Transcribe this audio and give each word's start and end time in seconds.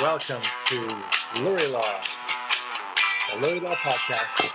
Welcome 0.00 0.40
to 0.40 0.76
Lurie 1.34 1.70
Law, 1.70 2.00
the 3.28 3.46
Lurie 3.46 3.60
Law 3.60 3.74
podcast 3.74 4.54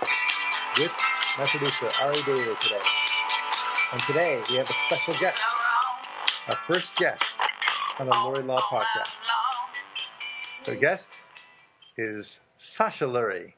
with 0.76 0.92
my 1.38 1.44
producer, 1.44 1.88
Ari 2.00 2.20
Daly 2.26 2.56
today. 2.58 2.80
And 3.92 4.00
today 4.02 4.42
we 4.50 4.56
have 4.56 4.68
a 4.68 4.72
special 4.72 5.14
guest, 5.14 5.40
our 6.48 6.56
first 6.66 6.96
guest 6.96 7.22
on 8.00 8.06
the 8.06 8.12
Lurie 8.12 8.44
Law 8.44 8.60
podcast. 8.60 9.20
The 10.64 10.74
guest 10.74 11.22
is 11.96 12.40
Sasha 12.56 13.04
Lurie. 13.04 13.52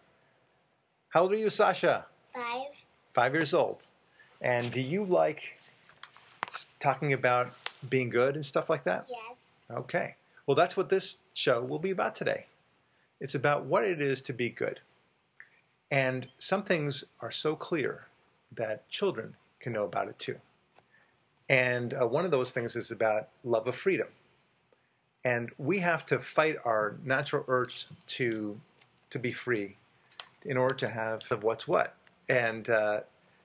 How 1.08 1.22
old 1.22 1.32
are 1.32 1.36
you, 1.36 1.48
Sasha? 1.48 2.04
Five. 2.34 2.66
Five 3.14 3.32
years 3.32 3.54
old. 3.54 3.86
And 4.42 4.70
do 4.70 4.82
you 4.82 5.04
like 5.04 5.58
talking 6.80 7.14
about 7.14 7.48
being 7.88 8.10
good 8.10 8.34
and 8.34 8.44
stuff 8.44 8.68
like 8.68 8.84
that? 8.84 9.06
Yes. 9.08 9.38
Okay. 9.70 10.16
Well, 10.48 10.54
that's 10.54 10.78
what 10.78 10.88
this 10.88 11.18
show 11.34 11.62
will 11.62 11.78
be 11.78 11.90
about 11.90 12.14
today. 12.14 12.46
It's 13.20 13.34
about 13.34 13.66
what 13.66 13.84
it 13.84 14.00
is 14.00 14.22
to 14.22 14.32
be 14.32 14.48
good. 14.48 14.80
And 15.90 16.26
some 16.38 16.62
things 16.62 17.04
are 17.20 17.30
so 17.30 17.54
clear 17.54 18.06
that 18.56 18.88
children 18.88 19.36
can 19.60 19.74
know 19.74 19.84
about 19.84 20.08
it 20.08 20.18
too. 20.18 20.36
And 21.50 21.92
uh, 21.92 22.06
one 22.06 22.24
of 22.24 22.30
those 22.30 22.50
things 22.50 22.76
is 22.76 22.90
about 22.90 23.28
love 23.44 23.68
of 23.68 23.76
freedom. 23.76 24.08
And 25.22 25.50
we 25.58 25.80
have 25.80 26.06
to 26.06 26.18
fight 26.18 26.56
our 26.64 26.96
natural 27.04 27.44
urge 27.46 27.84
to, 28.06 28.58
to 29.10 29.18
be 29.18 29.32
free 29.32 29.76
in 30.46 30.56
order 30.56 30.76
to 30.76 30.88
have 30.88 31.24
what's 31.42 31.68
what. 31.68 31.94
And 32.30 32.70
uh, 32.70 33.00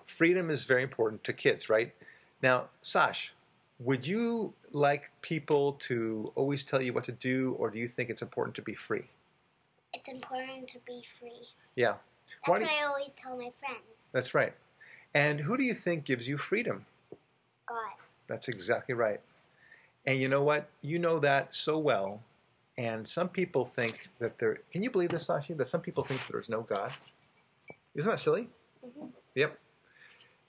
freedom 0.06 0.50
is 0.50 0.64
very 0.64 0.84
important 0.84 1.22
to 1.26 1.34
kids, 1.34 1.68
right? 1.68 1.94
Now, 2.42 2.70
Sash, 2.82 3.34
would 3.80 4.06
you 4.06 4.54
like 4.72 5.10
people 5.22 5.74
to 5.74 6.32
always 6.36 6.64
tell 6.64 6.82
you 6.82 6.94
what 6.94 7.04
to 7.06 7.12
do, 7.12 7.56
or 7.60 7.70
do 7.70 7.80
you 7.80 7.88
think 7.88 8.10
it's 8.10 8.22
important 8.22 8.56
to 8.56 8.62
be 8.62 8.74
free? 8.76 9.04
It's 9.94 10.08
important 10.08 10.68
to 10.70 10.80
be 10.86 11.04
free. 11.20 11.48
Yeah, 11.76 11.94
That's 11.94 12.50
Why 12.50 12.60
what 12.60 12.62
you- 12.62 12.78
I 12.78 12.84
always 12.86 13.14
tell 13.14 13.38
my 13.38 13.52
friends. 13.60 14.10
that's 14.12 14.34
right. 14.34 14.54
And 15.14 15.40
who 15.40 15.58
do 15.58 15.64
you 15.64 15.74
think 15.76 16.06
gives 16.06 16.28
you 16.28 16.38
freedom? 16.38 16.86
God. 17.68 17.94
That's 18.28 18.48
exactly 18.48 18.96
right. 18.96 19.22
And 20.06 20.20
you 20.20 20.28
know 20.28 20.44
what? 20.44 20.68
You 20.82 21.00
know 21.00 21.20
that 21.20 21.54
so 21.56 21.78
well. 21.78 22.22
And 22.78 23.08
some 23.08 23.30
people 23.30 23.66
think 23.66 24.10
that 24.20 24.38
there. 24.40 24.56
Can 24.72 24.82
you 24.82 24.90
believe 24.90 25.10
this, 25.10 25.28
Sashi? 25.28 25.56
That 25.56 25.68
some 25.68 25.82
people 25.82 26.04
think 26.04 26.26
there's 26.28 26.50
no 26.50 26.62
God. 26.62 26.92
Isn't 27.94 28.10
that 28.10 28.20
silly? 28.20 28.50
Mhm. 28.84 29.12
Yep. 29.36 29.60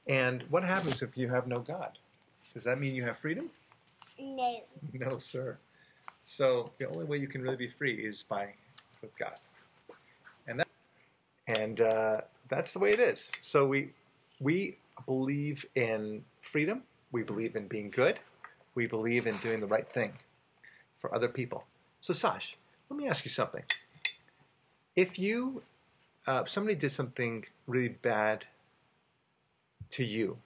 And 0.08 0.42
what 0.44 0.64
happens 0.64 1.02
if 1.02 1.16
you 1.18 1.28
have 1.28 1.46
no 1.46 1.60
God? 1.60 1.98
Does 2.52 2.64
that 2.64 2.78
mean 2.78 2.94
you 2.94 3.04
have 3.04 3.18
freedom? 3.18 3.50
No. 4.18 4.60
No, 4.92 5.18
sir. 5.18 5.58
So 6.24 6.70
the 6.78 6.88
only 6.88 7.04
way 7.04 7.18
you 7.18 7.28
can 7.28 7.42
really 7.42 7.56
be 7.56 7.68
free 7.68 7.94
is 7.94 8.22
by 8.22 8.54
with 9.02 9.16
God, 9.18 9.34
and 10.46 10.60
that, 10.60 10.68
and 11.46 11.80
uh, 11.80 12.20
that's 12.48 12.72
the 12.72 12.78
way 12.78 12.90
it 12.90 13.00
is. 13.00 13.30
So 13.40 13.66
we 13.66 13.90
we 14.40 14.78
believe 15.06 15.66
in 15.74 16.24
freedom. 16.40 16.82
We 17.12 17.22
believe 17.22 17.56
in 17.56 17.68
being 17.68 17.90
good. 17.90 18.18
We 18.74 18.86
believe 18.86 19.26
in 19.26 19.36
doing 19.38 19.60
the 19.60 19.66
right 19.66 19.88
thing 19.88 20.12
for 21.00 21.14
other 21.14 21.28
people. 21.28 21.64
So 22.00 22.12
Sash, 22.12 22.56
let 22.88 22.98
me 22.98 23.08
ask 23.08 23.24
you 23.24 23.30
something. 23.30 23.62
If 24.96 25.18
you 25.18 25.60
uh, 26.26 26.44
somebody 26.46 26.74
did 26.74 26.90
something 26.90 27.44
really 27.66 27.88
bad 27.88 28.46
to 29.90 30.04
you, 30.04 30.38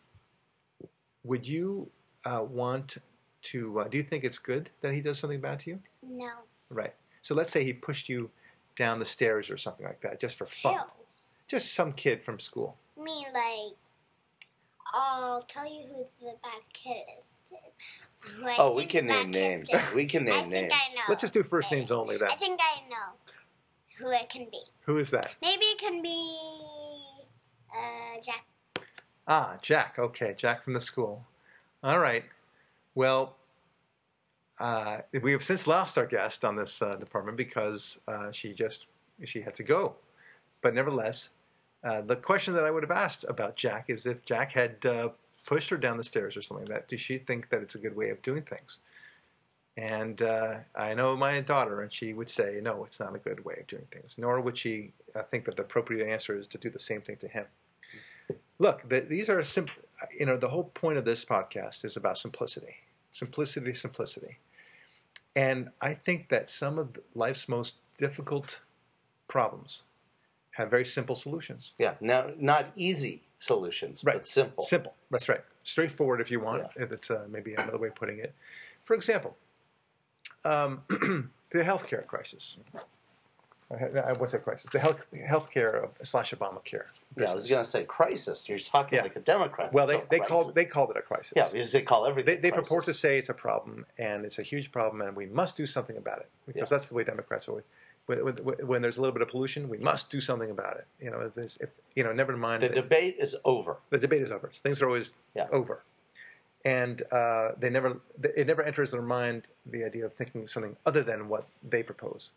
would 1.25 1.47
you 1.47 1.89
uh, 2.25 2.43
want 2.49 2.97
to? 3.43 3.81
Uh, 3.81 3.85
do 3.89 3.97
you 3.97 4.03
think 4.03 4.25
it's 4.25 4.39
good 4.39 4.71
that 4.81 4.95
he 4.95 5.01
does 5.01 5.19
something 5.19 5.41
bad 5.41 5.61
to 5.61 5.71
you? 5.71 5.79
No. 6.03 6.31
Right. 6.71 6.95
So 7.23 7.35
let's 7.35 7.53
say 7.53 7.65
he 7.65 7.73
pushed 7.73 8.09
you 8.09 8.31
down 8.77 8.99
the 8.99 9.05
stairs 9.05 9.51
or 9.51 9.57
something 9.57 9.87
like 9.87 10.01
that, 10.03 10.21
just 10.21 10.37
for 10.39 10.47
fun. 10.47 10.75
Who? 10.75 10.81
Just 11.49 11.75
some 11.75 11.93
kid 11.93 12.23
from 12.23 12.39
school. 12.39 12.77
I 12.99 13.05
mean, 13.05 13.27
like, 13.33 13.75
I'll 14.93 15.43
tell 15.43 15.67
you 15.67 15.83
who 15.87 16.07
the 16.21 16.35
bad 16.43 16.61
kid 16.73 17.03
is. 17.19 17.27
Who 18.21 18.47
I 18.47 18.57
Oh, 18.59 18.73
we 18.75 18.85
can 18.85 19.07
name 19.07 19.31
names. 19.31 19.71
is. 19.73 19.81
We 19.95 20.05
can 20.05 20.23
I 20.29 20.33
name 20.33 20.51
think 20.51 20.53
names. 20.53 20.73
I 20.75 20.95
know. 20.95 21.03
Let's 21.09 21.23
just 21.23 21.35
do 21.35 21.43
first 21.43 21.71
names 21.71 21.91
only. 21.91 22.17
Then 22.17 22.29
I 22.31 22.35
think 22.35 22.61
I 22.61 22.81
know 22.89 23.15
who 23.99 24.11
it 24.13 24.29
can 24.29 24.47
be. 24.51 24.61
who 24.83 24.99
is 24.99 25.11
that? 25.11 25.35
Maybe 25.41 25.65
it 25.65 25.79
can 25.79 26.03
be 26.03 26.39
uh, 27.73 28.21
Jack. 28.25 28.45
Ah, 29.29 29.59
Jack. 29.61 29.99
Okay, 29.99 30.35
Jack 30.37 30.65
from 30.65 30.73
the 30.73 30.81
school. 30.81 31.27
All 31.85 31.99
right. 31.99 32.25
Well, 32.95 33.37
uh, 34.59 34.99
we 35.23 35.33
have 35.33 35.45
since 35.45 35.67
lost 35.67 35.99
our 35.99 36.07
guest 36.07 36.45
on 36.45 36.57
this 36.57 36.81
uh, 36.81 36.97
department 36.97 37.37
because 37.37 38.01
uh, 38.09 38.33
she 38.33 38.55
just 38.55 38.87
she 39.25 39.43
had 39.43 39.55
to 39.57 39.63
go. 39.63 39.95
But 40.63 40.75
nevertheless, 40.75 41.31
uh, 41.85 42.01
the 42.01 42.17
question 42.17 42.55
that 42.55 42.65
I 42.65 42.71
would 42.71 42.83
have 42.83 42.91
asked 42.91 43.25
about 43.29 43.55
Jack 43.55 43.85
is 43.89 44.07
if 44.07 44.25
Jack 44.25 44.53
had 44.53 44.85
uh, 44.87 45.11
pushed 45.45 45.71
her 45.71 45.77
down 45.77 45.99
the 45.99 46.05
stairs 46.05 46.37
or 46.37 46.43
something 46.43 46.67
that. 46.67 46.89
Does 46.89 47.01
she 47.01 47.19
think 47.19 47.51
that 47.51 47.63
it's 47.63 47.75
a 47.75 47.79
good 47.79 47.95
way 47.95 48.09
of 48.11 48.23
doing 48.23 48.43
things? 48.43 48.79
And 49.77 50.23
uh, 50.23 50.57
I 50.75 50.95
know 50.95 51.17
my 51.17 51.41
daughter, 51.41 51.83
and 51.83 51.93
she 51.93 52.13
would 52.13 52.29
say, 52.29 52.59
no, 52.61 52.85
it's 52.85 52.99
not 52.99 53.15
a 53.15 53.19
good 53.19 53.45
way 53.45 53.59
of 53.61 53.67
doing 53.69 53.87
things. 53.93 54.17
Nor 54.19 54.41
would 54.41 54.59
she 54.59 54.93
think 55.31 55.45
that 55.45 55.57
the 55.57 55.63
appropriate 55.63 56.11
answer 56.11 56.37
is 56.37 56.49
to 56.49 56.59
do 56.59 56.69
the 56.69 56.79
same 56.81 57.01
thing 57.01 57.17
to 57.19 57.29
him. 57.29 57.45
Look, 58.59 58.89
the, 58.89 59.01
these 59.01 59.29
are 59.29 59.43
simple. 59.45 59.83
You 60.19 60.27
know, 60.27 60.37
the 60.37 60.49
whole 60.49 60.65
point 60.65 60.99
of 60.99 61.05
this 61.05 61.25
podcast 61.25 61.85
is 61.85 61.97
about 61.97 62.19
simplicity, 62.19 62.77
simplicity, 63.11 63.75
simplicity. 63.75 64.39
And 65.37 65.71
I 65.81 65.95
think 65.95 66.29
that 66.31 66.51
some 66.51 66.79
of 66.79 66.99
life's 67.15 67.49
most 67.49 67.77
difficult 67.97 68.61
problems 69.29 69.85
have 70.53 70.71
very 70.71 70.85
simple 70.85 71.15
solutions. 71.15 71.73
Yeah, 71.79 71.95
now 72.01 72.31
not 72.39 72.67
easy 72.75 73.23
solutions, 73.39 74.03
Right. 74.05 74.17
but 74.17 74.29
simple. 74.29 74.65
Simple. 74.65 74.95
That's 75.11 75.29
right. 75.29 75.45
Straightforward, 75.63 76.21
if 76.21 76.31
you 76.31 76.41
want. 76.41 76.67
If 76.77 76.91
it's 76.91 77.11
uh, 77.11 77.27
maybe 77.31 77.55
another 77.55 77.79
way 77.79 77.89
of 77.89 77.95
putting 77.95 78.19
it. 78.19 78.35
For 78.85 78.95
example, 78.95 79.37
um, 80.45 80.83
the 80.89 81.63
healthcare 81.63 82.05
crisis. 82.07 82.59
Uh, 83.71 84.15
What's 84.17 84.33
that 84.33 84.45
crisis? 84.45 84.71
The 84.71 84.79
health 84.79 85.01
healthcare 85.15 85.89
slash 86.03 86.33
Obamacare. 86.33 86.85
Yeah, 87.19 87.33
I 87.33 87.35
was 87.35 87.47
going 87.47 87.63
to 87.63 87.69
say 87.69 87.85
crisis. 87.85 88.49
You're 88.49 88.59
talking 88.59 88.97
Yeah. 88.97 89.03
like 89.03 89.17
a 89.17 89.21
Democrat. 89.21 89.73
Well, 89.75 89.87
they, 89.87 90.03
they 90.09 90.21
called 90.21 90.55
they 90.55 90.65
called 90.65 90.91
it 90.91 90.97
a 90.97 91.03
crisis. 91.03 91.35
Yeah, 91.37 91.49
because 91.53 91.71
they 91.73 91.83
call 91.83 92.05
they, 92.05 92.11
everything. 92.11 92.41
they 92.41 92.51
crisis. 92.51 92.69
purport 92.69 92.85
to 92.87 92.95
say 92.95 93.19
it's 93.19 93.29
a 93.29 93.35
problem 93.35 93.85
and 93.99 94.25
it's 94.25 94.39
a 94.39 94.43
huge 94.43 94.73
problem 94.73 95.03
and 95.03 95.15
we 95.15 95.27
must 95.27 95.55
do 95.57 95.67
something 95.67 95.99
about 95.99 96.21
it 96.21 96.29
because 96.47 96.61
Yeah. 96.61 96.65
that's 96.71 96.87
the 96.87 96.95
way 96.95 97.05
Democrats 97.05 97.47
always. 97.49 97.65
When, 98.07 98.25
when, 98.25 98.35
when 98.67 98.81
there's 98.83 98.97
a 98.97 99.03
little 99.03 99.13
bit 99.13 99.21
of 99.21 99.29
pollution, 99.29 99.69
we 99.69 99.77
must 99.77 100.09
do 100.09 100.19
something 100.19 100.51
about 100.51 100.79
it. 100.79 100.87
You 100.99 101.11
know, 101.11 101.21
if, 101.21 101.37
if, 101.61 101.69
you 101.95 102.05
know, 102.05 102.13
never 102.15 102.35
mind. 102.39 102.63
The 102.63 102.71
debate 102.71 103.17
is 103.19 103.37
over. 103.45 103.77
the 103.91 103.99
debate 103.99 104.23
is 104.23 104.33
over. 104.33 104.49
Things 104.55 104.81
are 104.81 104.87
always 104.87 105.13
Yeah. 105.37 105.47
over, 105.53 105.83
and 106.65 107.03
uh, 107.13 107.51
they 107.59 107.69
never 107.69 108.01
it 108.23 108.47
never 108.47 108.63
enters 108.63 108.91
their 108.93 109.03
mind 109.03 109.47
the 109.67 109.85
idea 109.85 110.07
of 110.07 110.15
thinking 110.15 110.47
something 110.47 110.75
other 110.87 111.03
than 111.03 111.29
what 111.29 111.47
they 111.69 111.83
propose. 111.83 112.31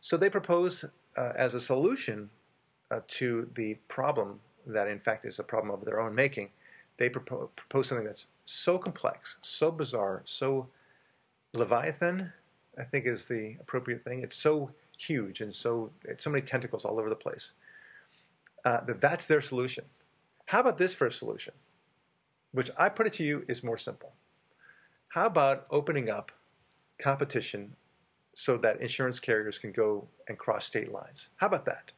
So 0.00 0.16
they 0.16 0.30
propose 0.30 0.84
uh, 1.16 1.32
as 1.36 1.54
a 1.54 1.60
solution 1.60 2.30
uh, 2.90 3.00
to 3.06 3.48
the 3.54 3.74
problem 3.88 4.40
that 4.66 4.88
in 4.88 4.98
fact 4.98 5.24
is 5.24 5.38
a 5.38 5.44
problem 5.44 5.72
of 5.72 5.84
their 5.84 6.00
own 6.00 6.14
making. 6.14 6.50
They 6.96 7.08
propose, 7.08 7.48
propose 7.56 7.88
something 7.88 8.06
that's 8.06 8.28
so 8.44 8.78
complex, 8.78 9.38
so 9.42 9.70
bizarre, 9.70 10.22
so 10.24 10.68
leviathan. 11.54 12.32
I 12.78 12.84
think 12.84 13.06
is 13.06 13.26
the 13.26 13.56
appropriate 13.60 14.04
thing. 14.04 14.22
It's 14.22 14.36
so 14.36 14.70
huge 14.96 15.40
and 15.40 15.54
so 15.54 15.90
it's 16.04 16.24
so 16.24 16.30
many 16.30 16.42
tentacles 16.42 16.84
all 16.84 16.98
over 16.98 17.08
the 17.08 17.16
place. 17.16 17.52
Uh, 18.64 18.80
that 18.84 19.00
that's 19.00 19.26
their 19.26 19.40
solution. 19.40 19.84
How 20.46 20.60
about 20.60 20.78
this 20.78 20.94
a 21.06 21.12
solution? 21.12 21.54
Which 22.52 22.70
I 22.78 22.88
put 22.88 23.06
it 23.06 23.12
to 23.14 23.24
you 23.24 23.44
is 23.48 23.64
more 23.64 23.78
simple. 23.78 24.12
How 25.08 25.26
about 25.26 25.66
opening 25.70 26.10
up 26.10 26.32
competition 26.98 27.76
so 28.34 28.56
that 28.58 28.80
insurance 28.80 29.18
carriers 29.18 29.58
can 29.58 29.72
go 29.72 30.06
and 30.28 30.38
cross 30.38 30.64
state 30.64 30.92
lines? 30.92 31.28
How 31.36 31.46
about 31.46 31.64
that? 31.66 31.92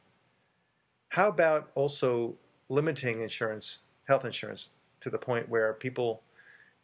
How 1.09 1.27
about 1.27 1.69
also 1.75 2.35
limiting 2.69 3.21
insurance, 3.21 3.79
health 4.07 4.25
insurance, 4.25 4.69
to 5.01 5.09
the 5.09 5.17
point 5.17 5.47
where 5.47 5.73
people 5.73 6.23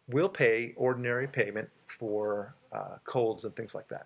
will 0.08 0.30
pay 0.30 0.74
ordinary 0.76 1.28
payment 1.28 1.70
for 1.88 2.54
uh, 2.72 2.98
colds 3.06 3.44
and 3.44 3.56
things 3.56 3.74
like 3.74 3.88
that? 3.88 4.06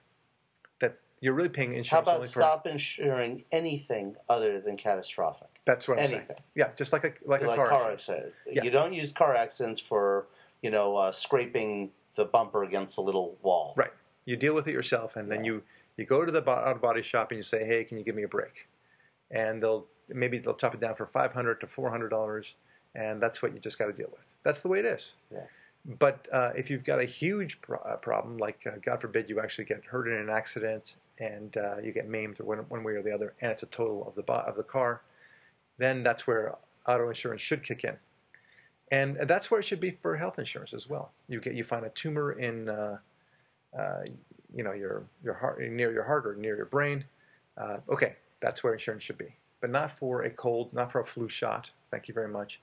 That 0.80 0.98
you're 1.20 1.34
really 1.34 1.50
paying 1.50 1.74
insurance. 1.74 2.08
How 2.08 2.16
about 2.16 2.28
stop 2.28 2.68
insuring 2.68 3.44
anything 3.52 4.16
other 4.30 4.62
than 4.62 4.78
catastrophic? 4.78 5.50
That's 5.66 5.88
what 5.88 6.00
I'm 6.00 6.08
saying. 6.08 6.28
Yeah, 6.56 6.70
just 6.78 6.94
like 6.94 7.04
a 7.04 7.14
like, 7.26 7.42
like 7.42 7.52
a 7.52 7.56
car. 7.56 7.70
car 7.70 7.92
accident. 7.92 8.34
Yeah. 8.50 8.64
You 8.64 8.70
don't 8.70 8.94
use 8.94 9.12
car 9.12 9.36
accidents 9.36 9.80
for 9.80 10.28
you 10.62 10.72
know 10.72 10.96
uh, 10.96 11.12
scraping 11.12 11.92
the 12.16 12.26
bumper 12.26 12.64
against 12.64 12.98
a 12.98 13.02
little 13.02 13.38
wall. 13.42 13.74
Right. 13.76 13.92
You 14.26 14.38
deal 14.38 14.54
with 14.54 14.68
it 14.68 14.74
yourself, 14.74 15.16
and 15.16 15.32
then 15.32 15.44
you 15.44 15.64
you 15.98 16.06
go 16.06 16.26
to 16.26 16.32
the 16.32 16.42
auto 16.42 16.80
body 16.80 17.02
shop 17.02 17.32
and 17.32 17.38
you 17.38 17.44
say, 17.44 17.66
"Hey, 17.66 17.84
can 17.84 17.98
you 17.98 18.04
give 18.04 18.16
me 18.16 18.24
a 18.24 18.28
break?" 18.28 18.68
And 19.32 19.62
they'll 19.62 19.86
maybe 20.10 20.38
they'll 20.40 20.56
chop 20.56 20.74
it 20.74 20.80
down 20.80 20.96
for 20.96 21.06
five 21.06 21.34
hundred 21.34 21.60
to 21.62 21.68
four 21.68 21.90
hundred 21.90 22.10
dollars, 22.10 22.56
and 22.96 23.22
that's 23.22 23.42
what 23.42 23.54
you 23.54 23.60
just 23.60 23.78
got 23.78 23.88
to 23.88 23.94
deal 23.94 24.10
with. 24.12 24.26
That's 24.44 24.60
the 24.62 24.68
way 24.68 24.80
it 24.80 24.86
is. 24.86 25.14
Yeah. 25.32 25.42
But 26.00 26.28
uh, 26.32 26.52
if 26.56 26.70
you've 26.70 26.86
got 26.86 27.00
a 27.02 27.06
huge 27.06 27.60
pro- 27.62 27.80
uh, 27.80 27.98
problem, 27.98 28.38
like 28.38 28.62
uh, 28.66 28.78
God 28.82 29.02
forbid 29.02 29.30
you 29.30 29.42
actually 29.42 29.66
get 29.66 29.84
hurt 29.84 30.08
in 30.08 30.14
an 30.14 30.30
accident 30.30 30.96
and 31.20 31.58
uh, 31.58 31.78
you 31.78 31.92
get 31.92 32.08
maimed 32.08 32.40
one, 32.40 32.60
one 32.70 32.84
way 32.84 32.94
or 32.94 33.04
the 33.04 33.12
other, 33.14 33.34
and 33.42 33.52
it's 33.52 33.64
a 33.64 33.68
total 33.68 34.08
of 34.08 34.16
the 34.16 34.22
bo- 34.22 34.46
of 34.48 34.56
the 34.56 34.64
car, 34.64 35.02
then 35.78 36.02
that's 36.02 36.26
where 36.26 36.56
auto 36.88 37.08
insurance 37.10 37.42
should 37.42 37.64
kick 37.64 37.84
in, 37.84 37.96
and 38.92 39.18
that's 39.28 39.52
where 39.52 39.60
it 39.60 39.64
should 39.64 39.80
be 39.80 39.92
for 39.92 40.16
health 40.16 40.40
insurance 40.40 40.74
as 40.74 40.90
well. 40.90 41.12
You 41.28 41.40
get 41.40 41.54
you 41.54 41.64
find 41.64 41.86
a 41.86 41.90
tumor 41.90 42.34
in, 42.34 42.70
uh, 42.70 42.98
you 44.54 44.64
know, 44.64 44.74
your 44.74 45.04
your 45.24 45.34
heart 45.34 45.60
near 45.62 45.92
your 45.92 46.04
heart 46.04 46.28
or 46.28 46.36
near 46.36 46.56
your 46.56 46.66
brain. 46.66 47.04
Uh, 47.58 47.78
okay, 47.90 48.16
that's 48.40 48.64
where 48.64 48.74
insurance 48.74 49.04
should 49.04 49.18
be, 49.18 49.36
but 49.62 49.70
not 49.70 49.98
for 49.98 50.24
a 50.24 50.30
cold, 50.30 50.74
not 50.74 50.92
for 50.92 51.02
a 51.02 51.06
flu 51.06 51.28
shot. 51.30 51.72
Thank 51.92 52.08
you 52.08 52.14
very 52.14 52.28
much. 52.30 52.60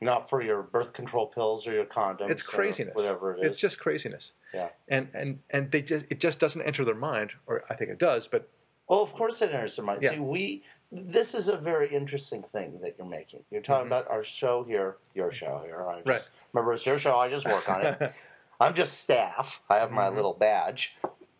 Not 0.00 0.28
for 0.28 0.42
your 0.42 0.62
birth 0.62 0.92
control 0.92 1.26
pills 1.28 1.66
or 1.68 1.72
your 1.72 1.84
condoms. 1.84 2.30
It's 2.30 2.42
or 2.48 2.52
craziness. 2.56 2.94
whatever 2.96 3.34
it 3.36 3.40
is. 3.44 3.50
It's 3.52 3.60
just 3.60 3.78
craziness. 3.78 4.32
Yeah. 4.52 4.68
And 4.88 5.08
and 5.14 5.38
and 5.50 5.70
they 5.70 5.82
just 5.82 6.06
it 6.10 6.18
just 6.20 6.38
doesn't 6.40 6.62
enter 6.62 6.84
their 6.84 6.96
mind, 6.96 7.30
or 7.46 7.64
I 7.70 7.74
think 7.74 7.90
it 7.90 7.98
does, 7.98 8.26
but 8.28 8.48
Well, 8.88 9.00
of 9.00 9.12
course 9.14 9.40
it 9.42 9.52
enters 9.52 9.76
their 9.76 9.84
mind. 9.84 10.02
Yeah. 10.02 10.10
See, 10.10 10.18
we 10.18 10.64
this 10.90 11.34
is 11.34 11.48
a 11.48 11.56
very 11.56 11.88
interesting 11.88 12.42
thing 12.52 12.78
that 12.82 12.96
you're 12.98 13.06
making. 13.06 13.40
You're 13.50 13.62
talking 13.62 13.84
Mhm. 13.84 13.86
about 13.86 14.10
our 14.10 14.22
show 14.22 14.62
here, 14.64 14.96
your 15.14 15.30
show 15.32 15.62
here. 15.64 15.86
I 15.88 15.96
just, 16.02 16.06
Right. 16.08 16.28
Remember, 16.52 16.74
it's 16.74 16.84
your 16.84 16.98
show. 16.98 17.16
I 17.16 17.30
just 17.30 17.46
work 17.46 17.66
on 17.68 17.86
it. 17.86 18.12
I'm 18.60 18.74
just 18.74 19.00
staff. 19.00 19.60
I 19.68 19.76
have 19.78 19.90
my 19.90 20.08
Mhm. 20.08 20.16
little 20.16 20.34
badge. 20.34 20.96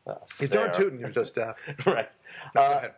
Uh, 0.06 0.16
he's 0.38 0.50
there. 0.50 0.64
darn 0.64 0.74
tootin'. 0.74 0.98
You're 1.00 1.10
just 1.10 1.32
staff. 1.32 1.56
right. 1.86 2.10
go 2.54 2.60
Uh, 2.60 2.64
ahead. 2.78 2.94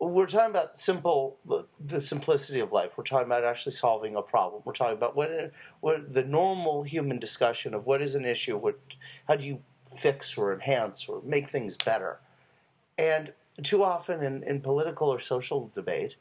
we're 0.00 0.26
talking 0.26 0.50
about 0.50 0.76
simple 0.76 1.38
the, 1.44 1.64
the 1.80 2.00
simplicity 2.00 2.60
of 2.60 2.70
life 2.72 2.96
we're 2.96 3.04
talking 3.04 3.26
about 3.26 3.44
actually 3.44 3.72
solving 3.72 4.14
a 4.16 4.22
problem 4.22 4.62
we're 4.64 4.72
talking 4.72 4.96
about 4.96 5.14
what 5.16 5.50
what 5.80 6.12
the 6.14 6.22
normal 6.24 6.84
human 6.84 7.18
discussion 7.18 7.74
of 7.74 7.84
what 7.86 8.00
is 8.00 8.14
an 8.14 8.24
issue 8.24 8.56
what 8.56 8.78
how 9.26 9.34
do 9.34 9.44
you 9.44 9.60
fix 9.96 10.38
or 10.38 10.52
enhance 10.52 11.08
or 11.08 11.20
make 11.24 11.50
things 11.50 11.76
better 11.76 12.20
and 12.96 13.32
too 13.64 13.82
often 13.82 14.22
in, 14.22 14.42
in 14.44 14.60
political 14.60 15.08
or 15.12 15.18
social 15.18 15.68
debate 15.74 16.14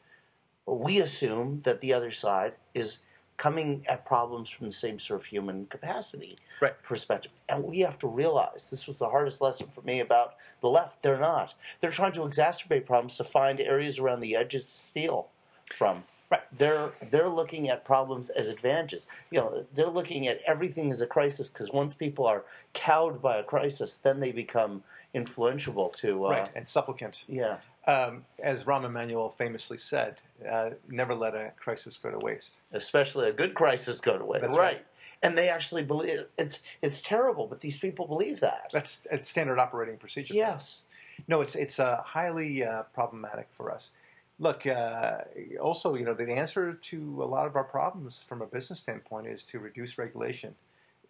we 0.66 1.00
assume 1.00 1.62
that 1.64 1.80
the 1.80 1.94
other 1.94 2.10
side 2.12 2.54
is 2.74 3.00
coming 3.38 3.86
at 3.88 4.06
problems 4.06 4.50
from 4.50 4.66
the 4.66 4.74
same 4.74 4.98
sort 5.00 5.20
of 5.22 5.26
human 5.26 5.66
capacity 5.68 6.38
Right. 6.60 6.74
perspective. 6.82 7.32
And 7.50 7.64
we 7.64 7.80
have 7.82 8.00
to 8.00 8.08
realize 8.08 8.70
this 8.72 8.88
was 8.88 8.98
the 9.00 9.08
hardest 9.10 9.42
lesson 9.42 9.68
for 9.68 9.82
me 9.82 10.00
about 10.00 10.36
the 10.62 10.68
left. 10.70 11.04
They're 11.04 11.20
not. 11.20 11.54
They're 11.80 11.92
trying 11.92 12.14
to 12.14 12.22
exacerbate 12.22 12.88
problems 12.88 13.18
to 13.18 13.24
find 13.24 13.60
areas 13.60 14.00
around 14.00 14.22
the 14.22 14.36
edges 14.36 14.66
to 14.66 14.72
steal 14.72 15.28
from. 15.72 16.04
Right. 16.30 16.42
They're 16.52 16.92
they're 17.10 17.30
looking 17.30 17.70
at 17.70 17.86
problems 17.86 18.30
as 18.30 18.50
advantages. 18.50 19.08
You 19.32 19.40
know, 19.40 19.66
they're 19.76 19.88
looking 19.88 20.28
at 20.28 20.42
everything 20.46 20.92
as 20.92 21.00
a 21.00 21.08
crisis 21.08 21.50
because 21.50 21.72
once 21.72 21.94
people 21.96 22.26
are 22.26 22.44
cowed 22.74 23.22
by 23.22 23.38
a 23.38 23.44
crisis, 23.44 23.96
then 23.96 24.20
they 24.20 24.34
become 24.34 24.84
influential 25.14 25.88
to. 25.90 26.26
Uh, 26.26 26.30
right, 26.32 26.50
and 26.56 26.68
supplicant. 26.68 27.24
Yeah. 27.30 27.58
Um, 27.86 28.26
as 28.44 28.66
Rahm 28.66 28.84
Emanuel 28.84 29.30
famously 29.30 29.78
said, 29.78 30.22
uh, 30.50 30.72
never 30.88 31.16
let 31.16 31.36
a 31.36 31.52
crisis 31.58 31.98
go 31.98 32.12
to 32.12 32.20
waste. 32.20 32.60
Especially 32.72 33.30
a 33.30 33.34
good 33.34 33.54
crisis 33.54 34.02
go 34.02 34.18
to 34.18 34.26
waste. 34.26 34.46
Right. 34.46 34.58
right. 34.58 34.86
And 35.24 35.38
they 35.38 35.50
actually 35.50 35.84
believe 35.84 36.28
it's 36.38 36.60
it's 36.82 37.02
terrible, 37.02 37.48
but 37.48 37.60
these 37.60 37.78
people 37.78 38.06
believe 38.06 38.40
that. 38.42 38.70
That's 38.72 39.08
it's 39.12 39.28
standard 39.28 39.60
operating 39.60 39.98
procedure. 39.98 40.34
yes. 40.34 40.82
No, 41.28 41.42
it's 41.42 41.56
it's 41.56 41.80
uh, 41.80 42.02
highly 42.04 42.64
uh, 42.64 42.84
problematic 42.94 43.48
for 43.52 43.72
us. 43.72 43.92
Look, 44.40 44.68
uh, 44.68 45.22
also, 45.60 45.96
you 45.96 46.06
know, 46.06 46.14
the 46.14 46.32
answer 46.32 46.74
to 46.74 47.24
a 47.24 47.26
lot 47.26 47.48
of 47.48 47.56
our 47.56 47.64
problems 47.64 48.22
from 48.22 48.44
a 48.44 48.46
business 48.46 48.80
standpoint 48.80 49.26
is 49.26 49.44
to 49.46 49.58
reduce 49.58 49.98
regulation. 49.98 50.54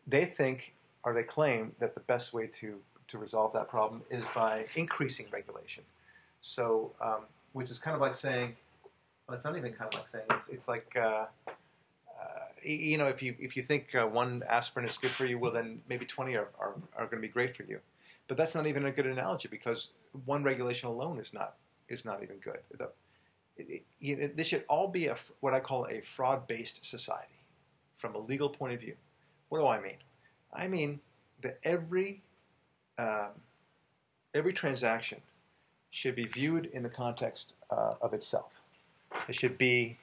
They 0.07 0.23
think, 0.23 0.73
or 1.03 1.13
they 1.13 1.23
claim, 1.23 1.73
that 1.80 1.94
the 1.94 2.00
best 2.01 2.33
way 2.33 2.47
to 2.47 2.80
to 3.09 3.18
resolve 3.18 3.53
that 3.53 3.68
problem 3.68 4.03
is 4.09 4.23
by 4.35 4.65
increasing 4.75 5.27
regulation. 5.31 5.83
So, 6.41 6.91
um, 7.01 7.21
which 7.53 7.71
is 7.71 7.80
kind 7.80 7.95
of 7.95 8.01
like 8.01 8.15
saying, 8.15 8.56
well, 9.27 9.35
it's 9.35 9.45
not 9.45 9.57
even 9.57 9.74
kind 9.74 9.94
of 9.94 10.00
like 10.00 10.07
saying 10.07 10.25
it's 10.31 10.50
it's 10.50 10.68
like. 10.68 10.95
Uh, 10.95 11.25
uh, 12.19 12.39
you 12.63 12.97
know, 12.97 13.06
if 13.06 13.21
you 13.21 13.35
if 13.39 13.56
you 13.56 13.62
think 13.63 13.94
uh, 13.95 14.06
one 14.06 14.44
aspirin 14.50 14.85
is 14.85 14.97
good 14.97 15.12
for 15.12 15.25
you, 15.25 15.38
well, 15.38 15.51
then 15.51 15.79
maybe 15.88 16.06
twenty 16.06 16.35
are, 16.35 16.50
are, 16.59 16.74
are 16.97 17.06
going 17.06 17.21
to 17.21 17.27
be 17.27 17.31
great 17.31 17.56
for 17.56 17.63
you. 17.63 17.79
But 18.27 18.35
that's 18.35 18.56
not 18.56 18.65
even 18.68 18.85
a 18.85 18.91
good 18.91 19.06
analogy 19.06 19.47
because 19.47 19.91
one 20.25 20.44
regulation 20.44 20.89
alone 20.89 21.19
is 21.19 21.33
not 21.33 21.56
is 21.89 22.03
not 22.06 22.24
even 22.24 22.38
good. 22.38 22.59
The- 22.77 22.89
it- 23.57 23.83
it- 24.01 24.19
know, 24.19 24.27
this 24.35 24.47
should 24.47 24.65
all 24.69 24.88
be 24.88 25.07
a, 25.07 25.18
what 25.39 25.53
I 25.53 25.59
call 25.59 25.88
a 25.88 26.00
fraud-based 26.01 26.85
society 26.85 27.39
from 27.97 28.13
a 28.15 28.19
legal 28.19 28.50
point 28.50 28.73
of 28.73 28.80
view. 28.80 28.95
What 29.50 29.59
do 29.59 29.68
I 29.68 29.80
mean? 29.81 29.97
I 30.53 30.68
mean 30.68 31.00
that 31.41 31.59
every 31.63 32.21
um, 32.97 33.30
every 34.33 34.53
transaction 34.53 35.21
should 35.91 36.15
be 36.15 36.25
viewed 36.25 36.65
in 36.68 36.83
the 36.83 36.89
context 36.89 37.56
uh, 37.71 37.94
of 38.01 38.13
itself. 38.13 38.63
It 39.27 39.35
should 39.35 39.57
be 39.57 39.97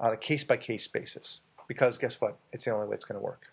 on 0.00 0.12
a 0.12 0.16
case-by-case 0.16 0.88
basis 0.88 1.40
because 1.68 1.98
guess 1.98 2.20
what? 2.20 2.36
It's 2.52 2.64
the 2.64 2.72
only 2.72 2.86
way 2.86 2.94
it's 2.94 3.04
going 3.04 3.18
to 3.18 3.24
work. 3.24 3.46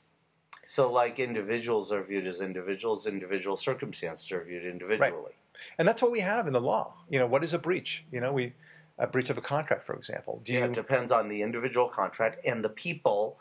So, 0.66 0.92
like 0.92 1.20
individuals 1.20 1.92
are 1.92 2.04
viewed 2.04 2.26
as 2.26 2.40
individuals, 2.42 3.06
individual 3.06 3.58
circumstances 3.58 4.32
are 4.32 4.44
viewed 4.44 4.64
individually. 4.64 5.34
And 5.78 5.88
that's 5.88 6.02
what 6.02 6.12
we 6.12 6.22
have 6.22 6.48
in 6.48 6.54
the 6.54 6.62
law. 6.62 6.94
You 7.10 7.20
know, 7.20 7.28
what 7.28 7.44
is 7.44 7.54
a 7.54 7.60
breach? 7.60 8.06
You 8.12 8.22
know, 8.22 8.32
we 8.32 8.54
a 9.00 9.08
breach 9.08 9.30
of 9.30 9.38
a 9.38 9.42
contract, 9.42 9.86
for 9.86 9.96
example. 9.96 10.42
Do 10.46 10.54
Yeah, 10.54 10.60
you, 10.60 10.66
it 10.66 10.74
depends 10.74 11.12
on 11.12 11.28
the 11.28 11.42
individual 11.42 11.90
contract 11.90 12.40
and 12.46 12.64
the 12.64 12.70
people 12.70 13.40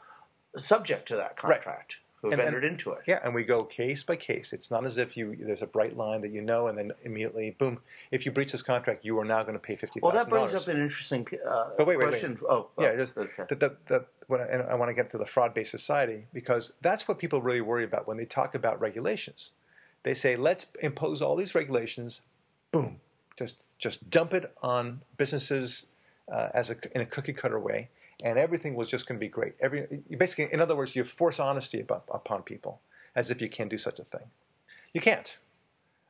subject 0.57 1.07
to 1.09 1.17
that 1.17 1.37
Right. 1.43 2.02
Who 2.23 2.31
have 2.31 2.39
entered 2.41 2.65
into 2.65 2.93
it. 2.93 3.01
yeah, 3.07 3.19
and 3.25 3.35
we 3.35 3.43
go 3.43 3.65
case 3.65 4.05
by 4.05 4.15
case. 4.15 4.53
It's 4.53 4.71
not 4.71 4.87
as 4.87 4.97
if 4.97 5.17
you 5.17 5.37
there's 5.41 5.63
a 5.63 5.67
bright 5.67 5.97
line 5.97 6.21
that 6.23 6.31
you 6.31 6.41
know, 6.41 6.69
and 6.69 6.79
then 6.79 6.93
immediately, 7.03 7.51
boom! 7.59 7.81
If 8.13 8.25
you 8.25 8.31
breach 8.33 8.53
this 8.53 8.63
contract, 8.63 9.05
you 9.05 9.19
are 9.19 9.25
now 9.25 9.43
going 9.43 9.55
to 9.55 9.59
pay 9.59 9.75
fifty 9.75 9.99
Well, 10.01 10.13
that 10.13 10.29
brings 10.31 10.55
up 10.55 10.69
an 10.69 10.81
interesting 10.81 11.27
uh, 11.47 11.71
But 11.77 11.87
wait, 11.87 11.99
wait, 11.99 12.07
wait. 12.07 12.11
question. 12.11 12.39
Oh, 12.49 12.69
oh, 12.79 12.83
Yeah, 12.83 12.95
just- 12.95 13.17
okay. 13.19 13.43
the, 13.49 13.57
the, 13.57 13.77
the, 13.87 14.05
what 14.29 14.41
I, 14.41 14.45
and 14.45 14.63
I 14.63 14.75
want 14.77 14.89
to 14.89 14.95
get 14.95 15.11
to 15.11 15.19
the 15.19 15.27
fraud-based 15.27 15.71
society 15.71 16.25
because 16.33 16.73
that's 16.81 17.09
what 17.09 17.19
people 17.19 17.43
really 17.43 17.61
worry 17.61 17.85
about 17.85 18.07
when 18.07 18.17
they 18.17 18.25
talk 18.25 18.55
about 18.55 18.81
regulations. 18.81 19.51
They 20.05 20.15
say, 20.15 20.37
let's 20.37 20.67
impose 20.81 21.23
all 21.23 21.35
these 21.37 21.55
regulations, 21.55 22.21
boom, 22.71 23.01
just 23.37 23.57
just 23.79 24.09
dump 24.11 24.33
it 24.33 24.53
on 24.63 25.01
businesses 25.17 25.87
uh, 26.33 26.49
as 26.55 26.71
a, 26.71 26.77
in 26.95 27.01
a 27.01 27.07
cookie-cutter 27.07 27.59
way, 27.59 27.89
and 28.23 28.39
everything 28.39 28.75
was 28.75 28.89
just 28.89 29.07
going 29.07 29.19
to 29.19 29.25
be 29.25 29.29
great. 29.29 29.55
Every 29.61 29.87
basically, 30.17 30.53
in 30.53 30.61
other 30.61 30.77
words, 30.77 30.95
you 30.97 31.05
force 31.05 31.41
honesty 31.41 31.85
upon 31.89 32.43
people 32.43 32.81
as 33.15 33.31
if 33.31 33.43
you 33.43 33.49
can 33.49 33.69
do 33.69 33.77
such 33.79 33.99
a 33.99 34.05
thing. 34.05 34.27
You 34.95 35.01
can't. 35.01 35.37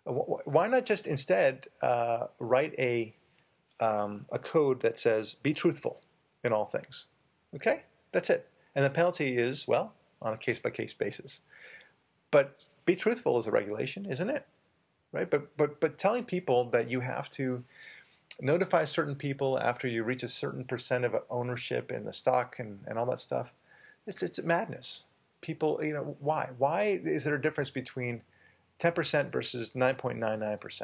Wh- 0.07 0.29
wh- 0.29 0.47
Why 0.47 0.69
not 0.69 0.85
just 0.85 1.07
instead 1.07 1.67
uh, 1.81 2.27
write 2.39 2.75
a 2.79 3.15
um, 3.81 4.27
a 4.31 4.39
code 4.39 4.81
that 4.83 5.01
says 5.01 5.35
be 5.43 5.55
truthful 5.55 6.01
in 6.45 6.53
all 6.53 6.67
things? 6.67 7.07
Okay, 7.57 7.83
that's 8.13 8.31
it. 8.31 8.49
And 8.75 8.85
the 8.85 8.91
penalty 8.91 9.37
is, 9.37 9.67
well, 9.69 9.93
on 10.21 10.33
a 10.33 10.39
case 10.39 10.59
by 10.59 10.71
case 10.71 10.95
basis. 10.95 11.41
But 12.31 12.57
be 12.85 12.97
truthful 12.97 13.39
is 13.39 13.47
a 13.47 13.51
regulation, 13.51 14.07
isn't 14.07 14.31
it? 14.31 14.47
Right? 15.13 15.29
But 15.31 15.57
but 15.57 15.81
but 15.81 15.99
telling 15.99 16.25
people 16.25 16.71
that 16.71 16.91
you 16.91 17.01
have 17.01 17.31
to 17.31 17.63
notify 18.41 18.85
certain 18.85 19.15
people 19.15 19.59
after 19.59 19.87
you 19.89 20.05
reach 20.05 20.23
a 20.23 20.29
certain 20.29 20.65
percent 20.65 21.05
of 21.05 21.15
ownership 21.31 21.91
in 21.91 22.05
the 22.05 22.13
stock 22.13 22.59
and, 22.59 22.79
and 22.87 22.99
all 22.99 23.07
that 23.07 23.21
stuff, 23.21 23.53
it's 24.07 24.23
it's 24.23 24.41
madness. 24.43 25.05
People, 25.41 25.83
you 25.83 25.93
know, 25.93 26.17
why? 26.21 26.51
Why 26.59 27.01
is 27.05 27.25
there 27.25 27.35
a 27.35 27.41
difference 27.41 27.71
between 27.71 28.23
10% 28.81 29.33
versus 29.33 29.73
9.99%? 29.73 30.83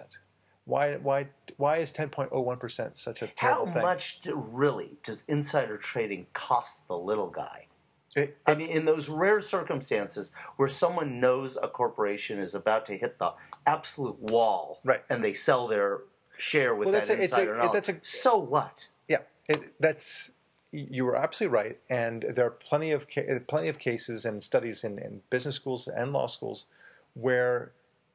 Why 0.64 0.96
why 0.96 1.28
why 1.56 1.78
is 1.78 1.92
10.01% 1.92 2.98
such 2.98 3.22
a 3.22 3.30
How 3.36 3.64
thing? 3.64 3.82
much 3.82 4.20
do, 4.20 4.34
really 4.34 4.98
does 5.02 5.24
insider 5.28 5.78
trading 5.78 6.26
cost 6.34 6.86
the 6.88 6.98
little 6.98 7.30
guy? 7.30 7.66
It- 8.14 8.36
I 8.46 8.54
mean, 8.54 8.68
in 8.68 8.84
those 8.84 9.08
rare 9.08 9.40
circumstances 9.40 10.30
where 10.56 10.68
someone 10.68 11.20
knows 11.20 11.56
a 11.56 11.68
corporation 11.68 12.38
is 12.38 12.54
about 12.54 12.84
to 12.86 12.98
hit 12.98 13.18
the 13.18 13.32
absolute 13.66 14.18
wall, 14.18 14.80
Right. 14.84 15.02
and 15.08 15.24
they 15.24 15.32
sell 15.34 15.66
their 15.68 16.00
share 16.38 16.74
with 16.74 16.86
Well, 16.86 16.92
that 16.92 17.06
that's 17.06 17.10
a- 17.10 17.22
it's 17.22 17.32
a- 17.32 17.36
insider 17.36 17.54
it- 17.54 17.58
knowledge, 17.58 17.72
that's 17.72 17.88
a- 17.88 17.98
so 18.02 18.36
what? 18.38 18.88
Yeah, 19.08 19.18
it, 19.48 19.74
that's 19.80 20.30
you 20.72 21.04
were 21.04 21.16
absolutely 21.16 21.54
right, 21.56 21.78
and 21.88 22.24
there 22.34 22.46
are 22.46 22.50
plenty 22.50 22.92
of 22.92 23.06
plenty 23.46 23.68
of 23.68 23.78
cases 23.78 24.24
and 24.24 24.42
studies 24.42 24.84
in, 24.84 24.98
in 24.98 25.22
business 25.30 25.54
schools 25.56 25.88
and 25.88 26.12
law 26.12 26.26
schools 26.26 26.66
where 27.14 27.72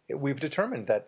we've 0.09 0.39
determined 0.39 0.87
that. 0.87 1.07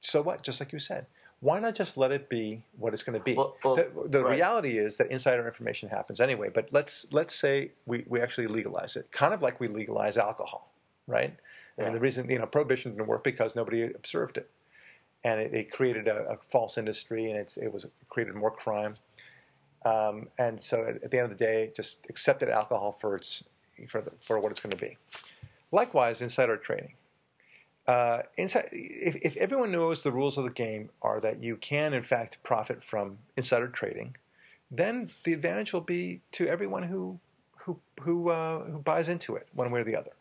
So 0.00 0.22
what? 0.22 0.42
Just 0.42 0.60
like 0.60 0.72
you 0.72 0.78
said, 0.78 1.06
why 1.40 1.58
not 1.58 1.74
just 1.74 1.96
let 1.96 2.12
it 2.12 2.28
be 2.28 2.62
what 2.78 2.92
it's 2.94 3.02
going 3.02 3.18
to 3.18 3.24
be? 3.24 3.34
Well- 3.34 3.56
well, 3.64 3.74
the 3.76 3.90
the 4.08 4.24
right. 4.24 4.30
reality 4.36 4.78
is 4.78 4.96
that 4.98 5.10
insider 5.10 5.46
information 5.46 5.88
happens 5.88 6.20
anyway. 6.20 6.50
But 6.54 6.68
let's 6.72 7.06
let's 7.10 7.34
say 7.34 7.72
we, 7.86 8.04
we 8.08 8.20
actually 8.20 8.46
legalize 8.46 8.94
it, 8.96 9.10
kind 9.10 9.34
of 9.34 9.42
like 9.42 9.58
we 9.58 9.66
legalize 9.68 10.16
alcohol, 10.16 10.70
right? 11.08 11.34
I 11.78 11.82
mean, 11.82 11.92
the 11.92 12.00
reason 12.00 12.30
you 12.30 12.38
know 12.38 12.46
prohibition 12.46 12.92
didn't 12.92 13.06
work 13.08 13.24
because 13.24 13.54
nobody 13.56 13.82
observed 13.82 14.38
it, 14.38 14.48
and 15.26 15.40
it, 15.40 15.52
it 15.52 15.70
created 15.72 16.06
a, 16.06 16.18
a 16.34 16.36
false 16.36 16.78
industry, 16.78 17.30
and 17.30 17.38
it 17.40 17.72
was 17.72 17.84
it 17.84 17.92
created 18.08 18.34
more 18.34 18.54
crime. 18.64 18.94
Um, 19.84 20.28
and 20.38 20.62
so 20.62 20.84
at, 20.84 21.02
at 21.04 21.10
the 21.10 21.18
end 21.18 21.30
of 21.30 21.36
the 21.36 21.44
day, 21.44 21.72
just 21.74 22.06
accepted 22.08 22.48
alcohol 22.48 22.96
for 23.00 23.16
its 23.16 23.44
for 23.88 24.00
the, 24.00 24.12
for 24.20 24.38
what 24.38 24.52
it's 24.52 24.60
going 24.60 24.76
to 24.76 24.84
be. 24.88 24.96
Likewise, 25.72 26.22
insider 26.22 26.56
trading. 26.56 26.94
Uh, 27.88 28.22
inside, 28.36 28.68
if, 28.72 29.16
if 29.16 29.36
everyone 29.36 29.70
knows 29.70 30.02
the 30.02 30.10
rules 30.10 30.38
of 30.38 30.44
the 30.44 30.50
game 30.50 30.90
are 31.02 31.20
that 31.20 31.42
you 31.42 31.56
can, 31.56 31.92
in 31.92 32.02
fact, 32.02 32.42
profit 32.42 32.82
from 32.82 33.16
insider 33.36 33.68
trading, 33.68 34.16
then 34.70 35.08
the 35.24 35.32
advantage 35.32 35.72
will 35.72 35.80
be 35.98 36.20
to 36.32 36.48
everyone 36.48 36.84
who 36.84 37.18
who 37.56 37.76
who, 38.00 38.30
uh, 38.30 38.60
who 38.64 38.78
buys 38.78 39.08
into 39.08 39.34
it 39.34 39.48
one 39.54 39.70
way 39.72 39.80
or 39.80 39.84
the 39.84 39.96
other. 39.96 40.12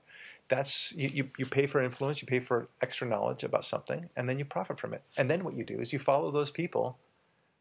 That's 0.47 0.91
you, 0.95 1.09
you, 1.11 1.29
you 1.37 1.45
pay 1.45 1.65
for 1.65 1.81
influence, 1.81 2.21
you 2.21 2.27
pay 2.27 2.39
for 2.39 2.67
extra 2.81 3.07
knowledge 3.07 3.43
about 3.43 3.65
something, 3.65 4.09
and 4.15 4.29
then 4.29 4.37
you 4.37 4.45
profit 4.45 4.79
from 4.79 4.93
it. 4.93 5.01
And 5.17 5.29
then 5.29 5.43
what 5.43 5.55
you 5.55 5.63
do 5.63 5.79
is 5.79 5.91
you 5.91 5.99
follow 5.99 6.31
those 6.31 6.51
people 6.51 6.97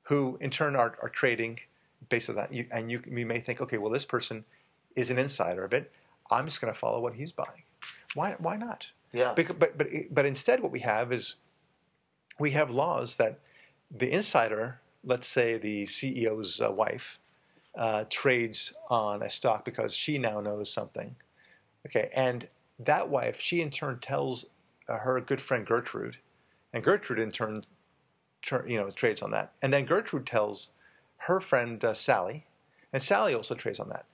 who, 0.02 0.36
in 0.40 0.50
turn, 0.50 0.76
are, 0.76 0.98
are 1.02 1.08
trading 1.08 1.60
based 2.08 2.28
on 2.28 2.36
that. 2.36 2.52
You, 2.52 2.66
and 2.70 2.90
you, 2.90 3.02
you 3.10 3.24
may 3.24 3.40
think, 3.40 3.62
okay, 3.62 3.78
well, 3.78 3.90
this 3.90 4.04
person 4.04 4.44
is 4.96 5.10
an 5.10 5.18
insider 5.18 5.64
of 5.64 5.72
it. 5.72 5.90
I'm 6.30 6.44
just 6.44 6.60
going 6.60 6.72
to 6.72 6.78
follow 6.78 7.00
what 7.00 7.14
he's 7.14 7.32
buying. 7.32 7.62
Why, 8.14 8.36
why 8.38 8.56
not? 8.56 8.86
Yeah. 9.12 9.32
Because, 9.32 9.56
but, 9.58 9.78
but, 9.78 9.88
but 10.10 10.26
instead, 10.26 10.60
what 10.60 10.72
we 10.72 10.80
have 10.80 11.12
is 11.12 11.36
we 12.38 12.50
have 12.50 12.70
laws 12.70 13.16
that 13.16 13.38
the 13.90 14.10
insider, 14.10 14.80
let's 15.04 15.28
say 15.28 15.56
the 15.56 15.84
CEO's 15.84 16.60
uh, 16.60 16.70
wife, 16.70 17.18
uh, 17.76 18.04
trades 18.08 18.72
on 18.90 19.22
a 19.22 19.30
stock 19.30 19.64
because 19.64 19.94
she 19.94 20.18
now 20.18 20.40
knows 20.40 20.72
something. 20.72 21.14
Okay, 21.86 22.10
and 22.14 22.46
that 22.80 23.08
wife, 23.08 23.40
she 23.40 23.60
in 23.60 23.70
turn 23.70 23.98
tells 24.00 24.46
uh, 24.88 24.98
her 24.98 25.20
good 25.20 25.40
friend 25.40 25.66
Gertrude, 25.66 26.16
and 26.72 26.82
Gertrude 26.82 27.18
in 27.18 27.30
turn, 27.30 27.64
tur- 28.42 28.66
you 28.68 28.76
know, 28.76 28.90
trades 28.90 29.22
on 29.22 29.30
that, 29.30 29.52
and 29.62 29.72
then 29.72 29.84
Gertrude 29.84 30.26
tells 30.26 30.70
her 31.16 31.40
friend 31.40 31.82
uh, 31.84 31.94
Sally, 31.94 32.46
and 32.92 33.02
Sally 33.02 33.34
also 33.34 33.54
trades 33.54 33.80
on 33.80 33.88
that. 33.88 34.06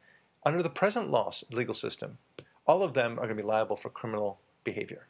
Under 0.45 0.63
the 0.63 0.71
present 0.71 1.11
law 1.11 1.31
legal 1.51 1.75
system, 1.75 2.19
all 2.67 2.83
of 2.83 2.95
them 2.95 3.13
are 3.13 3.27
going 3.27 3.37
to 3.37 3.43
be 3.43 3.43
liable 3.43 3.77
for 3.77 3.91
criminal 3.91 4.39
behavior. 4.65 5.07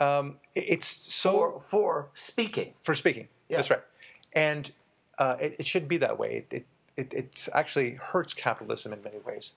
Um, 0.00 0.38
it's 0.54 0.88
so 0.88 1.32
for 1.32 1.60
for 1.60 2.08
speaking. 2.14 2.72
for 2.82 2.94
speaking. 2.94 3.28
Yeah. 3.48 3.58
That's 3.58 3.70
right. 3.70 3.82
And 4.32 4.70
uh, 5.18 5.36
it, 5.38 5.56
it 5.60 5.66
should 5.66 5.86
be 5.86 5.98
that 5.98 6.18
way. 6.18 6.46
It, 6.50 6.56
it, 6.56 6.66
it, 6.96 7.12
it 7.12 7.48
actually 7.52 7.92
hurts 7.92 8.32
capitalism 8.34 8.92
in 8.92 9.02
many 9.02 9.18
ways. 9.18 9.52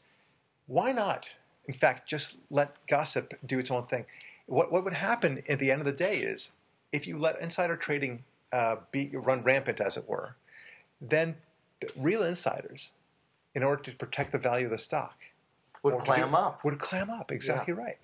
Why 0.68 0.92
not, 0.92 1.28
in 1.68 1.74
fact, 1.74 2.08
just 2.08 2.36
let 2.50 2.76
gossip 2.88 3.34
do 3.46 3.60
its 3.60 3.72
own 3.72 3.86
thing? 3.86 4.06
What, 4.48 4.72
what 4.72 4.84
would 4.84 4.94
happen 4.94 5.42
at 5.50 5.60
the 5.60 5.72
end 5.72 5.82
of 5.82 5.86
the 5.86 5.92
day 5.92 6.20
is 6.20 6.52
if 6.92 7.08
you 7.08 7.18
let 7.18 7.42
insider 7.42 7.76
trading 7.76 8.24
uh, 8.54 8.78
be, 8.92 9.10
run 9.14 9.44
rampant, 9.44 9.82
as 9.82 9.98
it 9.98 10.08
were, 10.08 10.36
then 11.02 11.36
real 11.96 12.24
insiders, 12.24 12.92
in 13.56 13.64
order 13.64 13.82
to 13.84 13.92
protect 13.94 14.32
the 14.32 14.38
value 14.38 14.66
of 14.66 14.72
the 14.72 14.78
stock, 14.78 15.16
Would 15.84 16.00
clam 16.00 16.32
do- 16.32 16.36
up. 16.36 16.64
Would 16.64 16.80
clam 16.80 17.10
up. 17.10 17.32
Exactly 17.32 17.74
right. 17.74 17.98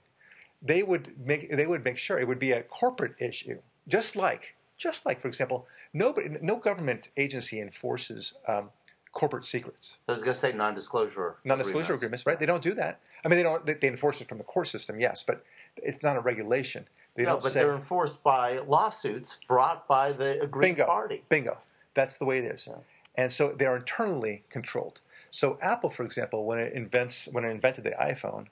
They 0.62 0.84
would 0.84 1.13
make. 1.25 1.56
They 1.56 1.65
would 1.65 1.84
make 1.84 1.98
sure 1.98 2.20
it 2.20 2.27
would 2.27 2.39
be 2.39 2.51
a 2.51 2.62
corporate 2.63 3.15
issue, 3.20 3.60
just 3.88 4.15
like, 4.15 4.56
just 4.77 5.06
like, 5.06 5.20
for 5.20 5.27
example, 5.27 5.68
nobody, 5.94 6.38
no 6.41 6.58
government 6.58 7.08
agency 7.18 7.60
enforces 7.60 8.36
um, 8.48 8.70
corporate 9.12 9.46
secrets, 9.46 9.98
I 10.08 10.12
was 10.12 10.22
going 10.22 10.36
to 10.36 10.39
say 10.39 10.53
non-disclosure. 10.53 11.38
non-disclosure 11.44 11.94
agreements. 11.94 12.25
Right? 12.25 12.39
They 12.39 12.46
don't 12.46 12.62
do 12.62 12.74
that. 12.75 13.00
I 13.24 13.28
mean, 13.28 13.38
they 13.38 13.44
don't. 13.44 13.66
They, 13.66 13.74
they 13.74 13.88
enforce 13.88 14.22
it 14.22 14.28
from 14.28 14.38
the 14.38 14.44
court 14.44 14.68
system, 14.68 15.00
yes, 15.00 15.24
but 15.24 15.44
it's 15.78 16.04
not 16.04 16.16
a 16.18 16.20
regulation. 16.20 16.88
They 17.16 17.24
no, 17.24 17.32
don't 17.32 17.44
but 17.44 17.51
say 17.51 17.60
they're 17.62 17.75
enforced 17.75 18.24
by 18.24 18.60
lawsuits 18.60 19.38
brought 19.48 19.88
by 19.88 20.12
the 20.13 20.42
aggrieved 20.42 20.78
bingo, 20.78 20.86
party. 20.86 21.24
bingo. 21.30 21.58
That's 21.94 22.16
the 22.18 22.25
way 22.25 22.40
it 22.40 22.46
is. 22.46 22.68
Yeah. 22.70 22.75
And 23.16 23.32
so 23.32 23.51
they 23.51 23.66
are 23.66 23.75
internally 23.75 24.44
controlled. 24.50 25.01
So 25.30 25.58
Apple, 25.62 25.90
for 25.90 26.04
example, 26.04 26.46
when 26.46 26.60
it 26.60 26.74
invents 26.74 27.28
when 27.32 27.44
it 27.44 27.50
invented 27.50 27.84
the 27.84 27.92
iPhone 27.92 28.46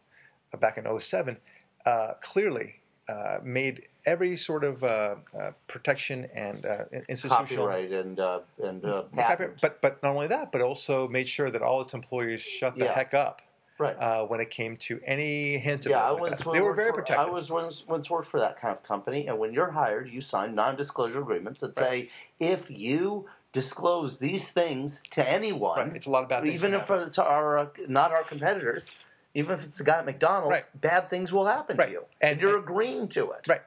uh, 0.53 0.57
back 0.57 0.77
in 0.77 0.99
07, 0.99 1.37
uh, 1.85 2.13
clearly 2.21 2.75
uh, 3.07 3.39
made 3.41 3.87
every 4.05 4.35
sort 4.37 4.63
of 4.63 4.83
uh, 4.83 5.15
uh, 5.39 5.51
protection 5.67 6.27
and 6.35 6.65
uh, 6.65 6.83
institutional 7.07 7.65
Copyright 7.67 7.91
and 7.91 8.19
uh, 8.19 8.39
and 8.63 8.83
uh, 8.85 9.03
Copyright- 9.15 9.15
patent. 9.15 9.61
But 9.61 9.81
but 9.81 10.03
not 10.03 10.13
only 10.13 10.27
that, 10.27 10.51
but 10.51 10.61
also 10.61 11.07
made 11.07 11.27
sure 11.29 11.49
that 11.49 11.61
all 11.61 11.81
its 11.81 11.93
employees 11.93 12.41
shut 12.41 12.77
the 12.77 12.85
Yeah. 12.85 12.93
heck 12.93 13.13
up 13.13 13.41
right. 13.79 13.95
uh, 13.97 14.25
when 14.25 14.39
it 14.39 14.49
came 14.51 14.77
to 14.77 14.99
any 15.05 15.57
hint 15.57 15.85
of 15.85 15.91
yeah, 15.91 16.05
I 16.05 16.09
like 16.11 16.21
was. 16.21 16.39
that. 16.39 16.53
They 16.53 16.61
were 16.61 16.73
very 16.75 16.89
for, 16.89 16.95
protective. 17.01 17.27
I 17.27 17.29
was 17.31 17.49
once, 17.49 17.83
once 17.87 18.09
worked 18.09 18.27
for 18.27 18.39
that 18.39 18.59
kind 18.59 18.75
of 18.75 18.83
company, 18.83 19.27
and 19.27 19.39
when 19.39 19.51
you're 19.53 19.71
hired, 19.71 20.09
you 20.11 20.21
sign 20.21 20.53
non-disclosure 20.53 21.19
agreements 21.19 21.59
that 21.61 21.75
say 21.75 22.09
if 22.39 22.69
you 22.69 23.27
disclose 23.51 24.19
these 24.19 24.49
things 24.49 25.01
to 25.11 25.27
anyone, 25.27 25.79
right. 25.87 25.95
It's 25.95 26.05
a 26.05 26.11
lot 26.11 26.21
of 26.23 26.29
bad 26.29 26.45
even 26.45 26.73
if 26.75 26.81
happen. 26.87 27.07
it's 27.07 27.17
our 27.17 27.57
uh, 27.57 27.67
not 27.87 28.11
our 28.11 28.23
competitors, 28.23 28.91
even 29.33 29.53
if 29.53 29.63
it's 29.65 29.79
the 29.79 29.83
guy 29.83 29.97
at 29.99 30.05
McDonald's, 30.05 30.51
Right. 30.51 30.67
bad 30.81 31.09
things 31.09 31.33
will 31.33 31.47
happen 31.47 31.75
Right. 31.77 31.87
to 31.87 31.91
you, 31.91 32.05
And- 32.21 32.33
and, 32.33 32.41
you're 32.41 32.57
and- 32.57 32.63
agreeing 32.63 33.07
to 33.09 33.31
it. 33.31 33.47
Right. 33.47 33.61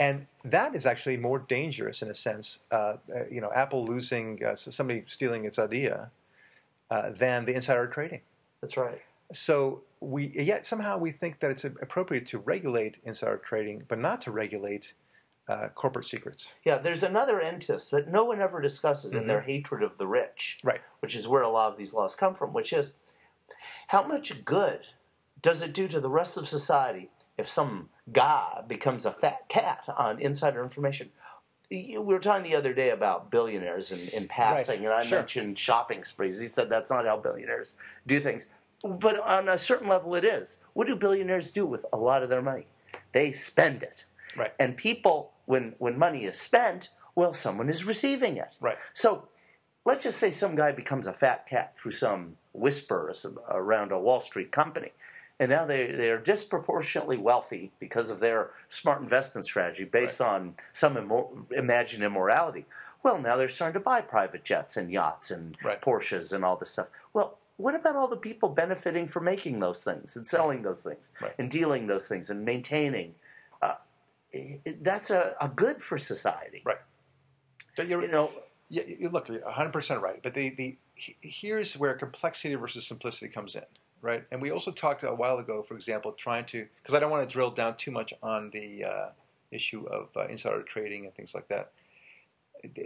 And 0.00 0.26
that 0.44 0.74
is 0.74 0.86
actually 0.86 1.16
more 1.18 1.38
dangerous 1.38 2.02
in 2.02 2.10
a 2.10 2.14
sense, 2.14 2.58
uh, 2.72 2.74
uh, 2.74 2.96
you 3.30 3.40
know, 3.40 3.52
Apple 3.52 3.84
losing, 3.84 4.44
uh, 4.44 4.56
somebody 4.56 5.04
stealing 5.06 5.44
its 5.44 5.58
idea, 5.58 6.10
uh, 6.90 7.10
than 7.10 7.44
the 7.44 7.54
insider 7.54 7.86
trading. 7.86 8.20
That's 8.60 8.76
right. 8.76 9.00
So 9.32 9.82
we 10.00 10.28
yet 10.28 10.66
somehow 10.66 10.98
we 10.98 11.10
think 11.10 11.40
that 11.40 11.50
it's 11.50 11.64
appropriate 11.64 12.26
to 12.28 12.38
regulate 12.38 12.98
insider 13.04 13.38
trading, 13.38 13.82
but 13.88 13.98
not 13.98 14.20
to 14.22 14.30
regulate 14.30 14.94
uh, 15.48 15.68
corporate 15.74 16.06
secrets. 16.06 16.48
Yeah, 16.64 16.78
there's 16.78 17.02
another 17.02 17.40
end 17.40 17.62
to 17.62 17.72
this 17.72 17.88
that 17.90 18.10
no 18.10 18.24
one 18.24 18.40
ever 18.40 18.60
discusses 18.60 19.12
in 19.12 19.26
their 19.26 19.42
hatred 19.42 19.82
of 19.82 19.98
the 19.98 20.06
rich, 20.06 20.58
Right. 20.64 20.80
which 21.00 21.14
is 21.14 21.28
where 21.28 21.42
a 21.42 21.48
lot 21.50 21.70
of 21.72 21.78
these 21.78 21.92
laws 21.92 22.16
come 22.16 22.34
from, 22.34 22.52
which 22.52 22.72
is 22.72 22.94
how 23.88 24.02
much 24.06 24.44
good 24.44 24.86
does 25.42 25.60
it 25.62 25.74
do 25.74 25.86
to 25.88 26.00
the 26.00 26.08
rest 26.08 26.36
of 26.36 26.48
society 26.48 27.10
if 27.36 27.48
some 27.48 27.90
guy 28.12 28.62
becomes 28.66 29.04
a 29.04 29.12
fat 29.12 29.48
cat 29.48 29.84
on 29.96 30.18
insider 30.20 30.62
information? 30.62 31.10
We 31.70 31.96
were 31.98 32.20
talking 32.20 32.44
the 32.44 32.56
other 32.56 32.72
day 32.72 32.90
about 32.90 33.30
billionaires 33.30 33.90
in, 33.90 34.00
in 34.08 34.28
passing, 34.28 34.84
and 34.84 34.94
I 34.94 35.02
sure. 35.02 35.18
mentioned 35.18 35.58
shopping 35.58 36.04
sprees. 36.04 36.38
He 36.38 36.46
said 36.48 36.70
that's 36.70 36.90
not 36.90 37.04
how 37.04 37.16
billionaires 37.16 37.76
do 38.06 38.20
things. 38.20 38.46
But 38.84 39.18
on 39.20 39.48
a 39.48 39.56
certain 39.56 39.88
level, 39.88 40.14
it 40.14 40.24
is. 40.24 40.58
What 40.74 40.86
do 40.86 40.94
billionaires 40.94 41.50
do 41.50 41.64
with 41.64 41.86
a 41.94 41.96
lot 41.96 42.22
of 42.22 42.28
their 42.28 42.42
money? 42.42 42.66
They 43.12 43.32
spend 43.32 43.82
it. 43.82 44.04
Right. 44.36 44.52
And 44.60 44.76
people, 44.76 45.32
when, 45.46 45.74
when 45.78 45.98
money 45.98 46.24
is 46.26 46.38
spent, 46.38 46.90
well, 47.14 47.32
someone 47.32 47.70
is 47.70 47.84
receiving 47.84 48.36
it. 48.36 48.58
Right. 48.60 48.76
So 48.92 49.28
let's 49.86 50.04
just 50.04 50.18
say 50.18 50.30
some 50.30 50.54
guy 50.54 50.72
becomes 50.72 51.06
a 51.06 51.14
fat 51.14 51.46
cat 51.46 51.74
through 51.76 51.92
some 51.92 52.36
whisper 52.52 53.12
around 53.48 53.90
a 53.90 53.98
Wall 53.98 54.20
Street 54.20 54.52
company. 54.52 54.92
And 55.40 55.50
now 55.50 55.64
they, 55.64 55.90
they're 55.90 56.18
disproportionately 56.18 57.16
wealthy 57.16 57.72
because 57.80 58.10
of 58.10 58.20
their 58.20 58.50
smart 58.68 59.00
investment 59.00 59.46
strategy 59.46 59.84
based 59.84 60.20
on 60.20 60.54
some 60.72 60.94
immor- 60.94 61.50
imagined 61.52 62.04
immorality. 62.04 62.66
Well, 63.02 63.18
now 63.18 63.36
they're 63.36 63.48
starting 63.48 63.74
to 63.74 63.80
buy 63.80 64.00
private 64.02 64.44
jets 64.44 64.76
and 64.76 64.90
yachts 64.90 65.30
and 65.30 65.56
Right. 65.64 65.80
Porsches 65.80 66.32
and 66.32 66.44
all 66.44 66.56
this 66.56 66.70
stuff. 66.70 66.88
Well, 67.12 67.38
what 67.56 67.74
about 67.74 67.96
all 67.96 68.08
the 68.08 68.16
people 68.16 68.48
benefiting 68.48 69.06
from 69.06 69.24
making 69.24 69.60
those 69.60 69.84
things 69.84 70.16
and 70.16 70.26
selling 70.26 70.62
those 70.62 70.82
things 70.82 71.12
Right. 71.20 71.32
and 71.38 71.50
dealing 71.50 71.86
those 71.86 72.08
things 72.08 72.30
and 72.30 72.44
maintaining? 72.44 73.14
Uh, 73.62 73.74
that's 74.80 75.10
a, 75.10 75.34
a 75.40 75.48
good 75.48 75.80
for 75.80 75.96
society. 75.98 76.62
Right. 76.64 76.78
But 77.76 77.88
you're, 77.88 78.02
You 78.02 78.08
know, 78.10 78.30
Yeah, 78.68 78.82
you 78.86 79.08
look, 79.08 79.28
you're 79.28 79.40
100% 79.40 80.00
right. 80.00 80.20
But 80.22 80.34
the, 80.34 80.50
the 80.50 80.76
here's 81.20 81.76
where 81.76 81.94
complexity 81.94 82.54
versus 82.56 82.86
simplicity 82.86 83.28
comes 83.28 83.54
in, 83.54 83.62
right? 84.02 84.24
And 84.32 84.40
we 84.42 84.50
also 84.50 84.70
talked 84.72 85.02
a 85.04 85.14
while 85.14 85.38
ago, 85.38 85.62
for 85.62 85.74
example, 85.74 86.12
trying 86.12 86.44
to 86.46 86.66
because 86.82 86.94
I 86.94 86.98
don't 87.00 87.10
want 87.10 87.28
to 87.28 87.32
drill 87.32 87.50
down 87.50 87.76
too 87.76 87.90
much 87.92 88.12
on 88.22 88.50
the 88.50 88.84
uh, 88.84 89.08
issue 89.52 89.86
of 89.86 90.08
uh, 90.16 90.26
insider 90.26 90.62
trading 90.62 91.04
and 91.04 91.14
things 91.14 91.34
like 91.34 91.46
that. 91.48 91.70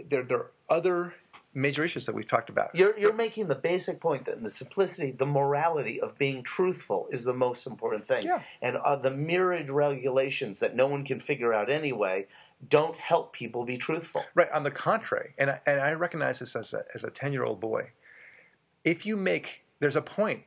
There, 0.09 0.23
there 0.23 0.37
are 0.37 0.51
other 0.69 1.13
major 1.53 1.83
issues 1.83 2.05
that 2.05 2.13
we've 2.13 2.27
talked 2.27 2.49
about. 2.49 2.73
You're, 2.75 2.97
you're 2.97 3.13
making 3.13 3.47
the 3.47 3.55
basic 3.55 3.99
point 3.99 4.25
that 4.25 4.41
the 4.41 4.49
simplicity, 4.49 5.11
the 5.11 5.25
morality 5.25 5.99
of 5.99 6.17
being 6.17 6.43
truthful 6.43 7.07
is 7.11 7.23
the 7.23 7.33
most 7.33 7.65
important 7.65 8.07
thing. 8.07 8.23
Yeah. 8.23 8.41
And 8.61 8.77
uh, 8.77 8.95
the 8.97 9.11
myriad 9.11 9.69
regulations 9.69 10.59
that 10.59 10.75
no 10.75 10.87
one 10.87 11.03
can 11.03 11.19
figure 11.19 11.53
out 11.53 11.69
anyway 11.69 12.27
don't 12.67 12.97
help 12.97 13.33
people 13.33 13.63
be 13.63 13.77
truthful. 13.77 14.25
Right. 14.35 14.51
On 14.51 14.63
the 14.63 14.71
contrary, 14.71 15.33
and 15.37 15.51
I, 15.51 15.61
and 15.65 15.79
I 15.79 15.93
recognize 15.93 16.39
this 16.39 16.55
as 16.55 16.73
a 16.73 16.83
as 16.93 17.05
a 17.05 17.09
ten 17.09 17.31
year 17.31 17.43
old 17.43 17.61
boy. 17.61 17.91
If 18.83 19.05
you 19.05 19.15
make 19.15 19.63
there's 19.79 19.95
a 19.95 20.01
point 20.01 20.43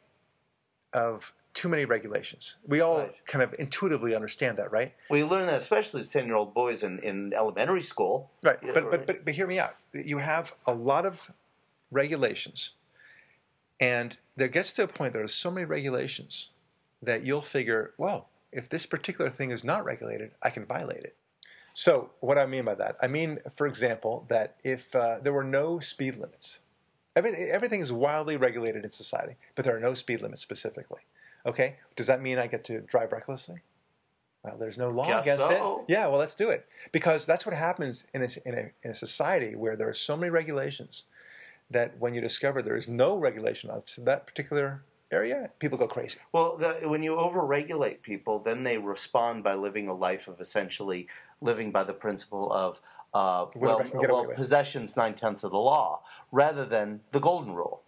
of 0.93 1.33
too 1.55 1.69
many 1.69 1.85
regulations. 1.85 2.57
We 2.67 2.81
all 2.81 2.99
Right. 2.99 3.27
kind 3.27 3.43
of 3.43 3.55
intuitively 3.59 4.15
understand 4.15 4.57
that, 4.59 4.73
right? 4.73 4.95
We 5.11 5.23
learn 5.25 5.47
that 5.47 5.59
especially 5.59 6.01
as 6.01 6.09
10 6.09 6.27
year 6.27 6.37
old 6.37 6.55
boys 6.55 6.83
in, 6.83 6.99
in 7.01 7.35
elementary 7.35 7.83
school. 7.83 8.31
Right. 8.43 8.59
Yeah, 8.63 8.73
but, 8.75 8.83
right. 8.85 8.91
but 8.91 9.07
but 9.07 9.25
but 9.25 9.35
hear 9.35 9.47
me 9.47 9.59
out. 9.59 9.77
You 9.93 10.19
have 10.19 10.55
a 10.67 10.73
lot 10.73 11.05
of 11.05 11.31
regulations, 11.91 12.73
and 13.81 14.17
there 14.37 14.49
gets 14.49 14.73
to 14.73 14.85
a 14.85 14.89
point 14.89 15.13
there 15.13 15.23
are 15.23 15.29
so 15.29 15.51
many 15.51 15.67
regulations 15.67 16.49
that 17.03 17.27
you'll 17.27 17.43
figure, 17.43 17.93
well, 17.99 18.29
if 18.53 18.69
this 18.69 18.87
particular 18.87 19.29
thing 19.31 19.51
is 19.51 19.65
not 19.65 19.85
regulated, 19.85 20.31
I 20.43 20.51
can 20.51 20.65
violate 20.65 21.05
it. 21.05 21.17
So 21.75 22.11
what 22.21 22.39
I 22.39 22.47
mean 22.47 22.65
by 22.65 22.75
that, 22.77 22.97
I 23.03 23.09
mean, 23.09 23.39
for 23.53 23.67
example, 23.67 24.25
that 24.29 24.57
if 24.63 24.95
uh, 24.95 25.19
there 25.23 25.33
were 25.33 25.45
no 25.45 25.81
speed 25.81 26.17
limits, 26.17 26.61
everything, 27.17 27.49
everything 27.49 27.81
is 27.81 27.93
wildly 27.93 28.37
regulated 28.37 28.85
in 28.85 28.91
society, 28.91 29.37
but 29.55 29.65
there 29.65 29.77
are 29.77 29.81
no 29.81 29.95
speed 29.95 30.23
limits 30.23 30.43
specifically. 30.43 31.01
Okay, 31.47 31.77
does 31.97 32.07
that 32.07 32.23
mean 32.23 32.39
I 32.39 32.47
get 32.47 32.65
to 32.65 32.81
drive 32.83 33.13
recklessly? 33.13 33.63
Well, 34.45 34.57
there's 34.59 34.79
no 34.79 34.91
law 34.91 35.07
Guess 35.07 35.25
against 35.25 35.43
so. 35.43 35.85
it. 35.89 35.93
Yeah, 35.93 36.09
well, 36.09 36.19
let's 36.19 36.35
do 36.35 36.51
it 36.51 36.67
because 36.91 37.27
that's 37.27 37.47
what 37.47 37.55
happens 37.55 38.07
in 38.13 38.23
a, 38.23 38.29
in 38.45 38.55
a 38.55 38.71
in 38.83 38.91
a 38.91 38.95
society 38.95 39.55
where 39.55 39.77
there 39.77 39.89
are 39.89 39.95
so 39.95 40.17
many 40.17 40.31
regulations 40.31 41.05
that 41.71 41.97
when 41.99 42.15
you 42.15 42.21
discover 42.21 42.61
there 42.61 42.77
is 42.77 42.89
no 42.89 43.19
regulation 43.19 43.71
on 43.71 43.83
that 43.99 44.27
particular 44.27 44.83
area, 45.13 45.51
people 45.59 45.79
go 45.79 45.87
crazy. 45.87 46.19
Well, 46.33 46.57
the, 46.57 46.89
when 46.89 47.03
you 47.03 47.13
overregulate 47.13 48.03
people, 48.03 48.39
then 48.41 48.63
they 48.63 48.79
respond 48.79 49.45
by 49.45 49.55
living 49.55 49.89
a 49.89 49.95
life 49.95 50.27
of 50.27 50.41
essentially 50.41 51.07
living 51.41 51.71
by 51.71 51.85
the 51.85 51.93
principle 51.93 52.53
of 52.53 52.81
uh, 53.15 53.47
well, 53.55 53.81
I 53.81 53.89
can 53.89 54.01
get 54.01 54.11
away 54.11 54.27
well 54.27 54.37
possession's 54.37 54.97
nine 54.97 55.15
tenths 55.15 55.45
of 55.45 55.51
the 55.51 55.59
law, 55.59 56.01
rather 56.31 56.65
than 56.65 57.01
the 57.13 57.21
golden 57.21 57.53
rule. 57.53 57.83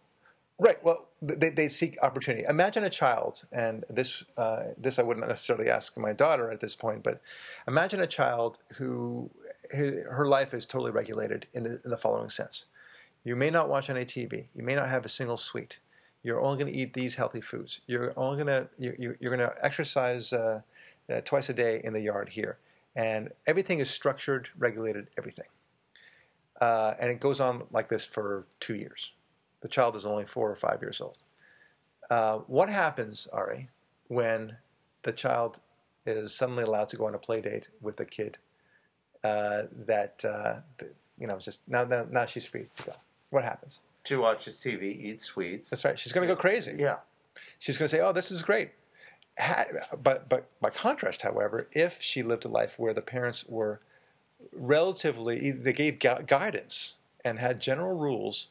Right. 0.58 0.82
Well, 0.84 1.08
they, 1.26 1.50
they 1.50 1.68
seek 1.68 1.96
opportunity. 2.02 2.44
Imagine 2.48 2.84
a 2.84 2.90
child, 2.90 3.44
and 3.52 3.84
this 3.88 4.24
uh, 4.36 4.64
this 4.76 4.98
I 4.98 5.02
wouldn't 5.02 5.26
necessarily 5.26 5.70
ask 5.70 5.96
my 5.96 6.12
daughter 6.12 6.50
at 6.50 6.60
this 6.60 6.76
point, 6.76 7.02
but 7.02 7.20
imagine 7.66 8.00
a 8.00 8.06
child 8.06 8.58
who 8.74 9.30
her 9.72 10.26
life 10.26 10.52
is 10.52 10.66
totally 10.66 10.90
regulated 10.90 11.46
in 11.54 11.62
the, 11.62 11.80
in 11.84 11.90
the 11.90 11.96
following 11.96 12.28
sense: 12.28 12.66
you 13.24 13.36
may 13.36 13.50
not 13.50 13.68
watch 13.68 13.90
any 13.90 14.04
TV, 14.04 14.46
you 14.54 14.62
may 14.62 14.74
not 14.74 14.88
have 14.88 15.04
a 15.04 15.08
single 15.08 15.36
sweet, 15.36 15.78
you're 16.22 16.40
only 16.40 16.58
going 16.62 16.72
to 16.72 16.78
eat 16.78 16.92
these 16.92 17.14
healthy 17.14 17.40
foods, 17.40 17.80
you're 17.86 18.12
only 18.18 18.44
going 18.44 18.46
to 18.46 18.68
you, 18.78 19.16
you're 19.20 19.34
going 19.34 19.48
to 19.48 19.54
exercise 19.64 20.32
uh, 20.32 20.60
uh, 21.10 21.20
twice 21.22 21.48
a 21.48 21.54
day 21.54 21.80
in 21.84 21.92
the 21.92 22.00
yard 22.00 22.28
here, 22.28 22.58
and 22.96 23.30
everything 23.46 23.78
is 23.78 23.88
structured, 23.88 24.48
regulated, 24.58 25.08
everything, 25.16 25.48
uh, 26.60 26.94
and 26.98 27.10
it 27.10 27.20
goes 27.20 27.40
on 27.40 27.64
like 27.70 27.88
this 27.88 28.04
for 28.04 28.46
two 28.60 28.74
years 28.74 29.12
the 29.64 29.68
child 29.68 29.96
is 29.96 30.04
only 30.04 30.26
four 30.26 30.50
or 30.50 30.54
five 30.54 30.82
years 30.82 31.00
old. 31.00 31.16
Uh, 32.10 32.36
what 32.48 32.68
happens, 32.68 33.26
Ari, 33.32 33.70
when 34.08 34.54
the 35.04 35.10
child 35.12 35.58
is 36.04 36.34
suddenly 36.34 36.64
allowed 36.64 36.90
to 36.90 36.98
go 36.98 37.06
on 37.06 37.14
a 37.14 37.18
play 37.18 37.40
date 37.40 37.68
with 37.80 37.98
a 37.98 38.04
kid 38.04 38.36
uh, 39.24 39.62
that, 39.86 40.22
uh, 40.22 40.56
you 41.18 41.26
know, 41.26 41.38
just 41.38 41.62
now, 41.66 41.82
now, 41.82 42.06
now 42.10 42.26
she's 42.26 42.44
free 42.44 42.66
to 42.76 42.82
go? 42.82 42.92
What 43.30 43.42
happens? 43.42 43.80
To 44.04 44.20
watch 44.20 44.44
his 44.44 44.56
TV, 44.58 44.82
eat 45.02 45.22
sweets. 45.22 45.70
That's 45.70 45.82
right. 45.82 45.98
She's 45.98 46.12
going 46.12 46.28
to 46.28 46.34
go 46.34 46.38
crazy. 46.38 46.76
Yeah. 46.78 46.96
She's 47.58 47.78
going 47.78 47.86
to 47.86 47.96
say, 47.96 48.00
"Oh, 48.02 48.12
this 48.12 48.30
is 48.30 48.42
great." 48.42 48.72
Ha- 49.38 49.64
But, 50.02 50.28
but 50.28 50.46
by 50.60 50.68
contrast, 50.68 51.22
however, 51.22 51.68
if 51.72 52.02
she 52.02 52.22
lived 52.22 52.44
a 52.44 52.48
life 52.48 52.78
where 52.78 52.92
the 52.92 53.00
parents 53.00 53.46
were 53.48 53.80
relatively, 54.52 55.52
they 55.52 55.72
gave 55.72 55.98
gu- 56.00 56.22
guidance 56.26 56.96
and 57.24 57.38
had 57.38 57.60
general 57.60 57.96
rules, 57.96 58.48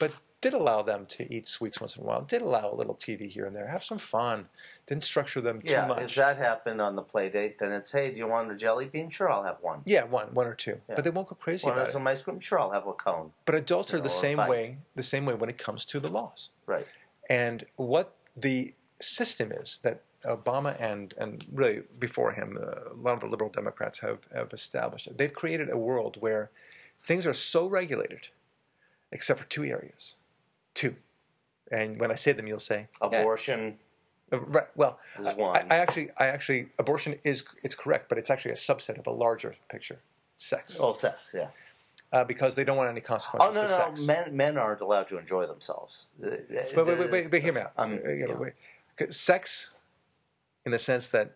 but 0.00 0.10
did 0.40 0.52
allow 0.54 0.82
them 0.82 1.06
to 1.06 1.32
eat 1.34 1.48
sweets 1.48 1.80
once 1.80 1.96
in 1.96 2.02
a 2.02 2.06
while, 2.06 2.20
did 2.22 2.42
allow 2.42 2.70
a 2.70 2.74
little 2.74 2.94
TV 2.94 3.28
here 3.28 3.46
and 3.46 3.56
there, 3.56 3.66
have 3.66 3.82
some 3.84 3.98
fun, 3.98 4.46
didn't 4.86 5.04
structure 5.04 5.40
them 5.40 5.60
too 5.60 5.72
Yeah, 5.72 5.86
much. 5.86 6.02
if 6.02 6.14
that 6.16 6.36
happened 6.36 6.80
on 6.80 6.94
the 6.94 7.02
play 7.02 7.28
date, 7.30 7.58
then 7.58 7.72
it's 7.72 7.90
hey, 7.90 8.10
do 8.10 8.16
you 8.18 8.26
want 8.28 8.50
a 8.52 8.54
jelly 8.54 8.84
bean? 8.86 9.08
Sure, 9.08 9.30
I'll 9.30 9.42
have 9.44 9.56
one. 9.60 9.82
yeah, 9.86 10.04
one, 10.04 10.32
one 10.34 10.46
or 10.46 10.54
two, 10.54 10.78
Yeah. 10.88 10.94
but 10.96 11.04
they 11.04 11.10
won't 11.10 11.28
go 11.28 11.34
crazy 11.36 11.64
Want 11.66 11.78
about 11.78 11.88
it. 11.88 11.92
some 11.92 12.06
ice 12.06 12.22
cream? 12.22 12.38
Sure, 12.40 12.58
I'll 12.60 12.70
have 12.70 12.86
a 12.86 12.92
cone. 12.92 13.32
But 13.46 13.54
adults 13.54 13.92
are 13.94 13.96
you 13.96 14.02
the 14.02 14.08
know, 14.08 14.14
or 14.14 14.18
same 14.20 14.38
way, 14.38 14.78
the 14.94 15.02
same 15.02 15.24
way 15.26 15.34
when 15.34 15.48
it 15.48 15.58
comes 15.58 15.84
to 15.86 16.00
the 16.00 16.08
laws. 16.08 16.50
Right. 16.66 16.86
And 17.30 17.64
what 17.76 18.14
the 18.36 18.74
system 19.00 19.52
is 19.52 19.80
that 19.82 20.02
Obama 20.24 20.80
and, 20.80 21.14
and 21.18 21.44
really 21.52 21.82
before 21.98 22.32
him, 22.32 22.58
uh, 22.60 22.92
a 22.92 22.94
lot 22.96 23.14
of 23.14 23.20
the 23.20 23.26
liberal 23.26 23.50
Democrats 23.50 23.98
have, 24.00 24.18
have 24.34 24.52
established. 24.52 25.08
They've 25.16 25.32
created 25.32 25.70
a 25.70 25.76
world 25.78 26.16
where 26.20 26.50
things 27.02 27.26
are 27.26 27.32
so 27.32 27.66
regulated, 27.66 28.28
except 29.12 29.40
for 29.40 29.46
two 29.46 29.64
areas. 29.64 30.16
Two. 30.76 30.94
And 31.72 31.98
when 31.98 32.12
I 32.12 32.14
say 32.14 32.30
them, 32.32 32.46
you'll 32.46 32.60
say, 32.60 32.86
Abortion. 33.00 33.76
uh, 34.32 34.38
right, 34.38 34.66
well, 34.76 35.00
is 35.18 35.26
I- 35.26 35.34
one. 35.34 35.56
I, 35.56 35.60
I 35.74 35.78
actually, 35.78 36.10
I 36.18 36.26
actually, 36.26 36.68
abortion 36.78 37.16
is 37.24 37.42
it's 37.64 37.74
correct, 37.74 38.08
but 38.08 38.18
it's 38.18 38.30
actually 38.30 38.52
a 38.52 38.56
subset 38.56 38.98
of 38.98 39.06
a 39.08 39.10
larger 39.10 39.52
picture, 39.68 39.98
sex, 40.36 40.78
Oh, 40.80 40.92
sex. 40.92 41.34
Yeah. 41.34 41.48
uh, 42.12 42.22
because 42.22 42.54
they 42.54 42.62
don't 42.62 42.76
want 42.76 42.88
any 42.90 43.00
consequences. 43.00 43.56
Oh 43.56 43.60
no, 43.60 43.66
to 43.66 43.72
no. 43.72 43.76
sex. 43.76 44.06
Men 44.06 44.36
men 44.36 44.58
aren't 44.58 44.80
allowed 44.82 45.08
to 45.08 45.18
enjoy 45.18 45.46
themselves. 45.46 46.06
Wait, 46.20 46.44
wait, 46.76 46.86
wait, 46.86 47.10
wait, 47.10 47.30
wait, 47.32 47.42
hear 47.42 47.52
me 47.52 47.62
out. 47.62 47.72
Um, 47.78 47.98
Uh, 48.06 48.10
you 48.12 48.28
know, 48.28 48.44
yeah. 49.00 49.06
Sex, 49.10 49.70
in 50.66 50.70
the 50.72 50.78
sense 50.78 51.08
that 51.08 51.32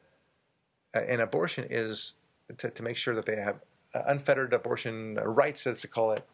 uh, 0.95 1.01
an 1.01 1.21
abortion 1.21 1.67
is 1.71 2.15
to, 2.59 2.71
to 2.71 2.83
make 2.85 2.97
sure 2.97 3.15
that 3.17 3.27
they 3.27 3.37
have 3.37 3.57
uh, 3.95 4.03
unfettered 4.07 4.53
abortion 4.53 5.17
rights, 5.17 5.67
as 5.67 5.83
they 5.83 5.89
call 5.89 6.13
it, 6.13 6.25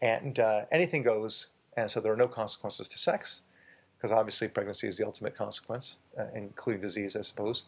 and 0.00 0.38
uh, 0.38 0.62
anything 0.72 1.02
goes, 1.02 1.48
and 1.76 1.90
so 1.90 2.00
there 2.00 2.12
are 2.12 2.16
no 2.16 2.28
consequences 2.28 2.88
to 2.88 2.98
sex, 2.98 3.42
because 3.96 4.12
obviously 4.12 4.48
pregnancy 4.48 4.86
is 4.86 4.96
the 4.96 5.06
ultimate 5.06 5.34
consequence, 5.34 5.96
uh, 6.18 6.24
including 6.34 6.82
disease, 6.82 7.16
I 7.16 7.22
suppose. 7.22 7.64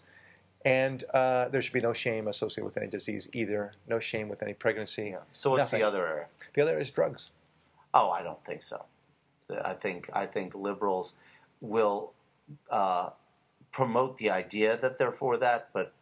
And 0.65 1.05
uh, 1.15 1.49
there 1.49 1.63
should 1.63 1.73
be 1.73 1.81
no 1.81 1.93
shame 1.93 2.29
associated 2.29 2.65
with 2.65 2.77
any 2.77 2.89
disease 2.89 3.29
either. 3.33 3.73
No 3.89 3.99
shame 4.01 4.29
with 4.29 4.43
any 4.43 4.53
pregnancy. 4.53 5.15
So 5.33 5.51
what's 5.51 5.61
Nothing. 5.61 5.81
the 5.81 5.87
other 5.87 6.07
area? 6.07 6.27
The 6.55 6.63
other 6.63 6.79
is 6.79 6.91
drugs. 6.91 7.31
Oh, 7.95 8.11
I 8.11 8.23
don't 8.23 8.45
think 8.45 8.63
so. 8.63 8.85
I 9.65 9.75
think 9.75 10.11
I 10.13 10.27
think 10.27 10.55
liberals 10.55 11.15
will 11.61 12.13
uh, 12.71 13.11
promote 13.71 14.17
the 14.19 14.31
idea 14.31 14.77
that 14.79 14.99
they're 14.99 15.13
for 15.13 15.37
that, 15.37 15.69
but 15.73 15.93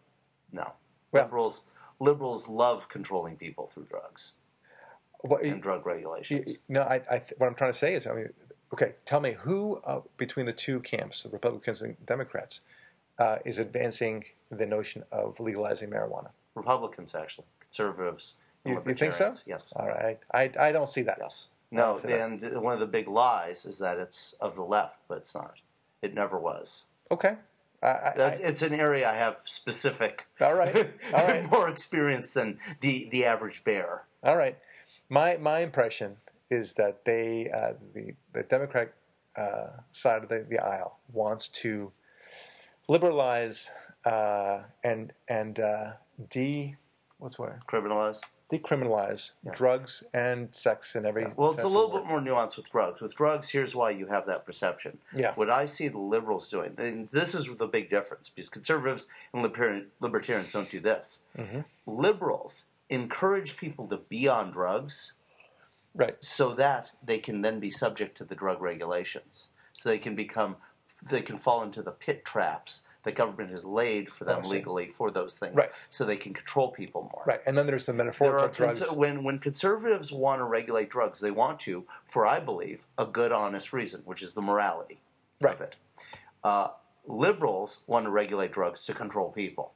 no. 0.53 0.73
Well- 1.13 1.25
liberals 1.25 1.61
liberals 2.01 2.49
love 2.49 2.89
controlling 2.89 3.37
people 3.37 3.67
through 3.67 3.85
drugs 3.85 4.33
What, 5.29 5.43
and 5.43 5.63
drug 5.63 5.85
You- 5.87 5.93
regulations. 5.93 6.59
No, 6.69 6.83
I, 6.83 7.01
I, 7.11 7.23
what 7.39 7.47
I'm 7.47 7.55
trying 7.55 7.73
to 7.73 7.79
say 7.79 7.95
is, 7.95 8.07
I 8.07 8.13
mean, 8.13 8.29
okay, 8.75 8.95
tell 9.07 9.21
me 9.21 9.33
who 9.33 9.81
uh, 9.85 10.01
between 10.19 10.45
the 10.47 10.53
two 10.53 10.81
camps, 10.81 11.23
the 11.23 11.31
Republicans 11.31 11.81
and 11.83 11.97
Democrats, 12.05 12.61
uh, 13.19 13.37
is 13.45 13.59
advancing 13.59 14.25
the 14.51 14.67
notion 14.67 15.03
of 15.13 15.39
legalizing 15.41 15.89
marijuana? 15.89 16.29
Republicans, 16.55 17.15
actually, 17.15 17.47
conservatives, 17.61 18.35
You- 18.67 18.83
you 18.87 18.95
think 18.95 19.13
so? 19.15 19.33
Yes. 19.47 19.73
All 19.77 19.87
right, 19.89 20.19
I, 20.33 20.51
I 20.59 20.73
don't 20.73 20.91
see 20.91 21.03
that. 21.03 21.19
Yes. 21.21 21.49
No, 21.71 21.97
see 21.97 22.09
that. 22.09 22.21
and 22.21 22.61
one 22.63 22.75
of 22.75 22.81
the 22.81 22.87
big 22.87 23.09
lies 23.09 23.65
is 23.65 23.79
that 23.79 23.99
it's 23.99 24.35
of 24.41 24.55
the 24.57 24.63
left, 24.63 24.99
but 25.09 25.19
it's 25.19 25.35
not. 25.35 25.55
It 26.03 26.15
never 26.15 26.39
was. 26.39 26.85
Okay, 27.11 27.35
I, 27.83 27.87
I, 27.87 28.13
That's, 28.17 28.39
I, 28.41 28.43
it's 28.43 28.63
an 28.63 28.75
area 28.75 29.11
I 29.11 29.15
have 29.15 29.41
specific, 29.45 30.27
all 30.41 30.55
right, 30.55 30.91
all 31.15 31.27
right, 31.29 31.51
more 31.51 31.69
experience 31.69 32.33
than 32.35 32.59
the, 32.81 33.09
the 33.11 33.25
average 33.25 33.65
bear. 33.65 34.03
all 34.23 34.37
right. 34.37 34.57
My 35.15 35.37
my 35.37 35.61
impression 35.61 36.17
is 36.51 36.75
that 36.75 37.05
they, 37.05 37.49
uh, 37.59 37.75
the 37.95 38.15
the 38.33 38.43
Democratic 38.43 38.93
uh, 39.37 39.69
side 39.93 40.25
of 40.25 40.29
the, 40.29 40.45
the 40.49 40.59
aisle, 40.59 40.99
wants 41.13 41.47
to 41.63 41.93
liberalize 42.89 43.71
uh, 44.05 44.63
and 44.83 45.13
and 45.29 45.61
uh, 45.61 45.93
de 46.31 46.75
what's 47.19 47.37
the 47.37 47.43
word 47.43 47.61
Criminalize. 47.69 48.21
decriminalize 48.53 49.31
drugs 49.55 50.03
and 50.13 50.49
sex 50.53 50.97
in 50.97 51.07
every. 51.07 51.27
Well, 51.37 51.53
it's 51.53 51.63
a 51.63 51.69
little 51.69 51.93
bit 51.97 52.07
more 52.07 52.21
nuanced 52.21 52.57
with 52.57 52.69
drugs. 52.73 53.01
With 53.01 53.15
drugs, 53.15 53.49
here's 53.49 53.75
why 53.77 53.91
you 53.91 54.07
have 54.07 54.27
that 54.27 54.45
perception. 54.45 54.99
Yeah. 55.15 55.33
What 55.37 55.49
I 55.49 55.65
see 55.67 55.87
the 55.87 55.99
liberals 55.99 56.51
doing, 56.51 56.75
and 56.77 57.09
this 57.09 57.37
is 57.37 57.49
the 57.57 57.69
big 57.69 57.89
difference, 57.89 58.31
because 58.31 58.49
conservatives 58.51 59.07
and 59.33 59.43
libertarians 60.01 60.53
don't 60.53 60.69
do 60.69 60.81
this. 60.81 61.21
Mhm. 61.39 61.65
Liberals 61.87 62.65
encourage 62.91 63.57
people 63.57 63.87
to 63.89 63.97
be 63.97 64.29
on 64.29 64.51
drugs 64.53 65.13
Right. 65.95 66.17
so 66.23 66.55
that 66.55 66.91
they 67.05 67.19
can 67.19 67.43
then 67.43 67.61
be 67.61 67.71
subject 67.71 68.17
to 68.19 68.25
the 68.25 68.35
drug 68.35 68.61
regulations. 68.61 69.51
So 69.73 69.89
they 69.89 69.99
can 69.99 70.17
become, 70.17 70.57
they 71.09 71.23
can 71.23 71.39
fall 71.39 71.63
into 71.63 71.83
the 71.83 71.93
pit 71.93 72.25
traps 72.25 72.83
that 73.05 73.15
government 73.15 73.51
has 73.51 73.65
laid 73.65 74.11
for 74.13 74.25
them 74.25 74.41
Oh, 74.45 74.49
legally 74.49 74.89
for 74.89 75.11
those 75.11 75.39
things. 75.39 75.55
Right. 75.55 75.71
So 75.91 76.05
they 76.05 76.17
can 76.17 76.33
control 76.35 76.71
people 76.71 77.03
more. 77.13 77.23
Right. 77.27 77.41
And 77.47 77.57
then 77.57 77.67
there's 77.67 77.85
the 77.85 77.93
There 77.93 78.05
metaphorical 78.05 78.47
are 78.47 78.49
drugs. 78.49 78.81
cons- 78.81 78.93
when 78.93 79.23
when 79.23 79.39
conservatives 79.39 80.11
want 80.11 80.41
to 80.41 80.45
regulate 80.45 80.89
drugs, 80.91 81.21
they 81.21 81.31
want 81.31 81.61
to 81.61 81.87
for 82.11 82.27
I 82.27 82.41
believe 82.41 82.87
a 82.99 83.05
good, 83.07 83.31
honest 83.31 83.73
reason, 83.73 84.01
which 84.05 84.23
is 84.23 84.33
the 84.35 84.41
morality 84.43 85.01
Right. 85.41 85.55
of 85.55 85.61
it. 85.61 85.77
Uh, 86.43 86.69
liberals 87.07 87.81
want 87.87 88.07
to 88.07 88.11
regulate 88.11 88.53
drugs 88.53 88.85
to 88.87 88.95
control 88.95 89.31
people. 89.31 89.75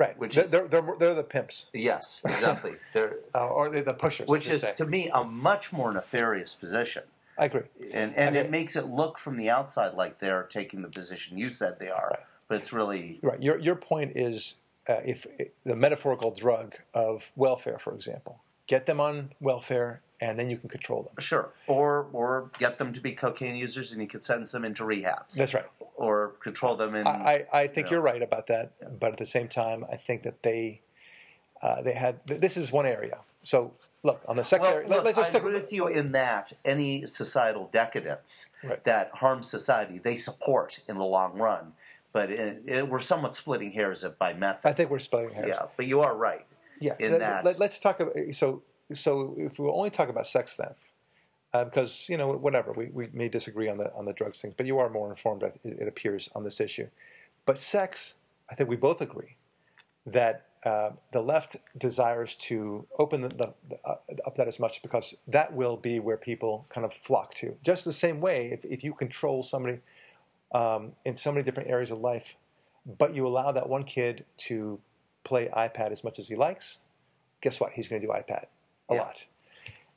Right. 0.00 0.18
which 0.18 0.34
they're, 0.34 0.44
is- 0.44 0.50
they're, 0.50 0.66
they're, 0.66 0.94
they're 0.98 1.14
the 1.14 1.22
pimps. 1.22 1.66
Yes, 1.72 2.22
exactly. 2.24 2.74
They're, 2.94 3.16
Uh, 3.34 3.46
or 3.48 3.68
they're 3.70 3.82
the 3.82 3.94
pushers. 3.94 4.28
Which 4.28 4.48
is 4.50 4.62
say. 4.62 4.72
to 4.76 4.86
me 4.86 5.10
a 5.14 5.22
much 5.22 5.72
more 5.72 5.92
nefarious 5.92 6.54
position, 6.54 7.04
I 7.38 7.44
agree. 7.44 7.62
and 7.92 8.14
and 8.16 8.36
it 8.36 8.50
makes 8.50 8.74
it 8.76 8.86
look 8.86 9.18
from 9.18 9.36
the 9.36 9.48
outside 9.50 9.94
like 9.94 10.18
they're 10.18 10.42
taking 10.44 10.82
the 10.82 10.88
position 10.88 11.38
you 11.38 11.48
said 11.48 11.78
they 11.78 11.90
are, 11.90 12.08
Right. 12.10 12.20
but 12.48 12.58
it's 12.58 12.72
really 12.72 13.20
Right. 13.22 13.40
Your 13.42 13.58
your 13.58 13.76
point 13.76 14.12
is 14.16 14.56
uh, 14.88 14.94
if 15.04 15.26
the 15.64 15.76
metaphorical 15.76 16.30
drug 16.32 16.74
of 16.94 17.30
welfare, 17.36 17.78
for 17.78 17.94
example, 17.94 18.40
get 18.66 18.86
them 18.86 18.98
on 19.00 19.30
welfare, 19.40 20.00
and 20.20 20.38
then 20.38 20.50
you 20.50 20.56
can 20.56 20.68
control 20.68 21.02
them. 21.02 21.14
sure. 21.18 21.50
Or 21.66 22.08
or 22.12 22.50
get 22.58 22.78
them 22.78 22.92
to 22.92 23.00
be 23.00 23.12
cocaine 23.12 23.56
users, 23.56 23.92
and 23.92 24.00
you 24.00 24.08
could 24.08 24.22
sentence 24.24 24.52
them 24.52 24.64
into 24.64 24.84
rehabs, 24.84 25.34
That's 25.34 25.54
right. 25.54 25.64
or 25.96 26.34
control 26.42 26.76
them 26.76 26.94
in. 26.94 27.06
I, 27.06 27.46
I 27.52 27.60
I 27.62 27.66
think 27.66 27.76
you 27.76 27.82
know. 27.84 27.90
you're 27.90 28.02
right 28.02 28.22
about 28.22 28.46
that, 28.48 28.98
but 29.00 29.12
at 29.12 29.18
the 29.18 29.26
same 29.26 29.48
time, 29.48 29.84
I 29.90 29.96
think 29.96 30.22
that 30.24 30.42
they 30.42 30.82
uh, 31.62 31.82
they 31.82 31.92
had 31.92 32.26
th- 32.26 32.40
this 32.40 32.56
is 32.56 32.72
one 32.72 32.86
area. 32.86 33.18
So 33.42 33.72
look 34.02 34.22
on 34.28 34.36
the 34.36 34.44
sex 34.44 34.64
Well, 34.64 34.74
area. 34.76 34.88
look, 34.88 35.04
let, 35.04 35.12
us 35.12 35.18
I 35.18 35.20
just 35.22 35.32
take, 35.32 35.42
agree 35.42 35.52
with 35.54 35.72
you 35.72 35.86
in 35.88 36.12
that 36.12 36.52
any 36.64 37.06
societal 37.06 37.68
decadence 37.72 38.46
Right. 38.64 38.82
that 38.84 39.10
harms 39.14 39.50
society, 39.50 39.98
they 39.98 40.16
support 40.16 40.80
in 40.88 40.96
the 40.96 41.04
long 41.04 41.36
run. 41.38 41.74
But 42.12 42.30
it, 42.30 42.62
it, 42.66 42.88
we're 42.88 43.00
somewhat 43.00 43.34
splitting 43.36 43.70
hairs 43.72 44.04
by 44.18 44.32
method. 44.32 44.66
I 44.68 44.72
think 44.72 44.90
we're 44.90 44.98
splitting 44.98 45.32
hairs. 45.34 45.48
Yeah, 45.50 45.66
but 45.76 45.86
you 45.86 46.00
are 46.00 46.16
right. 46.16 46.44
Yeah, 46.80 46.94
in 46.98 47.12
let, 47.12 47.20
that. 47.20 47.44
Let, 47.44 47.60
us 47.70 47.78
talk 47.78 48.00
about 48.00 48.14
so 48.32 48.62
so 48.92 49.34
if 49.38 49.58
we 49.58 49.68
only 49.68 49.90
talk 49.90 50.08
about 50.08 50.26
sex 50.26 50.56
then, 50.56 50.74
uh, 51.52 51.64
because 51.64 52.08
you 52.08 52.16
know 52.16 52.28
whatever 52.32 52.72
we, 52.72 52.86
we 52.86 53.08
may 53.12 53.28
disagree 53.28 53.68
on 53.68 53.78
the 53.78 53.92
on 53.94 54.04
the 54.04 54.12
drugs 54.12 54.40
thing, 54.40 54.54
but 54.56 54.66
you 54.66 54.78
are 54.78 54.88
more 54.88 55.10
informed. 55.10 55.42
It, 55.42 55.58
it 55.64 55.88
appears 55.88 56.28
on 56.34 56.44
this 56.44 56.60
issue, 56.60 56.86
but 57.44 57.58
sex, 57.58 58.14
I 58.50 58.54
think 58.54 58.68
we 58.68 58.76
both 58.76 59.00
agree 59.00 59.36
that 60.06 60.46
uh, 60.64 60.90
the 61.12 61.20
left 61.20 61.56
desires 61.78 62.34
to 62.34 62.86
open 62.98 63.22
the, 63.22 63.28
the, 63.28 63.52
uh, 63.84 63.94
up 64.26 64.36
that 64.36 64.46
as 64.46 64.60
much 64.60 64.82
because 64.82 65.14
that 65.26 65.52
will 65.52 65.76
be 65.76 66.00
where 66.00 66.16
people 66.16 66.66
kind 66.68 66.84
of 66.84 66.92
flock 66.92 67.32
to. 67.34 67.56
Just 67.62 67.84
the 67.84 67.92
same 67.92 68.20
way, 68.20 68.50
if, 68.52 68.64
if 68.64 68.84
you 68.84 68.92
control 68.92 69.42
somebody 69.42 69.78
um, 70.54 70.92
in 71.06 71.16
so 71.16 71.32
many 71.32 71.42
different 71.42 71.70
areas 71.70 71.90
of 71.90 72.00
life, 72.00 72.36
but 72.98 73.14
you 73.14 73.26
allow 73.26 73.52
that 73.52 73.66
one 73.66 73.84
kid 73.84 74.24
to 74.36 74.78
play 75.24 75.48
iPad 75.56 75.92
as 75.92 76.04
much 76.04 76.18
as 76.18 76.28
he 76.28 76.36
likes, 76.36 76.78
guess 77.40 77.58
what? 77.58 77.72
He's 77.72 77.88
going 77.88 78.00
to 78.02 78.06
do 78.06 78.12
iPad 78.12 78.44
a 78.90 78.94
Yeah. 78.94 79.00
lot, 79.02 79.24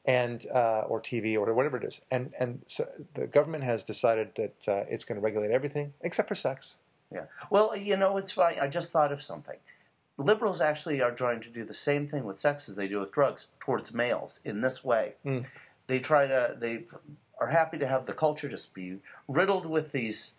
and 0.06 0.45
uh, 0.53 0.82
or 0.88 1.01
TV 1.01 1.36
or 1.36 1.53
whatever 1.53 1.77
it 1.77 1.84
is. 1.84 1.99
And 2.12 2.34
and 2.39 2.62
so 2.67 2.88
the 3.15 3.27
government 3.27 3.63
has 3.63 3.84
decided 3.84 4.29
that 4.38 4.67
uh, 4.67 4.86
it's 4.89 5.03
going 5.06 5.15
to 5.19 5.21
regulate 5.21 5.51
everything 5.51 5.93
except 6.01 6.27
for 6.29 6.36
sex. 6.36 6.77
Yeah. 7.12 7.25
Well, 7.49 7.75
you 7.75 7.97
know, 7.97 8.17
it's 8.17 8.32
fine. 8.32 8.58
I 8.60 8.67
just 8.67 8.91
thought 8.91 9.12
of 9.12 9.21
something. 9.21 9.58
Liberals 10.17 10.62
actually 10.62 11.01
are 11.01 11.12
trying 11.12 11.41
to 11.41 11.49
do 11.49 11.63
the 11.63 11.73
same 11.73 12.08
thing 12.08 12.23
with 12.23 12.38
sex 12.38 12.69
as 12.69 12.75
they 12.75 12.88
do 12.88 12.99
with 12.99 13.12
drugs 13.12 13.47
towards 13.60 13.93
males 13.93 14.39
in 14.45 14.62
this 14.62 14.84
way. 14.84 15.13
Mm. 15.25 15.45
They 15.88 15.99
try 15.99 16.27
to, 16.27 16.56
they 16.60 16.86
are 17.39 17.47
happy 17.47 17.77
to 17.79 17.88
have 17.88 18.06
the 18.06 18.13
culture 18.13 18.47
just 18.47 18.73
be 18.73 18.97
riddled 19.27 19.65
with 19.65 19.91
these 19.91 20.36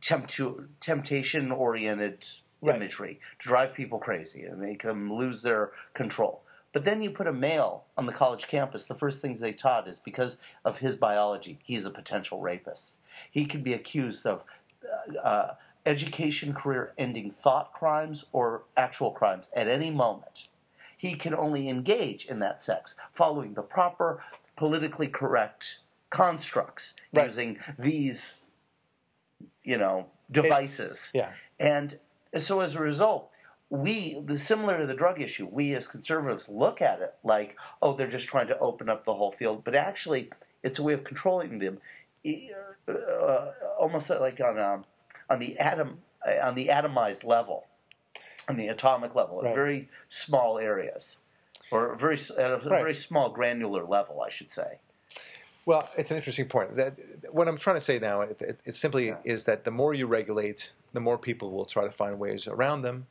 temptu- 0.00 0.66
temptation 0.80 1.50
oriented 1.52 2.24
Right. 2.62 2.76
imagery 2.76 3.20
to 3.38 3.48
drive 3.48 3.74
people 3.74 3.98
crazy 3.98 4.44
and 4.44 4.58
make 4.58 4.82
them 4.82 5.12
lose 5.12 5.42
their 5.42 5.72
control. 5.92 6.42
But 6.76 6.84
then 6.84 7.00
you 7.00 7.10
put 7.10 7.26
a 7.26 7.32
male 7.32 7.84
on 7.96 8.04
the 8.04 8.12
college 8.12 8.48
campus, 8.48 8.84
the 8.84 8.94
first 8.94 9.22
things 9.22 9.40
they 9.40 9.54
taught 9.54 9.88
is 9.88 9.98
because 9.98 10.36
of 10.62 10.80
his 10.80 10.94
biology, 10.94 11.58
he's 11.64 11.86
a 11.86 11.90
potential 11.90 12.38
rapist. 12.38 12.98
He 13.30 13.46
can 13.46 13.62
be 13.62 13.72
accused 13.72 14.26
of 14.26 14.44
uh, 14.84 15.18
uh, 15.18 15.54
education 15.86 16.52
career 16.52 16.92
ending 16.98 17.30
thought 17.30 17.72
crimes 17.72 18.26
or 18.30 18.64
actual 18.76 19.10
crimes 19.10 19.48
at 19.56 19.68
any 19.68 19.88
moment. 19.90 20.48
He 20.94 21.14
can 21.14 21.34
only 21.34 21.66
engage 21.66 22.26
in 22.26 22.40
that 22.40 22.62
sex 22.62 22.94
following 23.14 23.54
the 23.54 23.62
proper 23.62 24.22
politically 24.54 25.08
correct 25.08 25.78
constructs 26.10 26.92
Right. 27.10 27.24
using 27.24 27.58
these, 27.78 28.42
you 29.64 29.78
know, 29.78 30.08
devices. 30.30 31.10
Yeah. 31.14 31.30
And 31.58 31.98
so 32.38 32.60
as 32.60 32.74
a 32.74 32.80
result, 32.80 33.32
we, 33.70 34.20
the, 34.24 34.38
similar 34.38 34.78
to 34.78 34.86
the 34.86 34.94
drug 34.94 35.20
issue, 35.20 35.48
we 35.50 35.74
as 35.74 35.88
conservatives 35.88 36.48
look 36.48 36.80
at 36.80 37.00
it 37.00 37.14
like, 37.24 37.56
oh, 37.82 37.94
they're 37.94 38.06
just 38.06 38.28
trying 38.28 38.46
to 38.48 38.58
open 38.58 38.88
up 38.88 39.04
the 39.04 39.14
whole 39.14 39.32
field. 39.32 39.64
But 39.64 39.74
actually, 39.74 40.30
it's 40.62 40.78
a 40.78 40.82
way 40.82 40.92
of 40.92 41.04
controlling 41.04 41.58
them, 41.58 41.78
uh, 42.88 43.50
almost 43.78 44.10
like 44.10 44.40
on 44.40 44.58
a, 44.58 44.82
on 45.28 45.38
the 45.38 45.58
atom 45.58 45.98
on 46.42 46.56
the 46.56 46.66
atomized 46.68 47.22
level, 47.24 47.66
on 48.48 48.56
the 48.56 48.66
atomic 48.66 49.14
level, 49.14 49.42
Right. 49.42 49.54
very 49.54 49.88
small 50.08 50.58
areas, 50.58 51.18
or 51.70 51.94
very 51.94 52.16
at 52.36 52.50
a 52.50 52.56
Right. 52.56 52.62
very 52.80 52.94
small 52.94 53.30
granular 53.30 53.84
level, 53.84 54.20
I 54.22 54.28
should 54.28 54.50
say. 54.50 54.78
Well, 55.66 55.88
it's 55.96 56.10
an 56.10 56.16
interesting 56.16 56.48
point. 56.48 56.74
That 56.76 56.94
what 57.30 57.46
I'm 57.46 57.58
trying 57.58 57.76
to 57.76 57.80
say 57.80 58.00
now, 58.00 58.22
it, 58.22 58.40
it, 58.42 58.60
it 58.64 58.74
simply 58.74 59.08
Yeah. 59.08 59.18
is 59.24 59.44
that 59.44 59.62
the 59.64 59.70
more 59.70 59.94
you 59.94 60.06
regulate, 60.08 60.72
the 60.92 61.00
more 61.00 61.16
people 61.18 61.52
will 61.52 61.64
try 61.64 61.84
to 61.84 61.92
find 61.92 62.18
ways 62.18 62.48
around 62.48 62.82
them, 62.82 63.06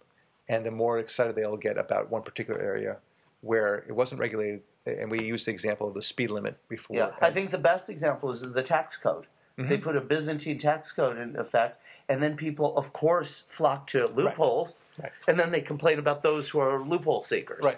and 0.47 0.65
the 0.65 0.71
more 0.71 0.99
excited 0.99 1.35
they'll 1.35 1.57
get 1.57 1.77
about 1.77 2.09
one 2.09 2.21
particular 2.21 2.59
area 2.59 2.97
where 3.41 3.85
it 3.87 3.91
wasn't 3.91 4.19
regulated. 4.19 4.61
And 4.85 5.09
we 5.09 5.23
used 5.23 5.47
the 5.47 5.51
example 5.51 5.87
of 5.87 5.93
the 5.93 6.01
speed 6.01 6.29
limit 6.29 6.57
before. 6.69 6.95
Yeah, 6.95 7.11
I 7.21 7.31
think 7.31 7.49
the 7.51 7.57
best 7.57 7.89
example 7.89 8.31
is 8.31 8.41
the 8.41 8.61
tax 8.63 8.97
code. 8.97 9.25
Mm-hmm. 9.57 9.69
They 9.69 9.77
put 9.77 9.95
a 9.95 10.01
Byzantine 10.01 10.57
tax 10.57 10.91
code 10.91 11.17
in 11.17 11.35
effect, 11.37 11.77
and 12.09 12.21
then 12.21 12.35
people, 12.35 12.77
of 12.77 12.91
course, 12.91 13.43
flock 13.47 13.87
to 13.87 14.05
loopholes, 14.07 14.83
Right. 15.01 15.11
and 15.27 15.39
then 15.39 15.51
they 15.51 15.61
complain 15.61 15.97
about 15.97 16.23
those 16.23 16.49
who 16.49 16.59
are 16.59 16.83
loophole 16.83 17.23
seekers. 17.23 17.61
Right. 17.63 17.77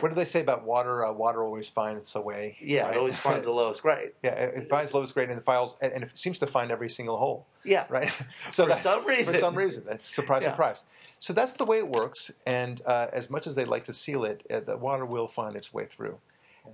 What 0.00 0.10
do 0.10 0.14
they 0.14 0.26
say 0.26 0.40
about 0.42 0.64
water? 0.64 1.06
Uh, 1.06 1.12
water 1.12 1.42
always 1.42 1.70
finds 1.70 2.14
a 2.16 2.20
way. 2.20 2.56
Yeah, 2.60 2.82
right? 2.82 2.94
it 2.94 2.98
always 2.98 3.18
finds 3.18 3.46
the 3.46 3.52
lowest 3.52 3.80
grade. 3.80 4.12
yeah, 4.22 4.32
it 4.32 4.64
it 4.64 4.68
finds 4.68 4.92
lowest 4.92 5.14
grade 5.14 5.30
and 5.30 5.38
it 5.38 5.44
files, 5.44 5.74
and 5.80 5.90
and 5.92 6.04
it 6.04 6.16
seems 6.16 6.38
to 6.40 6.46
find 6.46 6.70
every 6.70 6.90
single 6.90 7.16
hole. 7.16 7.46
Yeah. 7.64 7.86
right? 7.90 8.12
So 8.50 8.66
For 8.66 8.76
some 8.76 9.06
reason. 9.06 9.32
for 9.32 9.40
some 9.40 9.54
reason, 9.54 9.84
that's 9.86 10.06
surprise, 10.14 10.42
Yeah. 10.42 10.50
surprise. 10.50 10.84
So 11.18 11.32
that's 11.32 11.54
the 11.54 11.64
way 11.64 11.78
it 11.78 11.88
works. 11.88 12.30
And 12.46 12.82
uh, 12.84 13.06
as 13.10 13.30
much 13.30 13.46
as 13.46 13.54
they 13.54 13.64
like 13.64 13.84
to 13.84 13.92
seal 13.94 14.24
it, 14.24 14.44
uh, 14.50 14.60
the 14.60 14.76
water 14.76 15.06
will 15.06 15.28
find 15.28 15.56
its 15.56 15.72
way 15.72 15.86
through. 15.86 16.18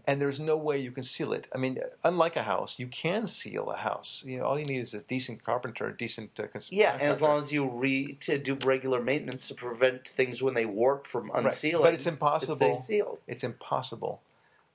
And 0.06 0.20
there's 0.20 0.40
no 0.40 0.56
way 0.56 0.78
you 0.78 0.90
can 0.90 1.02
seal 1.02 1.32
it. 1.32 1.46
I 1.54 1.58
mean, 1.58 1.78
unlike 2.04 2.36
a 2.36 2.42
house, 2.42 2.78
you 2.78 2.86
can 2.86 3.26
seal 3.26 3.70
a 3.70 3.76
house. 3.76 4.22
You 4.26 4.38
know, 4.38 4.44
all 4.44 4.58
you 4.58 4.64
need 4.64 4.78
is 4.78 4.94
a 4.94 5.02
decent 5.02 5.44
carpenter, 5.44 5.86
a 5.88 5.96
decent 5.96 6.38
uh, 6.38 6.46
cons- 6.48 6.70
Yeah, 6.72 6.92
and 7.00 7.12
as 7.12 7.20
long 7.20 7.38
as 7.38 7.52
you 7.52 7.68
re 7.68 8.14
to 8.20 8.38
do 8.38 8.54
regular 8.64 9.00
maintenance 9.02 9.48
to 9.48 9.54
prevent 9.54 10.08
things 10.08 10.42
when 10.42 10.54
they 10.54 10.66
warp 10.66 11.06
from 11.06 11.30
Right. 11.30 11.46
unsealing, 11.46 11.84
But 11.84 11.94
it's 11.94 12.06
impossible. 12.06 12.56
stays 12.56 12.84
sealed. 12.84 13.18
It's 13.26 13.44
impossible 13.44 14.22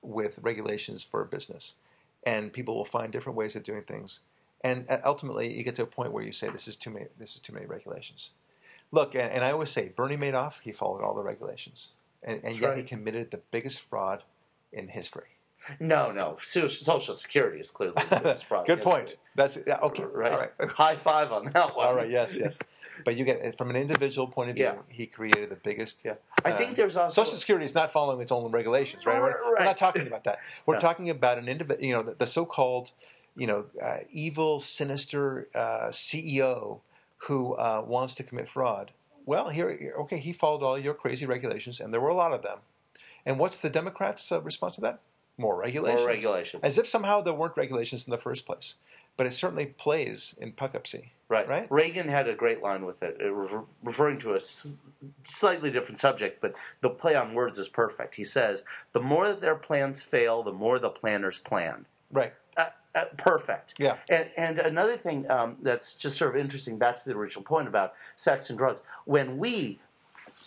with 0.02 0.38
regulations 0.42 1.02
for 1.02 1.20
a 1.20 1.26
business, 1.26 1.74
and 2.24 2.52
people 2.52 2.76
will 2.76 2.84
find 2.84 3.12
different 3.12 3.36
ways 3.36 3.56
of 3.56 3.62
doing 3.64 3.82
things. 3.82 4.20
And 4.62 4.88
uh, 4.90 4.98
ultimately, 5.04 5.56
you 5.56 5.62
get 5.62 5.74
to 5.76 5.82
a 5.84 5.86
point 5.86 6.12
where 6.12 6.24
you 6.24 6.32
say, 6.32 6.48
"This 6.50 6.66
is 6.68 6.76
too 6.76 6.90
many. 6.90 7.06
This 7.18 7.34
is 7.34 7.40
too 7.40 7.52
many 7.52 7.66
regulations." 7.66 8.32
Look, 8.90 9.14
and, 9.14 9.30
and 9.30 9.44
I 9.44 9.52
always 9.52 9.68
say, 9.70 9.88
Bernie 9.94 10.16
Madoff, 10.16 10.60
he 10.60 10.72
followed 10.72 11.02
all 11.02 11.14
the 11.14 11.22
regulations, 11.22 11.90
and, 12.22 12.40
and 12.42 12.58
yet 12.58 12.76
he 12.76 12.82
committed 12.82 13.30
the 13.30 13.40
biggest 13.50 13.80
fraud 13.80 14.22
in 14.72 14.88
history. 14.88 15.28
No, 15.80 16.10
no, 16.10 16.38
Social 16.42 17.14
Security 17.14 17.60
is 17.60 17.70
clearly 17.70 17.94
the 18.08 18.20
biggest 18.20 18.44
fraud. 18.44 18.66
Good 18.66 18.80
point. 18.80 19.16
That's 19.34 19.58
yeah, 19.66 19.78
okay. 19.82 20.04
Right. 20.04 20.32
All 20.32 20.38
right. 20.38 20.70
High 20.70 20.96
five 20.96 21.30
on 21.30 21.44
that 21.52 21.76
one. 21.76 21.86
All 21.86 21.94
right. 21.94 22.08
Yes. 22.08 22.36
Yes. 22.38 22.58
But 23.04 23.16
you 23.16 23.24
get 23.24 23.56
from 23.56 23.70
an 23.70 23.76
individual 23.76 24.26
point 24.26 24.50
of 24.50 24.56
view, 24.56 24.64
Yeah. 24.64 24.76
he 24.88 25.06
created 25.06 25.50
the 25.50 25.56
biggest. 25.56 26.04
Yeah. 26.04 26.14
I 26.44 26.52
uh, 26.52 26.56
think 26.56 26.74
there's 26.74 26.96
also 26.96 27.22
Social 27.22 27.38
Security 27.38 27.64
is 27.64 27.74
not 27.74 27.92
following 27.92 28.20
its 28.20 28.32
own 28.32 28.50
regulations, 28.50 29.06
right? 29.06 29.20
We're, 29.20 29.36
we're 29.44 29.64
not 29.64 29.76
talking 29.76 30.06
about 30.06 30.24
that. 30.24 30.38
We're 30.66 30.74
No. 30.74 30.80
talking 30.80 31.10
about 31.10 31.38
an 31.38 31.48
individual, 31.48 31.84
you 31.86 31.92
know, 31.92 32.02
the, 32.02 32.14
the 32.14 32.26
so-called, 32.26 32.90
you 33.36 33.46
know, 33.46 33.66
uh, 33.80 33.98
evil, 34.10 34.58
sinister 34.58 35.48
uh, 35.54 35.88
CEO 35.90 36.80
who 37.18 37.54
uh, 37.54 37.84
wants 37.86 38.14
to 38.16 38.22
commit 38.24 38.48
fraud. 38.48 38.90
Well, 39.26 39.50
here, 39.50 39.94
okay, 40.00 40.18
he 40.18 40.32
followed 40.32 40.62
all 40.64 40.78
your 40.78 40.94
crazy 40.94 41.26
regulations, 41.26 41.80
and 41.80 41.92
there 41.92 42.00
were 42.00 42.08
a 42.08 42.14
lot 42.14 42.32
of 42.32 42.42
them. 42.42 42.58
And 43.28 43.38
what's 43.38 43.58
the 43.58 43.68
Democrats' 43.68 44.32
uh, 44.32 44.40
response 44.40 44.76
to 44.76 44.80
that? 44.80 45.00
More 45.36 45.54
regulations. 45.54 46.00
more 46.00 46.08
regulations. 46.08 46.60
As 46.64 46.78
if 46.78 46.88
somehow 46.88 47.20
there 47.20 47.34
weren't 47.34 47.56
regulations 47.56 48.06
in 48.06 48.10
the 48.10 48.18
first 48.18 48.46
place. 48.46 48.76
But 49.18 49.26
it 49.26 49.32
certainly 49.32 49.66
plays 49.66 50.34
in 50.40 50.52
Poughkeepsie. 50.52 51.12
Right. 51.28 51.46
Right? 51.46 51.70
Reagan 51.70 52.08
had 52.08 52.26
a 52.26 52.34
great 52.34 52.62
line 52.62 52.86
with 52.86 53.02
it, 53.02 53.18
re- 53.20 53.60
referring 53.84 54.18
to 54.20 54.32
a 54.32 54.36
s- 54.36 54.80
slightly 55.24 55.70
different 55.70 55.98
subject, 55.98 56.40
but 56.40 56.54
the 56.80 56.88
play 56.88 57.14
on 57.16 57.34
words 57.34 57.58
is 57.58 57.68
perfect. 57.68 58.14
He 58.14 58.24
says, 58.24 58.64
"The 58.92 59.00
more 59.00 59.28
that 59.28 59.42
their 59.42 59.56
plans 59.56 60.02
fail, 60.02 60.42
the 60.42 60.52
more 60.52 60.78
the 60.78 60.88
planners 60.88 61.38
plan." 61.38 61.84
Right. 62.10 62.32
Uh, 62.56 62.70
uh, 62.94 63.04
perfect. 63.18 63.74
Yeah. 63.78 63.98
And, 64.08 64.30
and 64.38 64.58
another 64.58 64.96
thing 64.96 65.30
um, 65.30 65.56
that's 65.60 65.94
just 65.94 66.16
sort 66.16 66.34
of 66.34 66.40
interesting, 66.40 66.78
back 66.78 66.96
to 66.96 67.04
the 67.04 67.14
original 67.14 67.44
point 67.44 67.68
about 67.68 67.92
sex 68.16 68.48
and 68.48 68.58
drugs, 68.58 68.80
when 69.04 69.36
we 69.36 69.78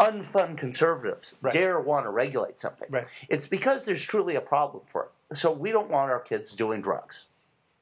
unfun 0.02 0.58
conservatives 0.58 1.36
Right. 1.42 1.54
dare 1.54 1.80
want 1.80 2.06
to 2.06 2.10
regulate 2.10 2.60
something, 2.60 2.88
Right. 2.90 3.08
it's 3.30 3.48
because 3.48 3.86
there's 3.86 4.04
truly 4.04 4.36
a 4.36 4.42
problem 4.42 4.84
for 4.92 5.06
it. 5.30 5.38
So 5.38 5.52
we 5.52 5.72
don't 5.72 5.90
want 5.90 6.12
our 6.12 6.20
kids 6.20 6.54
doing 6.54 6.82
drugs. 6.82 7.28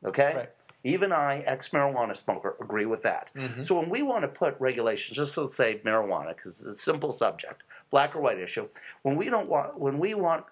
Okay? 0.06 0.34
Right. 0.36 0.50
Even 0.84 1.12
I, 1.12 1.40
ex 1.42 1.70
marijuana 1.70 2.16
smoker, 2.16 2.56
agree 2.62 2.86
with 2.86 3.04
that. 3.04 3.32
Mhm. 3.36 3.64
So 3.64 3.76
when 3.78 3.90
we 3.90 4.02
want 4.02 4.22
to 4.22 4.28
put 4.30 4.56
regulations, 4.60 5.18
just 5.18 5.38
let's 5.38 5.56
say 5.56 5.80
marijuana, 5.84 6.30
because 6.30 6.62
it's 6.62 6.76
a 6.76 6.78
simple 6.78 7.12
subject, 7.12 7.64
black 7.90 8.16
or 8.16 8.22
white 8.22 8.40
issue. 8.40 8.68
When 9.02 9.16
we 9.18 9.30
don't 9.30 9.50
want, 9.50 9.78
when 9.78 10.00
we 10.00 10.14
want 10.14 10.46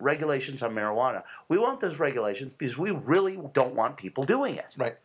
regulations 0.00 0.62
on 0.62 0.74
marijuana, 0.74 1.22
we 1.48 1.56
want 1.56 1.80
those 1.80 1.98
regulations 2.00 2.52
because 2.52 2.76
we 2.76 2.90
really 2.90 3.38
don't 3.52 3.74
want 3.74 3.96
people 3.96 4.24
doing 4.24 4.56
it. 4.56 4.74
Right. 4.76 4.96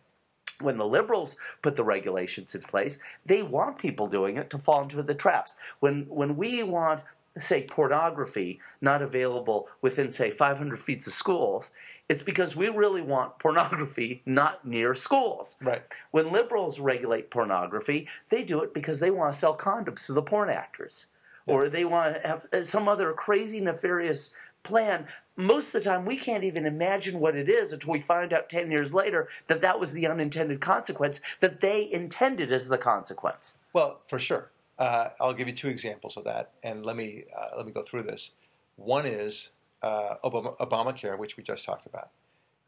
When 0.61 0.77
the 0.77 0.85
liberals 0.85 1.35
put 1.61 1.75
the 1.75 1.83
regulations 1.83 2.55
in 2.55 2.61
place, 2.61 2.97
they 3.25 3.43
want 3.43 3.77
people 3.77 4.07
doing 4.07 4.37
it 4.37 4.49
to 4.51 4.57
fall 4.57 4.83
into 4.83 5.01
the 5.03 5.13
traps. 5.15 5.55
When 5.79 6.03
when 6.09 6.37
we 6.37 6.63
want 6.63 7.03
say 7.37 7.63
pornography 7.63 8.59
not 8.79 9.01
available 9.01 9.67
within 9.81 10.09
say 10.09 10.31
500 10.31 10.79
feet 10.79 11.05
of 11.05 11.11
schools 11.11 11.71
it's 12.07 12.23
because 12.23 12.55
we 12.55 12.69
really 12.69 13.01
want 13.01 13.39
pornography 13.39 14.21
not 14.25 14.65
near 14.65 14.93
schools 14.95 15.55
Right. 15.61 15.81
when 16.11 16.31
liberals 16.31 16.79
regulate 16.79 17.31
pornography, 17.31 18.07
they 18.29 18.43
do 18.43 18.61
it 18.61 18.73
because 18.73 18.99
they 18.99 19.11
want 19.11 19.33
to 19.33 19.39
sell 19.39 19.57
condoms 19.57 20.05
to 20.05 20.13
the 20.13 20.21
porn 20.21 20.49
actors, 20.49 21.07
or 21.47 21.67
they 21.69 21.83
want 21.85 22.15
to 22.15 22.27
have 22.27 22.45
uh, 22.53 22.63
some 22.63 22.87
other 22.87 23.11
crazy 23.13 23.59
nefarious 23.59 24.31
plan. 24.65 25.08
Most 25.38 25.67
of 25.67 25.84
the 25.84 25.89
time, 25.89 26.06
we 26.06 26.17
can't 26.17 26.43
even 26.43 26.65
imagine 26.65 27.19
what 27.19 27.36
it 27.36 27.47
is 27.49 27.71
until 27.71 27.91
we 27.91 28.01
find 28.01 28.34
out 28.34 28.49
10 28.49 28.71
years 28.71 28.93
later 28.93 29.30
that 29.47 29.62
that 29.62 29.80
was 29.80 29.93
the 29.93 30.08
unintended 30.08 30.60
consequence 30.60 31.21
that 31.39 31.62
they 31.62 31.89
intended 31.91 32.51
as 32.51 32.67
the 32.67 32.78
consequence. 32.78 33.56
Well, 33.71 34.01
for 34.08 34.19
sure. 34.19 34.51
Uh, 34.78 35.10
I'll 35.21 35.34
give 35.34 35.47
you 35.47 35.54
two 35.54 35.69
examples 35.69 36.17
of 36.17 36.25
that, 36.25 36.51
and 36.63 36.86
let 36.86 36.97
me 36.97 37.23
uh, 37.38 37.56
let 37.56 37.65
me 37.65 37.71
go 37.71 37.84
through 37.84 38.04
this. 38.04 38.32
One 38.75 39.06
is 39.06 39.51
uh, 39.82 40.15
Obama, 40.23 40.58
Obamacare, 40.58 41.17
which 41.17 41.38
we 41.38 41.43
just 41.43 41.63
talked 41.63 41.86
about. 41.86 42.10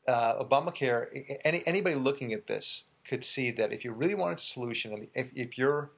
Uh, 0.08 0.42
Obamacare. 0.42 1.38
Any, 1.44 1.68
anybody 1.68 1.96
looking 1.96 2.32
at 2.32 2.48
this 2.48 2.86
could 3.06 3.26
see 3.26 3.52
that 3.52 3.74
if 3.74 3.84
you 3.84 3.92
really 3.92 4.16
wanted 4.16 4.38
a 4.38 4.42
solution, 4.42 4.94
and 4.94 5.08
if, 5.16 5.32
if 5.36 5.58
your 5.58 5.92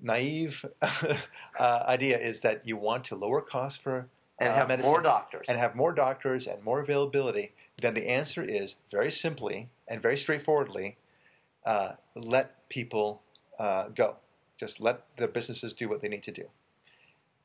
naive 0.00 0.64
uh, 0.82 1.84
idea 1.86 2.18
is 2.18 2.40
that 2.40 2.66
you 2.66 2.78
want 2.78 3.04
to 3.04 3.14
lower 3.14 3.42
costs 3.42 3.78
for 3.78 4.08
And 4.42 4.52
uh, 4.52 4.54
have 4.54 4.68
medicine 4.68 4.90
more 4.90 5.00
doctors. 5.00 5.48
and 5.48 5.58
have 5.58 5.74
more 5.74 5.92
doctors 5.92 6.46
and 6.46 6.62
more 6.62 6.80
availability, 6.80 7.52
then 7.80 7.94
the 7.94 8.08
answer 8.08 8.44
is 8.44 8.76
very 8.90 9.10
simply 9.10 9.68
and 9.88 10.00
very 10.02 10.16
straightforwardly: 10.16 10.96
uh, 11.64 11.92
let 12.14 12.68
people 12.68 13.22
uh, 13.58 13.88
go. 13.88 14.16
Just 14.56 14.80
let 14.80 15.02
the 15.16 15.28
businesses 15.28 15.72
do 15.72 15.88
what 15.88 16.00
they 16.00 16.08
need 16.08 16.22
to 16.24 16.32
do, 16.32 16.44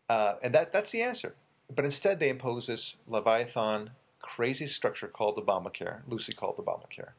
uh, 0.10 0.36
and 0.42 0.54
that 0.54 0.74
that's 0.74 0.92
the 0.92 1.02
answer. 1.02 1.36
But 1.76 1.86
instead, 1.86 2.20
they 2.20 2.30
impose 2.30 2.68
this 2.68 2.98
leviathan, 3.08 3.92
crazy 4.22 4.68
structure 4.68 5.08
called 5.08 5.38
Obamacare, 5.38 6.02
loosely 6.08 6.34
called 6.34 6.58
Obamacare, 6.58 7.12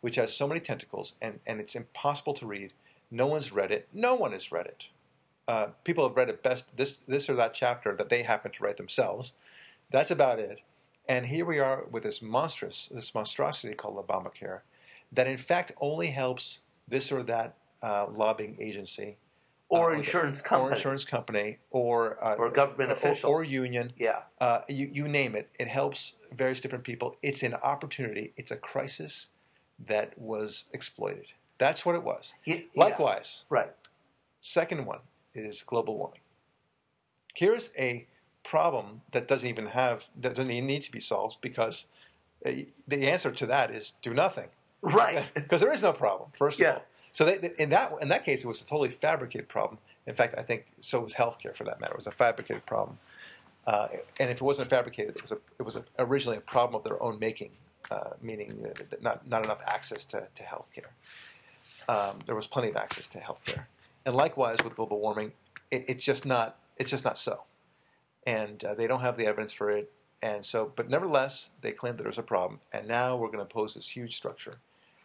which 0.00 0.16
has 0.16 0.34
so 0.34 0.46
many 0.46 0.60
tentacles 0.60 1.14
and, 1.20 1.40
and 1.46 1.60
it's 1.60 1.74
impossible 1.74 2.34
to 2.34 2.46
read. 2.46 2.72
No 3.10 3.26
one's 3.26 3.52
read 3.52 3.70
it. 3.70 3.88
No 3.92 4.14
one 4.14 4.32
has 4.32 4.52
read 4.52 4.66
it. 4.66 4.86
Uh, 5.48 5.68
people 5.84 6.06
have 6.06 6.16
read 6.16 6.28
at 6.28 6.42
best 6.42 6.64
this 6.76 7.00
this 7.06 7.28
or 7.30 7.34
that 7.34 7.54
chapter 7.54 7.94
that 7.94 8.08
they 8.08 8.22
happen 8.22 8.50
to 8.52 8.62
write 8.64 8.76
themselves. 8.76 9.34
That's 9.92 10.10
about 10.10 10.38
it. 10.38 10.60
And 11.08 11.24
here 11.24 11.44
we 11.44 11.60
are 11.60 11.84
with 11.92 12.02
this 12.02 12.20
monstrous, 12.20 12.88
this 12.92 13.14
monstrosity 13.14 13.74
called 13.74 14.04
Obamacare, 14.04 14.60
that 15.12 15.28
in 15.28 15.38
fact 15.38 15.70
only 15.80 16.08
helps 16.08 16.60
this 16.88 17.12
or 17.12 17.22
that 17.24 17.54
uh, 17.80 18.06
lobbying 18.10 18.56
agency, 18.58 19.16
or 19.68 19.92
uh, 19.92 19.96
insurance 19.96 20.40
or 20.40 20.44
company. 20.48 20.74
insurance 20.74 21.04
company, 21.04 21.58
or 21.70 22.18
uh, 22.24 22.34
Or 22.34 22.50
government 22.50 22.90
or- 22.90 22.94
official. 22.94 23.30
or 23.30 23.44
union. 23.44 23.92
Yeah. 23.96 24.22
Uh, 24.40 24.62
you, 24.68 24.90
you 24.92 25.06
name 25.06 25.36
it. 25.36 25.48
It 25.60 25.68
helps 25.68 26.16
various 26.34 26.60
different 26.60 26.82
people. 26.82 27.14
It's 27.22 27.44
an 27.44 27.54
opportunity. 27.54 28.32
It's 28.36 28.50
a 28.50 28.56
crisis 28.56 29.28
that 29.86 30.18
was 30.18 30.64
exploited. 30.72 31.26
That's 31.58 31.86
what 31.86 31.94
it 31.94 32.02
was. 32.02 32.34
Yeah. 32.44 32.58
Likewise, 32.74 33.44
Right. 33.48 33.70
second 34.40 34.84
one 34.86 34.98
is 35.36 35.62
global 35.62 35.96
warming. 35.96 36.20
Here's 37.34 37.70
a 37.78 38.06
problem 38.44 39.00
that 39.12 39.26
doesn't 39.28 39.48
even 39.48 39.66
have 39.66 40.04
that 40.20 40.34
doesn't 40.34 40.50
even 40.50 40.66
need 40.66 40.82
to 40.82 40.92
be 40.92 41.00
solved 41.00 41.40
because 41.40 41.86
uh, 42.44 42.52
the 42.86 43.08
answer 43.10 43.30
to 43.32 43.46
that 43.46 43.70
is 43.70 43.94
do 44.02 44.14
nothing 44.14 44.48
Right. 44.82 45.24
because 45.34 45.60
there 45.60 45.72
is 45.72 45.82
no 45.82 45.92
problem. 45.92 46.30
First 46.34 46.60
Yeah. 46.60 46.68
of 46.68 46.76
all, 46.76 46.84
so 47.12 47.24
they, 47.24 47.50
in 47.58 47.70
that 47.70 47.92
in 48.02 48.08
that 48.08 48.24
case, 48.24 48.44
it 48.44 48.46
was 48.48 48.60
a 48.60 48.64
totally 48.64 48.90
fabricated 48.90 49.48
problem. 49.48 49.78
In 50.06 50.14
fact, 50.14 50.34
I 50.38 50.42
think 50.42 50.66
so 50.80 51.00
was 51.00 51.14
healthcare 51.14 51.54
for 51.56 51.64
that 51.64 51.80
matter. 51.80 51.94
It 51.94 51.96
was 51.96 52.06
a 52.06 52.12
fabricated 52.12 52.64
problem, 52.66 52.98
uh, 53.66 53.88
and 54.20 54.30
if 54.30 54.36
it 54.36 54.42
wasn't 54.42 54.68
fabricated, 54.70 55.16
it 55.16 55.22
was 55.22 55.32
a, 55.32 55.38
it 55.58 55.62
was 55.62 55.76
a, 55.76 55.84
originally 55.98 56.36
a 56.36 56.42
problem 56.42 56.74
of 56.76 56.84
their 56.84 57.02
own 57.02 57.18
making, 57.18 57.50
uh, 57.90 58.10
meaning 58.22 58.66
not 59.00 59.26
not 59.26 59.44
enough 59.44 59.60
access 59.66 60.04
to 60.06 60.28
to 60.34 60.42
healthcare. 60.44 60.90
Um, 61.88 62.18
there 62.26 62.34
was 62.36 62.46
plenty 62.46 62.68
of 62.68 62.76
access 62.76 63.06
to 63.08 63.18
healthcare, 63.18 63.64
and 64.06 64.14
likewise 64.14 64.58
with 64.64 64.76
global 64.76 64.98
warming, 65.00 65.32
it, 65.70 65.84
it's 65.88 66.02
just 66.04 66.24
not 66.24 66.56
it's 66.78 66.90
just 66.90 67.04
not 67.04 67.18
so, 67.18 67.42
and 68.26 68.64
uh, 68.64 68.74
they 68.74 68.86
don't 68.86 69.00
have 69.00 69.18
the 69.18 69.26
evidence 69.26 69.52
for 69.52 69.70
it. 69.70 69.92
And 70.22 70.42
so, 70.44 70.72
but 70.76 70.88
nevertheless, 70.88 71.50
they 71.60 71.72
claim 71.72 71.96
that 71.98 72.04
there's 72.04 72.16
a 72.18 72.22
problem, 72.22 72.60
and 72.72 72.88
now 72.88 73.16
we're 73.16 73.26
going 73.26 73.38
to 73.38 73.42
impose 73.42 73.74
this 73.74 73.88
huge 73.88 74.16
structure, 74.16 74.54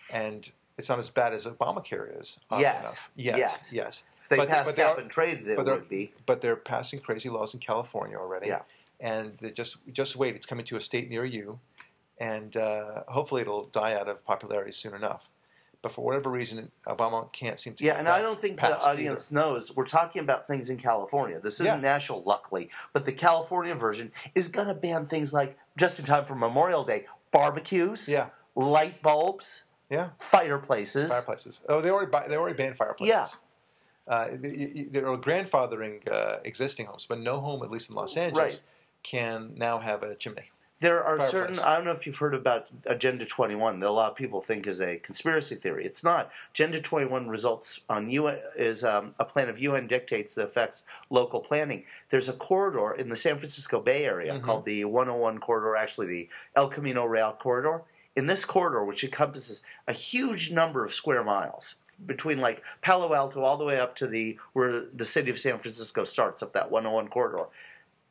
and 0.10 0.50
it's 0.78 0.88
not 0.88 1.00
as 1.00 1.10
bad 1.10 1.34
as 1.34 1.46
Obamacare 1.46 2.20
is. 2.22 2.40
Yes. 2.58 2.80
enough. 2.82 3.10
yes, 3.16 3.38
Yes. 3.38 3.74
yes. 3.74 4.04
If 4.22 4.30
they 4.30 4.38
But 4.38 4.48
passed 4.50 4.66
but 4.68 4.76
they 4.78 4.84
are- 4.84 4.98
and 5.00 5.10
trade, 5.10 5.46
it 5.48 5.58
but 5.58 5.66
would 5.66 5.90
be. 5.90 6.14
But 6.26 6.40
they're 6.40 6.56
passing 6.56 7.00
crazy 7.00 7.28
laws 7.28 7.54
in 7.54 7.60
California 7.60 8.16
already. 8.18 8.48
Yeah. 8.48 8.62
And 9.02 9.38
they 9.42 9.52
just 9.52 9.78
just 9.92 10.16
wait. 10.16 10.36
It's 10.36 10.46
coming 10.46 10.64
to 10.66 10.78
a 10.78 10.80
state 10.82 11.10
near 11.10 11.26
you, 11.26 11.60
and 12.20 12.56
uh, 12.56 13.04
hopefully 13.08 13.42
it'll 13.42 13.66
die 13.66 13.96
out 13.96 14.08
of 14.08 14.24
popularity 14.24 14.72
soon 14.72 14.94
enough. 14.94 15.30
But 15.82 15.92
for 15.92 16.06
whatever 16.06 16.30
reason, 16.30 16.72
Obama 16.86 17.32
can't 17.34 17.60
seem 17.60 17.74
to. 17.76 17.84
Yeah, 17.84 17.98
and 17.98 18.08
I 18.08 18.22
don't 18.22 18.40
think 18.40 18.60
the 18.60 18.80
audience 18.82 19.32
knows 19.32 19.76
we're 19.76 19.86
talking 19.88 20.22
about 20.22 20.46
things 20.48 20.70
in 20.70 20.78
California. 20.78 21.40
This 21.40 21.56
isn't 21.56 21.66
Yeah. 21.66 21.76
national, 21.78 22.22
luckily, 22.24 22.70
but 22.94 23.04
the 23.06 23.12
California 23.14 23.74
version 23.74 24.12
is 24.36 24.48
going 24.48 24.68
to 24.68 24.76
ban 24.76 25.08
things 25.08 25.34
like 25.34 25.58
just 25.78 25.98
in 25.98 26.06
time 26.06 26.26
for 26.26 26.36
Memorial 26.36 26.84
Day, 26.84 27.08
barbecues. 27.32 28.08
Yeah, 28.08 28.28
light 28.56 29.02
bulbs, 29.02 29.64
yeah. 29.90 30.10
fireplaces. 30.20 31.10
Fireplaces. 31.10 31.64
Oh, 31.68 31.82
they 31.82 31.90
already 31.90 32.12
they 32.30 32.36
already 32.38 32.56
banned 32.56 32.78
fireplaces. 32.78 33.10
Yeah. 33.10 33.28
Uh, 34.08 34.28
they're 34.34 35.18
grandfathering 35.18 36.08
uh, 36.12 36.38
existing 36.44 36.86
homes, 36.86 37.06
but 37.08 37.20
no 37.20 37.40
home, 37.40 37.64
at 37.64 37.72
least 37.72 37.90
in 37.90 37.96
Los 37.96 38.18
Angeles, 38.18 38.56
Right. 38.56 38.62
can 39.04 39.54
now 39.56 39.80
have 39.80 40.04
a 40.04 40.16
chimney. 40.16 40.52
There 40.82 41.04
are 41.04 41.20
Fireplace. 41.20 41.32
certain. 41.32 41.60
I 41.60 41.76
don't 41.76 41.86
know 41.86 41.92
if 41.92 42.08
you've 42.08 42.18
heard 42.18 42.34
about 42.34 42.66
Agenda 42.88 43.24
21 43.24 43.80
that 43.80 43.88
a 43.88 43.92
lot 43.92 44.10
of 44.10 44.18
people 44.18 44.42
think 44.42 44.66
is 44.66 44.82
a 44.82 44.98
conspiracy 44.98 45.54
theory. 45.54 45.86
It's 45.86 46.04
not. 46.04 46.32
Agenda 46.54 46.82
21 46.82 47.30
results 47.30 47.82
on 47.88 48.10
UN 48.10 48.40
is 48.58 48.84
um, 48.84 49.14
a 49.20 49.24
plan 49.24 49.48
of 49.48 49.60
UN 49.60 49.86
dictates 49.86 50.34
that 50.34 50.44
affects 50.44 50.82
local 51.12 51.40
planning. 51.40 51.84
There's 52.10 52.28
a 52.28 52.34
corridor 52.34 52.94
in 52.94 53.10
the 53.10 53.16
San 53.16 53.38
Francisco 53.38 53.80
Bay 53.80 54.06
Area 54.06 54.34
Mhm. 54.34 54.42
called 54.44 54.66
the 54.66 54.84
101 54.86 55.38
corridor, 55.38 55.76
actually 55.76 56.08
the 56.08 56.30
El 56.56 56.68
Camino 56.68 57.06
Real 57.06 57.34
corridor. 57.34 57.84
In 58.16 58.26
this 58.26 58.44
corridor, 58.44 58.84
which 58.84 59.04
encompasses 59.04 59.62
a 59.88 59.94
huge 59.94 60.52
number 60.52 60.84
of 60.84 60.96
square 60.96 61.24
miles 61.24 61.76
between 62.08 62.42
like 62.42 62.64
Palo 62.82 63.14
Alto 63.14 63.42
all 63.44 63.56
the 63.58 63.64
way 63.66 63.80
up 63.80 63.96
to 63.98 64.08
the 64.08 64.40
where 64.54 64.82
the 64.82 65.06
city 65.06 65.30
of 65.30 65.38
San 65.40 65.60
Francisco 65.60 66.04
starts 66.06 66.42
up 66.42 66.54
that 66.54 66.72
101 66.72 67.08
corridor 67.10 67.46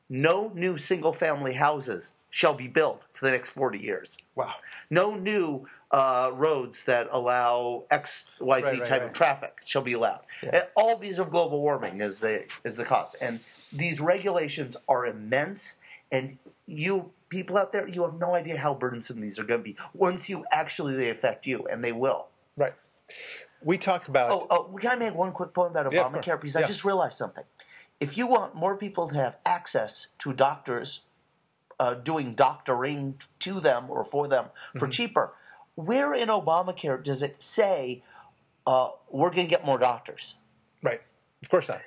no 0.09 0.52
new 0.54 0.78
single 0.78 1.12
family 1.12 1.54
houses 1.54 2.12
shall 2.30 2.54
be 2.54 2.68
built 2.68 3.02
for 3.12 3.26
the 3.26 3.32
next 3.32 3.50
40 3.50 3.78
years. 3.78 4.16
Wow. 4.34 4.54
No 4.88 5.14
new 5.14 5.66
uh, 5.90 6.30
roads 6.32 6.84
that 6.84 7.08
allow 7.10 7.84
X, 7.90 8.30
Y, 8.40 8.60
Z 8.60 8.64
Right, 8.64 8.78
right, 8.78 8.88
type 8.88 9.00
right. 9.00 9.10
of 9.10 9.12
traffic 9.12 9.56
shall 9.64 9.82
be 9.82 9.92
allowed. 9.92 10.20
Yeah. 10.42 10.66
All 10.76 10.96
these 10.96 11.18
of 11.18 11.30
global 11.30 11.60
warming 11.60 12.00
is 12.00 12.20
the 12.20 12.44
is 12.64 12.76
the 12.76 12.84
cause, 12.84 13.16
and 13.20 13.40
these 13.72 14.00
regulations 14.00 14.76
are 14.88 15.06
immense. 15.06 15.76
And 16.12 16.38
you 16.66 17.10
people 17.28 17.58
out 17.58 17.72
there, 17.72 17.88
you 17.88 18.02
have 18.02 18.14
no 18.14 18.34
idea 18.34 18.56
how 18.56 18.74
burdensome 18.74 19.20
these 19.20 19.38
are 19.38 19.44
going 19.44 19.60
to 19.60 19.64
be 19.64 19.76
once 19.92 20.28
you 20.28 20.44
actually 20.52 20.94
they 20.94 21.10
affect 21.10 21.46
you, 21.46 21.66
and 21.70 21.84
they 21.84 21.92
will. 21.92 22.28
Right. 22.56 22.74
We 23.62 23.76
talk 23.76 24.06
about. 24.08 24.30
Oh, 24.30 24.46
oh, 24.50 24.78
can 24.80 24.92
I 24.92 24.96
make 24.96 25.14
one 25.14 25.32
quick 25.32 25.52
point 25.52 25.72
about 25.72 25.92
Yeah. 25.92 26.04
Obamacare? 26.04 26.40
Because 26.40 26.56
I 26.56 26.62
just 26.62 26.84
realized 26.84 27.18
something. 27.18 27.44
If 27.98 28.16
you 28.16 28.26
want 28.26 28.54
more 28.54 28.76
people 28.76 29.08
to 29.08 29.14
have 29.14 29.36
access 29.44 30.06
to 30.20 30.32
doctors 30.32 31.00
uh, 31.80 31.94
doing 31.94 32.34
doctoring 32.34 33.14
to 33.40 33.58
them 33.58 33.86
or 33.88 34.04
for 34.04 34.28
them 34.28 34.44
for 34.78 34.86
Mm-hmm. 34.86 34.90
cheaper, 34.90 35.32
where 35.74 36.12
in 36.14 36.28
Obamacare 36.28 37.02
does 37.02 37.22
it 37.22 37.42
say 37.42 38.02
uh, 38.66 38.90
we're 39.10 39.30
going 39.30 39.46
to 39.46 39.50
get 39.50 39.64
more 39.64 39.78
doctors? 39.78 40.34
Right. 40.82 41.00
Of 41.42 41.48
course 41.48 41.68
not. 41.68 41.80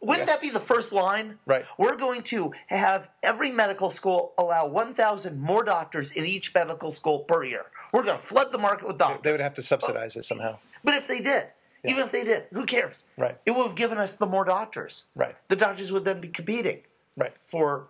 Wouldn't 0.00 0.26
that 0.28 0.40
be 0.40 0.50
the 0.50 0.60
first 0.60 0.92
line? 0.92 1.38
Right. 1.46 1.64
We're 1.78 1.96
going 1.96 2.22
to 2.24 2.52
have 2.68 3.08
every 3.22 3.50
medical 3.52 3.90
school 3.90 4.32
allow 4.38 4.66
1,000 4.66 5.40
more 5.40 5.62
doctors 5.64 6.10
in 6.12 6.24
each 6.24 6.54
medical 6.54 6.90
school 6.90 7.20
per 7.20 7.44
year. 7.44 7.66
We're 7.92 8.02
going 8.04 8.18
to 8.20 8.24
flood 8.26 8.52
the 8.52 8.58
market 8.58 8.86
with 8.88 8.98
doctors. 8.98 9.22
They 9.24 9.32
would 9.32 9.40
have 9.40 9.54
to 9.54 9.62
subsidize 9.62 10.16
it 10.16 10.24
somehow. 10.24 10.58
But 10.84 10.94
if 10.94 11.06
they 11.08 11.20
did, 11.20 11.46
even 11.84 12.04
if 12.04 12.10
they 12.12 12.24
did, 12.24 12.44
who 12.52 12.64
cares? 12.64 13.04
Right. 13.16 13.36
It 13.46 13.52
would 13.52 13.66
have 13.66 13.76
given 13.76 13.98
us 13.98 14.16
the 14.16 14.26
more 14.26 14.44
doctors. 14.44 15.04
Right. 15.16 15.36
The 15.48 15.56
doctors 15.56 15.90
would 15.92 16.04
then 16.04 16.20
be 16.20 16.28
competing 16.28 16.80
Right. 17.16 17.34
for 17.46 17.88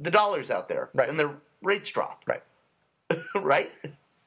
the 0.00 0.10
dollars 0.10 0.50
out 0.50 0.68
there, 0.68 0.90
Right. 0.94 1.08
and 1.08 1.18
the 1.18 1.34
rates 1.62 1.88
drop, 1.90 2.24
Right. 2.26 2.42
right? 3.34 3.70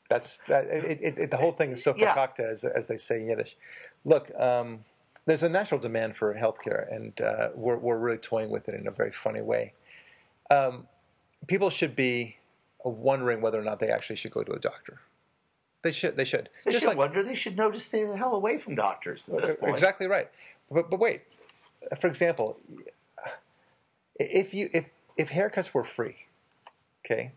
That's 0.10 0.38
that. 0.48 0.66
It, 0.68 1.02
it, 1.02 1.18
it, 1.18 1.32
the 1.32 1.38
whole 1.38 1.52
thing 1.52 1.72
is 1.72 1.84
so 1.84 1.94
Yeah. 1.98 2.28
as, 2.40 2.64
as 2.64 2.88
they 2.88 2.96
say 2.98 3.18
in 3.20 3.28
Yiddish. 3.30 3.58
Look, 4.06 4.32
um, 4.40 4.86
there's 5.26 5.44
a 5.44 5.50
national 5.50 5.82
demand 5.82 6.16
for 6.16 6.34
healthcare, 6.34 6.90
and 6.96 7.20
uh, 7.20 7.50
we're 7.56 7.76
we're 7.78 7.98
really 7.98 8.18
toying 8.18 8.50
with 8.50 8.70
it 8.70 8.76
in 8.76 8.88
a 8.88 8.92
very 8.92 9.12
funny 9.12 9.42
way. 9.42 9.74
Um, 10.50 10.88
people 11.48 11.70
should 11.70 11.94
be 11.96 12.38
wondering 12.86 13.42
whether 13.42 13.60
or 13.60 13.64
not 13.64 13.80
they 13.80 13.90
actually 13.90 14.16
should 14.16 14.32
go 14.32 14.44
to 14.44 14.54
a 14.54 14.60
doctor. 14.60 15.02
They 15.82 15.92
should. 15.92 16.16
They 16.16 16.24
should. 16.24 16.48
They 16.64 16.72
Just 16.72 16.84
should 16.84 16.88
like 16.90 16.98
wonder. 16.98 17.22
They 17.22 17.36
should 17.36 17.58
know 17.58 17.70
to 17.70 17.80
stay 17.80 18.06
the 18.06 18.16
hell 18.16 18.34
away 18.34 18.58
from 18.58 18.76
doctors 18.76 19.28
at 19.28 19.42
this 19.42 19.56
point. 19.58 19.74
exactly 19.74 20.08
right. 20.08 20.30
But 20.72 20.90
but 20.90 21.00
wait. 21.02 21.24
For 22.00 22.08
example, 22.08 22.58
if 24.16 24.54
you 24.54 24.70
if 24.74 24.90
if 25.18 25.30
haircuts 25.30 25.74
were 25.74 25.84
free, 25.84 26.16
okay, 27.06 27.32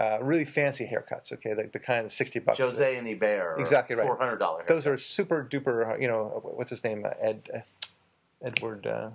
uh, 0.00 0.18
really 0.22 0.44
fancy 0.44 0.86
haircuts, 0.86 1.32
okay, 1.32 1.54
the, 1.54 1.68
the 1.72 1.78
kind 1.78 2.04
of 2.06 2.12
sixty 2.12 2.38
bucks. 2.38 2.58
Jose 2.58 2.96
and 2.96 3.08
Eber, 3.08 3.56
Exactly 3.58 3.96
right. 3.96 4.06
Four 4.06 4.16
hundred 4.18 4.38
dollars. 4.38 4.64
Those 4.68 4.86
are 4.86 4.96
super 4.96 5.46
duper. 5.50 6.00
You 6.00 6.08
know, 6.08 6.40
what's 6.56 6.70
his 6.70 6.82
name? 6.84 7.04
Uh, 7.04 7.10
Ed, 7.20 7.48
uh, 7.54 7.58
Edward. 8.42 8.86
Uh, 8.86 9.10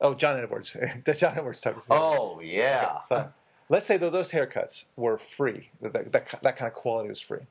oh, 0.00 0.14
John 0.14 0.38
Edwards. 0.38 0.76
John 1.16 1.36
Edwards 1.36 1.60
type. 1.60 1.76
of- 1.76 1.84
Oh 1.90 2.40
yeah. 2.40 3.02
So, 3.04 3.28
let's 3.68 3.86
say 3.86 3.96
that 3.96 4.12
those 4.12 4.30
haircuts 4.32 4.86
were 4.96 5.18
free, 5.36 5.68
that, 5.80 5.92
that, 5.92 6.12
that, 6.12 6.34
that 6.42 6.56
kind 6.56 6.68
of 6.68 6.74
quality 6.74 7.08
was 7.08 7.20
free. 7.20 7.46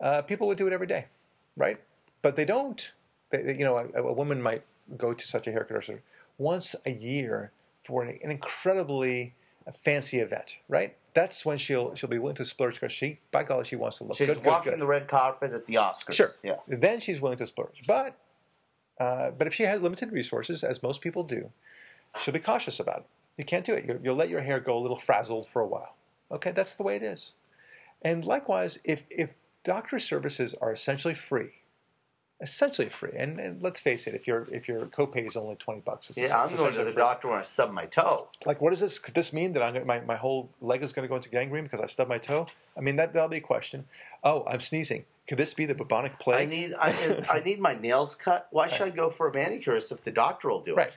Uh, 0.00 0.22
people 0.22 0.46
would 0.48 0.58
do 0.58 0.66
it 0.66 0.72
every 0.72 0.86
day, 0.86 1.06
right? 1.56 1.78
But 2.22 2.36
they 2.36 2.44
don't. 2.44 2.90
They, 3.30 3.56
you 3.58 3.64
know, 3.64 3.78
a, 3.94 4.02
a 4.02 4.12
woman 4.12 4.42
might 4.42 4.62
go 4.96 5.14
to 5.14 5.26
such 5.26 5.46
a 5.46 5.50
haircutter 5.50 5.98
once 6.38 6.74
a 6.84 6.90
year 6.90 7.50
for 7.86 8.02
an, 8.02 8.18
an 8.22 8.30
incredibly 8.30 9.34
fancy 9.82 10.18
event, 10.18 10.56
right? 10.68 10.96
That's 11.14 11.44
when 11.46 11.58
she'll 11.58 11.94
she'll 11.94 12.10
be 12.10 12.18
willing 12.18 12.36
to 12.36 12.44
splurge 12.44 12.74
because 12.74 12.92
she, 12.92 13.18
by 13.30 13.42
golly, 13.42 13.64
she 13.64 13.76
wants 13.76 13.98
to 13.98 14.04
look 14.04 14.16
She's 14.16 14.26
good, 14.26 14.42
good, 14.42 14.46
walking 14.46 14.72
good. 14.72 14.80
the 14.80 14.86
red 14.86 15.08
carpet 15.08 15.52
at 15.52 15.66
the 15.66 15.74
Oscars. 15.74 16.12
Sure. 16.12 16.28
Yeah. 16.44 16.56
Then 16.68 17.00
she's 17.00 17.20
willing 17.20 17.38
to 17.38 17.46
splurge. 17.46 17.82
But 17.86 18.16
uh, 19.00 19.30
but 19.30 19.46
if 19.46 19.54
she 19.54 19.62
has 19.64 19.80
limited 19.80 20.12
resources, 20.12 20.62
as 20.62 20.82
most 20.82 21.00
people 21.00 21.22
do, 21.22 21.50
she'll 22.20 22.34
be 22.34 22.40
cautious 22.40 22.80
about 22.80 22.98
it. 22.98 23.06
You 23.38 23.44
can't 23.44 23.64
do 23.64 23.74
it. 23.74 23.84
You'll, 23.86 23.98
you'll 24.02 24.16
let 24.16 24.28
your 24.28 24.40
hair 24.40 24.60
go 24.60 24.78
a 24.78 24.80
little 24.80 24.96
frazzled 24.96 25.48
for 25.48 25.62
a 25.62 25.66
while. 25.66 25.94
Okay, 26.30 26.52
that's 26.52 26.74
the 26.74 26.82
way 26.82 26.96
it 26.96 27.02
is. 27.02 27.32
And 28.02 28.24
likewise, 28.24 28.78
if 28.84 29.04
if 29.10 29.34
doctor 29.64 29.98
services 29.98 30.54
are 30.60 30.72
essentially 30.72 31.14
free, 31.14 31.50
essentially 32.40 32.88
free, 32.88 33.12
and, 33.16 33.40
and 33.40 33.62
let's 33.62 33.80
face 33.80 34.06
it, 34.06 34.14
if 34.14 34.26
your 34.26 34.46
if 34.52 34.68
your 34.68 34.86
copay 34.86 35.26
is 35.26 35.36
only 35.36 35.56
twenty 35.56 35.80
bucks, 35.80 36.10
it's, 36.10 36.18
Yeah, 36.18 36.42
I'm 36.42 36.54
going 36.54 36.72
to 36.72 36.78
the 36.84 36.92
free. 36.92 36.94
doctor 36.94 37.28
when 37.28 37.38
I 37.38 37.42
stub 37.42 37.72
my 37.72 37.86
toe. 37.86 38.28
Like, 38.44 38.60
what 38.60 38.70
does 38.70 38.80
this? 38.80 38.98
Could 38.98 39.14
this 39.14 39.32
mean 39.32 39.52
that 39.54 39.62
I'm 39.62 39.72
gonna, 39.72 39.84
my 39.84 40.00
my 40.00 40.16
whole 40.16 40.50
leg 40.60 40.82
is 40.82 40.92
going 40.92 41.04
to 41.04 41.08
go 41.08 41.16
into 41.16 41.28
gangrene 41.30 41.64
because 41.64 41.80
I 41.80 41.86
stubbed 41.86 42.10
my 42.10 42.18
toe? 42.18 42.46
I 42.76 42.80
mean, 42.80 42.96
that 42.96 43.12
that'll 43.12 43.28
be 43.28 43.38
a 43.38 43.40
question. 43.40 43.86
Oh, 44.22 44.44
I'm 44.46 44.60
sneezing. 44.60 45.04
Could 45.26 45.38
this 45.38 45.54
be 45.54 45.66
the 45.66 45.74
bubonic 45.74 46.18
plague? 46.18 46.46
I 46.46 46.50
need 46.50 46.74
I, 46.78 47.24
I 47.28 47.40
need 47.40 47.58
my 47.58 47.74
nails 47.74 48.14
cut. 48.14 48.48
Why 48.50 48.68
should 48.68 48.82
I 48.86 48.90
go 48.90 49.10
for 49.10 49.28
a 49.28 49.32
manicurist 49.32 49.90
if 49.90 50.04
the 50.04 50.10
doctor 50.12 50.48
will 50.50 50.60
do 50.60 50.72
it? 50.72 50.76
Right. 50.76 50.92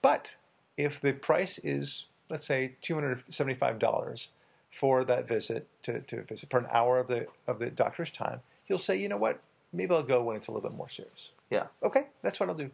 But 0.00 0.28
if 0.76 1.00
the 1.00 1.12
price 1.12 1.58
is, 1.58 2.06
let's 2.30 2.46
say, 2.46 2.76
two 2.82 2.94
hundred 2.94 3.22
seventy-five 3.28 3.78
dollars 3.78 4.28
for 4.70 5.04
that 5.04 5.28
visit 5.28 5.68
to, 5.82 6.00
to 6.00 6.22
visit 6.22 6.50
for 6.50 6.58
an 6.58 6.66
hour 6.70 6.98
of 6.98 7.08
the 7.08 7.26
of 7.46 7.58
the 7.58 7.70
doctor's 7.70 8.10
time, 8.10 8.40
you'll 8.68 8.78
say, 8.78 8.96
you 8.96 9.08
know 9.08 9.16
what? 9.16 9.40
Maybe 9.74 9.94
I'll 9.94 10.02
go 10.02 10.22
when 10.22 10.36
it's 10.36 10.48
a 10.48 10.52
little 10.52 10.68
bit 10.68 10.76
more 10.76 10.88
serious. 10.88 11.30
Yeah. 11.50 11.66
Okay, 11.82 12.06
that's 12.22 12.40
what 12.40 12.48
I'll 12.48 12.54
do. 12.54 12.70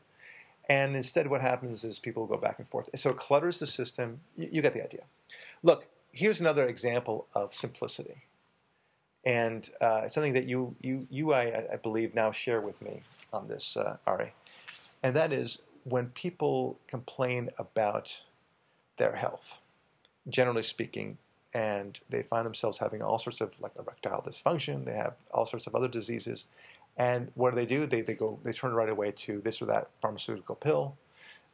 And 0.68 0.94
instead, 0.94 1.28
what 1.28 1.40
happens 1.40 1.82
is 1.82 1.98
people 1.98 2.26
go 2.26 2.36
back 2.36 2.58
and 2.58 2.68
forth. 2.68 2.88
So 2.94 3.10
it 3.10 3.16
clutters 3.16 3.58
the 3.58 3.66
system. 3.66 4.20
You, 4.36 4.48
you 4.52 4.62
get 4.62 4.74
the 4.74 4.84
idea. 4.84 5.02
Look, 5.62 5.86
here's 6.12 6.40
another 6.40 6.68
example 6.68 7.26
of 7.34 7.54
simplicity, 7.54 8.22
and 9.24 9.68
uh, 9.80 10.08
something 10.08 10.34
that 10.34 10.44
you 10.44 10.74
you 10.80 11.06
you 11.10 11.32
I, 11.32 11.64
I 11.72 11.76
believe 11.76 12.14
now 12.14 12.30
share 12.30 12.60
with 12.60 12.80
me 12.80 13.02
on 13.32 13.48
this, 13.48 13.76
uh, 13.76 13.96
Ari, 14.06 14.32
and 15.02 15.14
that 15.16 15.32
is 15.32 15.62
when 15.84 16.06
people 16.10 16.78
complain 16.86 17.50
about 17.58 18.20
their 18.98 19.16
health, 19.16 19.58
generally 20.28 20.62
speaking, 20.62 21.16
and 21.54 21.98
they 22.10 22.22
find 22.22 22.46
themselves 22.46 22.78
having 22.78 23.02
all 23.02 23.18
sorts 23.18 23.40
of 23.40 23.58
like 23.60 23.72
erectile 23.78 24.22
dysfunction, 24.22 24.84
they 24.84 24.94
have 24.94 25.14
all 25.32 25.46
sorts 25.46 25.66
of 25.66 25.74
other 25.74 25.88
diseases, 25.88 26.46
and 26.96 27.30
what 27.34 27.50
do 27.50 27.56
they 27.56 27.66
do? 27.66 27.86
They, 27.86 28.02
they 28.02 28.14
go 28.14 28.38
they 28.44 28.52
turn 28.52 28.72
right 28.72 28.88
away 28.88 29.12
to 29.12 29.40
this 29.40 29.62
or 29.62 29.66
that 29.66 29.88
pharmaceutical 30.00 30.54
pill. 30.54 30.96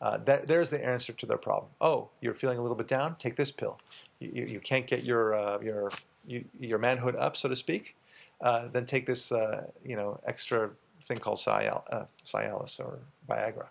Uh, 0.00 0.18
that, 0.18 0.46
there's 0.46 0.68
the 0.68 0.84
answer 0.84 1.12
to 1.14 1.24
their 1.24 1.38
problem. 1.38 1.70
Oh, 1.80 2.08
you're 2.20 2.34
feeling 2.34 2.58
a 2.58 2.62
little 2.62 2.76
bit 2.76 2.88
down? 2.88 3.16
Take 3.18 3.34
this 3.36 3.50
pill. 3.50 3.78
You, 4.18 4.44
you, 4.44 4.60
can't 4.60 4.86
get 4.86 5.04
your 5.04 5.34
uh, 5.34 5.58
your 5.60 5.90
you, 6.26 6.44
your 6.60 6.78
manhood 6.78 7.16
up, 7.16 7.36
so 7.36 7.48
to 7.48 7.56
speak. 7.56 7.96
Uh, 8.42 8.68
then 8.72 8.84
take 8.84 9.06
this 9.06 9.32
uh, 9.32 9.64
you 9.84 9.96
know 9.96 10.20
extra 10.26 10.70
thing 11.06 11.18
called 11.18 11.38
Cial, 11.38 11.82
uh, 11.90 12.04
Cialis 12.24 12.78
or 12.78 12.98
Viagra. 13.28 13.66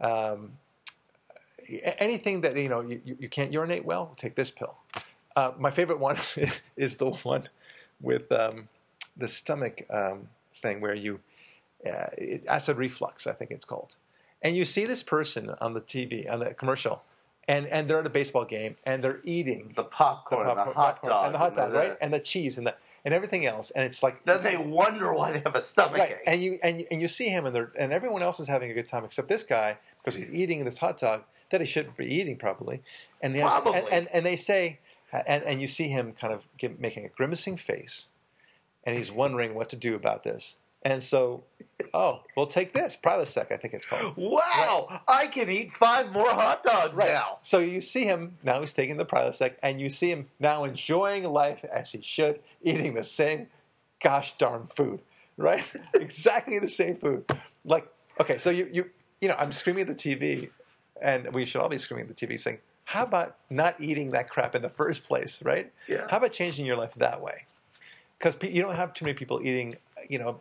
Um, 0.00 0.52
anything 1.98 2.40
that 2.40 2.56
you 2.56 2.68
know 2.68 2.80
you 2.80 3.00
you 3.04 3.28
can't 3.28 3.52
urinate 3.52 3.84
well, 3.84 4.14
take 4.16 4.34
this 4.34 4.50
pill. 4.50 4.74
Uh, 5.36 5.52
my 5.58 5.70
favorite 5.70 5.98
one 5.98 6.18
is 6.76 6.96
the 6.96 7.10
one 7.10 7.48
with 8.00 8.30
um, 8.32 8.68
the 9.16 9.28
stomach 9.28 9.82
um, 9.90 10.28
thing 10.62 10.80
where 10.80 10.94
you 10.94 11.20
uh, 11.86 12.06
it- 12.16 12.44
acid 12.46 12.76
reflux, 12.76 13.26
I 13.26 13.32
think 13.32 13.50
it's 13.50 13.64
called, 13.64 13.96
and 14.40 14.56
you 14.56 14.64
see 14.64 14.86
this 14.86 15.02
person 15.02 15.50
on 15.60 15.74
the 15.74 15.80
TV 15.80 16.30
on 16.32 16.38
the 16.38 16.54
commercial, 16.54 17.02
and 17.48 17.66
and 17.66 17.88
they're 17.90 17.98
at 18.00 18.06
a 18.06 18.10
baseball 18.10 18.44
game 18.44 18.76
and 18.86 19.02
they're 19.02 19.20
eating 19.24 19.72
The 19.76 19.84
popcorn, 19.84 20.46
the, 20.46 20.54
popcorn- 20.54 20.76
hot 20.76 20.94
popcorn 21.02 21.10
dog, 21.10 21.24
and 21.26 21.34
the 21.34 21.38
hot 21.38 21.54
dog, 21.54 21.72
the- 21.72 21.78
right, 21.78 21.96
and 22.00 22.12
the 22.14 22.20
cheese 22.20 22.56
and 22.58 22.66
the 22.66 22.74
and 23.04 23.12
everything 23.12 23.46
else, 23.46 23.72
and 23.72 23.84
it's 23.84 24.00
like 24.00 24.24
Then 24.24 24.42
they 24.42 24.56
wonder 24.56 25.12
why 25.12 25.32
they 25.32 25.40
have 25.40 25.56
a 25.56 25.60
stomach 25.60 25.98
right, 25.98 26.12
ache. 26.12 26.18
and 26.26 26.40
you 26.40 26.58
and 26.62 26.80
you, 26.80 26.86
and 26.92 27.00
you 27.00 27.08
see 27.08 27.28
him 27.28 27.46
and 27.46 27.54
they're, 27.54 27.72
and 27.76 27.92
everyone 27.92 28.22
else 28.22 28.38
is 28.38 28.46
having 28.46 28.70
a 28.70 28.74
good 28.74 28.86
time 28.86 29.04
except 29.04 29.26
this 29.28 29.42
guy 29.42 29.76
because 29.98 30.14
he's 30.14 30.30
eating 30.30 30.64
this 30.64 30.78
hot 30.78 30.98
dog 30.98 31.22
that 31.50 31.60
he 31.60 31.66
shouldn't 31.66 31.96
be 31.96 32.06
eating 32.06 32.36
probably, 32.36 32.80
and 33.20 33.34
he 33.34 33.40
has- 33.40 33.50
Probably. 33.50 33.80
and, 33.80 33.88
and 33.92 34.08
and 34.14 34.24
they 34.24 34.36
say, 34.36 34.78
and 35.26 35.42
and 35.42 35.60
you 35.60 35.66
see 35.66 35.88
him 35.88 36.12
kind 36.12 36.32
of 36.32 36.42
give, 36.58 36.78
making 36.78 37.04
a 37.04 37.08
grimacing 37.08 37.56
face, 37.56 38.06
and 38.84 38.96
he's 38.96 39.12
wondering 39.12 39.54
what 39.54 39.68
to 39.70 39.76
do 39.76 39.94
about 39.94 40.22
this, 40.24 40.56
and 40.84 41.02
so, 41.02 41.44
oh, 41.94 42.22
we'll 42.36 42.46
take 42.48 42.72
this 42.74 42.96
Prilosec, 43.00 43.52
I 43.52 43.56
think 43.56 43.72
it's 43.74 43.86
called. 43.86 44.16
wow, 44.16 45.00
I 45.06 45.28
can 45.28 45.48
eat 45.48 45.70
five 45.70 46.10
more 46.12 46.28
hot 46.28 46.62
dogs 46.64 46.96
Right. 46.96 47.08
now. 47.12 47.38
So 47.42 47.58
you 47.60 47.80
see 47.80 48.04
him 48.04 48.36
now 48.42 48.60
he's 48.60 48.72
taking 48.72 48.96
the 48.96 49.06
Prilosec, 49.06 49.54
and 49.62 49.80
you 49.80 49.88
see 49.90 50.10
him 50.10 50.26
now 50.40 50.64
enjoying 50.64 51.24
life 51.24 51.64
as 51.72 51.92
he 51.92 52.00
should, 52.02 52.40
eating 52.62 52.94
the 52.94 53.04
same 53.04 53.46
gosh 54.02 54.36
darn 54.38 54.66
food, 54.74 55.00
right? 55.36 55.62
exactly 55.94 56.58
the 56.58 56.68
same 56.68 56.96
food. 56.96 57.24
Like, 57.64 57.86
okay, 58.20 58.38
so 58.38 58.50
you 58.50 58.68
you 58.72 58.90
you 59.20 59.28
know, 59.28 59.36
I'm 59.38 59.52
screaming 59.52 59.88
at 59.88 59.96
the 59.96 60.16
TV, 60.16 60.50
and 61.00 61.32
we 61.32 61.44
should 61.44 61.60
all 61.60 61.68
be 61.68 61.78
screaming 61.78 62.08
at 62.10 62.16
the 62.16 62.26
TV, 62.26 62.36
saying, 62.40 62.58
"How 62.86 63.04
about 63.04 63.36
not 63.50 63.80
eating 63.80 64.10
that 64.10 64.28
crap 64.28 64.56
in 64.56 64.62
the 64.62 64.68
first 64.68 65.04
place, 65.04 65.40
right? 65.42 65.70
Yeah. 65.86 66.06
How 66.10 66.16
about 66.16 66.32
changing 66.32 66.66
your 66.66 66.76
life 66.76 66.94
that 66.94 67.20
way?" 67.20 67.44
Because 68.22 68.36
you 68.54 68.62
don't 68.62 68.76
have 68.76 68.92
too 68.92 69.04
many 69.04 69.14
people 69.14 69.40
eating, 69.42 69.76
you 70.08 70.18
know, 70.18 70.40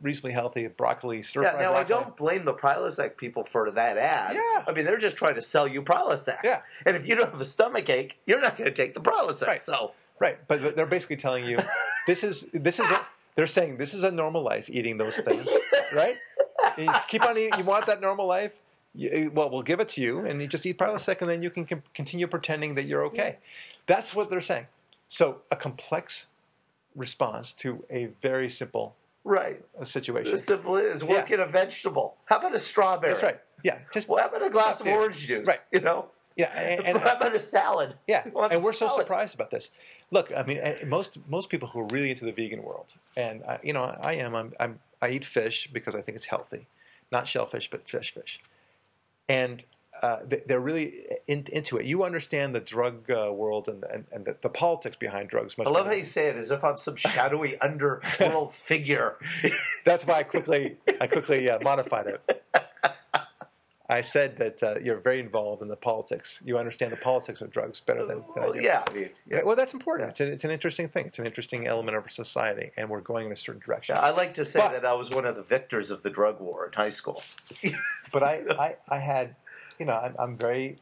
reasonably 0.00 0.30
healthy 0.30 0.68
broccoli, 0.68 1.22
stir 1.22 1.42
Yeah, 1.42 1.56
now 1.58 1.74
I 1.74 1.82
don't 1.82 2.16
blame 2.16 2.44
the 2.44 2.54
Prilosec 2.54 3.16
people 3.16 3.42
for 3.42 3.70
that 3.72 3.96
ad. 3.96 4.36
Yeah. 4.36 4.64
I 4.64 4.72
mean, 4.72 4.84
they're 4.84 4.96
just 4.96 5.16
trying 5.16 5.34
to 5.34 5.42
sell 5.42 5.66
you 5.66 5.82
Prilosec. 5.82 6.38
Yeah. 6.44 6.60
And 6.84 6.96
if 6.96 7.08
you 7.08 7.16
don't 7.16 7.30
have 7.30 7.40
a 7.40 7.44
stomach 7.44 7.90
ache, 7.90 8.16
you're 8.26 8.40
not 8.40 8.56
going 8.56 8.68
to 8.68 8.74
take 8.74 8.94
the 8.94 9.00
Prilosec. 9.00 9.46
Right. 9.46 9.62
So, 9.62 9.92
Right, 10.18 10.38
but 10.48 10.76
they're 10.76 10.86
basically 10.86 11.16
telling 11.16 11.46
you 11.46 11.58
this 12.06 12.24
is 12.24 12.48
this 12.52 12.80
is 12.80 12.90
a, 12.90 13.06
they're 13.34 13.46
saying 13.46 13.76
this 13.76 13.92
is 13.92 14.02
a 14.02 14.10
normal 14.10 14.42
life 14.42 14.70
eating 14.70 14.96
those 14.96 15.18
things, 15.18 15.48
right? 15.92 16.16
You 16.78 16.90
keep 17.08 17.22
on 17.24 17.36
eating. 17.36 17.58
You 17.58 17.64
want 17.64 17.86
that 17.86 18.00
normal 18.00 18.26
life? 18.26 18.52
You, 18.94 19.10
eh, 19.12 19.28
well, 19.32 19.50
we'll 19.50 19.62
give 19.62 19.80
it 19.80 19.88
to 19.90 20.00
you, 20.00 20.20
and 20.20 20.40
you 20.40 20.48
just 20.48 20.64
eat 20.64 20.78
Prilosec, 20.78 21.20
and 21.20 21.28
then 21.28 21.42
you 21.42 21.50
can 21.50 21.66
com- 21.66 21.82
continue 21.92 22.26
pretending 22.26 22.74
that 22.76 22.84
you're 22.84 23.04
okay. 23.06 23.36
That's 23.84 24.14
what 24.14 24.30
they're 24.30 24.40
saying. 24.40 24.66
So 25.06 25.42
a 25.50 25.56
complex 25.56 26.28
response 26.96 27.52
to 27.52 27.84
a 27.90 28.06
very 28.22 28.48
simple 28.48 28.96
right. 29.24 29.62
situation. 29.82 30.32
The 30.32 30.38
simple 30.38 30.76
is 30.76 31.04
work 31.04 31.30
Yeah. 31.30 31.42
a 31.42 31.46
vegetable. 31.46 32.16
How 32.24 32.38
about 32.38 32.54
a 32.54 32.58
strawberry? 32.58 33.12
That's 33.12 33.22
right. 33.22 33.40
Yeah, 33.62 33.78
just 33.92 34.08
Well, 34.08 34.22
how 34.22 34.28
about 34.28 34.46
a 34.46 34.50
glass 34.50 34.80
of 34.80 34.86
orange 34.86 35.26
juice? 35.26 35.46
Right. 35.46 35.62
You 35.72 35.80
know? 35.80 36.06
yeah, 36.36 36.46
and, 36.58 36.84
and 36.84 36.98
how 37.02 37.16
about 37.16 37.34
a 37.34 37.38
salad? 37.38 37.94
Yeah, 38.06 38.22
and 38.24 38.62
we're 38.62 38.72
so 38.72 38.88
salad? 38.88 39.02
surprised 39.02 39.34
about 39.34 39.50
this. 39.50 39.70
Look, 40.10 40.30
I 40.36 40.42
mean, 40.42 40.60
most 40.86 41.18
most 41.28 41.48
people 41.48 41.68
who 41.68 41.80
are 41.80 41.86
really 41.86 42.10
into 42.10 42.24
the 42.24 42.32
vegan 42.32 42.62
world, 42.62 42.92
and 43.16 43.42
I, 43.44 43.58
you 43.62 43.72
know, 43.72 43.84
I 43.84 44.14
am. 44.14 44.34
I'm, 44.34 44.52
I'm. 44.60 44.78
I 45.02 45.08
eat 45.08 45.24
fish 45.24 45.68
because 45.72 45.94
I 45.94 46.00
think 46.02 46.16
it's 46.16 46.26
healthy, 46.26 46.66
not 47.10 47.26
shellfish, 47.26 47.70
but 47.70 47.88
fish, 47.88 48.14
fish, 48.14 48.40
and 49.28 49.64
uh, 50.02 50.18
they- 50.26 50.42
they're 50.46 50.60
really 50.60 51.04
in, 51.26 51.44
into 51.52 51.76
it. 51.78 51.84
You 51.86 52.04
understand 52.04 52.54
the 52.54 52.60
drug 52.60 53.10
uh, 53.10 53.32
world 53.32 53.68
and 53.68 53.84
and, 53.84 54.04
and 54.12 54.24
the, 54.24 54.36
the 54.40 54.48
politics 54.48 54.96
behind 54.96 55.28
drugs 55.28 55.56
much. 55.58 55.66
I 55.66 55.70
love 55.70 55.84
better. 55.84 55.90
how 55.90 55.96
you 55.98 56.04
say 56.04 56.26
it 56.28 56.36
as 56.36 56.50
if 56.50 56.62
I'm 56.64 56.76
some 56.76 56.96
shadowy 56.96 57.58
underworld 57.60 58.52
figure. 58.52 59.16
That's 59.84 60.06
why 60.06 60.14
I 60.14 60.22
quickly 60.22 60.76
I 61.00 61.06
quickly 61.06 61.48
uh, 61.50 61.58
modified 61.62 62.06
it. 62.06 62.42
I 63.88 64.00
said 64.00 64.38
that 64.38 64.60
uh, 64.64 64.74
you're 64.82 64.98
very 64.98 65.20
involved 65.20 65.62
in 65.62 65.68
the 65.68 65.76
politics. 65.76 66.42
You 66.44 66.58
understand 66.58 66.90
the 66.90 66.96
politics 66.96 67.40
of 67.40 67.52
drugs 67.52 67.80
better 67.80 68.04
than, 68.04 68.24
than 68.34 68.42
I 68.42 68.46
well, 68.46 68.52
do. 68.52 68.60
yeah, 68.60 68.82
I 68.84 68.92
mean, 68.92 69.10
yeah. 69.28 69.36
Yeah, 69.36 69.42
well, 69.44 69.54
that's 69.54 69.74
important. 69.74 70.10
It's, 70.10 70.18
an 70.20 70.32
it's 70.32 70.42
an 70.42 70.50
interesting 70.50 70.88
thing. 70.88 71.06
It's 71.06 71.20
an 71.20 71.26
interesting 71.26 71.68
element 71.68 71.96
of 71.96 72.02
our 72.02 72.08
society, 72.08 72.72
and 72.76 72.90
we're 72.90 73.00
going 73.00 73.26
in 73.26 73.32
a 73.32 73.36
certain 73.36 73.62
direction. 73.64 73.94
Yeah, 73.94 74.02
I 74.02 74.10
like 74.10 74.34
to 74.34 74.44
say 74.44 74.58
But- 74.58 74.72
that 74.72 74.84
I 74.84 74.94
was 74.94 75.10
one 75.10 75.24
of 75.24 75.36
the 75.36 75.44
victors 75.44 75.92
of 75.92 76.02
the 76.02 76.10
drug 76.10 76.40
war 76.40 76.66
in 76.66 76.72
high 76.72 76.88
school. 76.88 77.22
But 78.12 78.24
I, 78.24 78.42
I, 78.58 78.76
I 78.88 78.98
had, 78.98 79.36
you 79.78 79.86
know, 79.86 79.94
I'm, 79.94 80.14
I'm 80.18 80.36
very, 80.36 80.76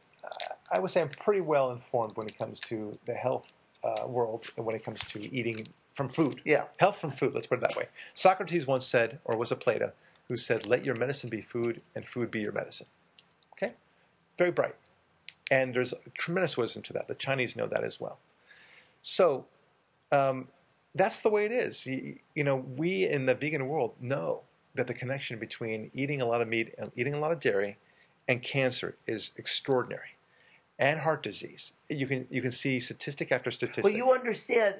I 0.71 0.79
would 0.79 0.91
say 0.91 1.01
I'm 1.01 1.09
pretty 1.09 1.41
well 1.41 1.71
informed 1.71 2.13
when 2.15 2.27
it 2.27 2.37
comes 2.37 2.59
to 2.61 2.97
the 3.05 3.13
health 3.13 3.51
uh, 3.83 4.07
world 4.07 4.49
and 4.57 4.65
when 4.65 4.75
it 4.75 4.83
comes 4.83 4.99
to 5.01 5.33
eating 5.33 5.65
from 5.93 6.09
food. 6.09 6.41
Yeah. 6.45 6.63
Health 6.77 6.97
from 6.97 7.11
food, 7.11 7.33
let's 7.33 7.47
put 7.47 7.59
it 7.59 7.61
that 7.61 7.75
way. 7.75 7.87
Socrates 8.13 8.67
once 8.67 8.85
said, 8.85 9.19
or 9.25 9.37
was 9.37 9.51
it 9.51 9.59
Plato, 9.59 9.91
who 10.27 10.37
said, 10.37 10.65
let 10.65 10.83
your 10.83 10.95
medicine 10.95 11.29
be 11.29 11.41
food 11.41 11.81
and 11.95 12.05
food 12.05 12.31
be 12.31 12.41
your 12.41 12.51
medicine. 12.51 12.87
Okay? 13.53 13.73
Very 14.37 14.51
bright. 14.51 14.75
And 15.51 15.73
there's 15.73 15.93
tremendous 16.15 16.57
wisdom 16.57 16.81
to 16.83 16.93
that. 16.93 17.07
The 17.07 17.15
Chinese 17.15 17.55
know 17.55 17.65
that 17.65 17.83
as 17.83 17.99
well. 17.99 18.17
So 19.03 19.45
um, 20.11 20.47
that's 20.95 21.19
the 21.19 21.29
way 21.29 21.45
it 21.45 21.51
is. 21.51 21.85
You, 21.85 22.17
you 22.33 22.43
know, 22.43 22.65
we 22.75 23.05
in 23.07 23.25
the 23.25 23.35
vegan 23.35 23.67
world 23.67 23.93
know 24.01 24.41
that 24.73 24.87
the 24.87 24.93
connection 24.93 25.37
between 25.37 25.91
eating 25.93 26.21
a 26.21 26.25
lot 26.25 26.41
of 26.41 26.47
meat 26.47 26.73
and 26.77 26.91
eating 26.95 27.13
a 27.13 27.19
lot 27.19 27.31
of 27.31 27.39
dairy 27.39 27.77
and 28.27 28.41
cancer 28.41 28.97
is 29.07 29.31
extraordinary. 29.37 30.09
and 30.77 30.99
heart 30.99 31.23
disease. 31.23 31.71
You 31.87 32.05
can 32.05 32.27
you 32.29 32.41
can 32.41 32.51
see 32.51 32.79
statistic 32.81 33.31
after 33.31 33.49
statistic. 33.49 33.83
But 33.83 33.93
you 33.93 34.11
understand, 34.11 34.75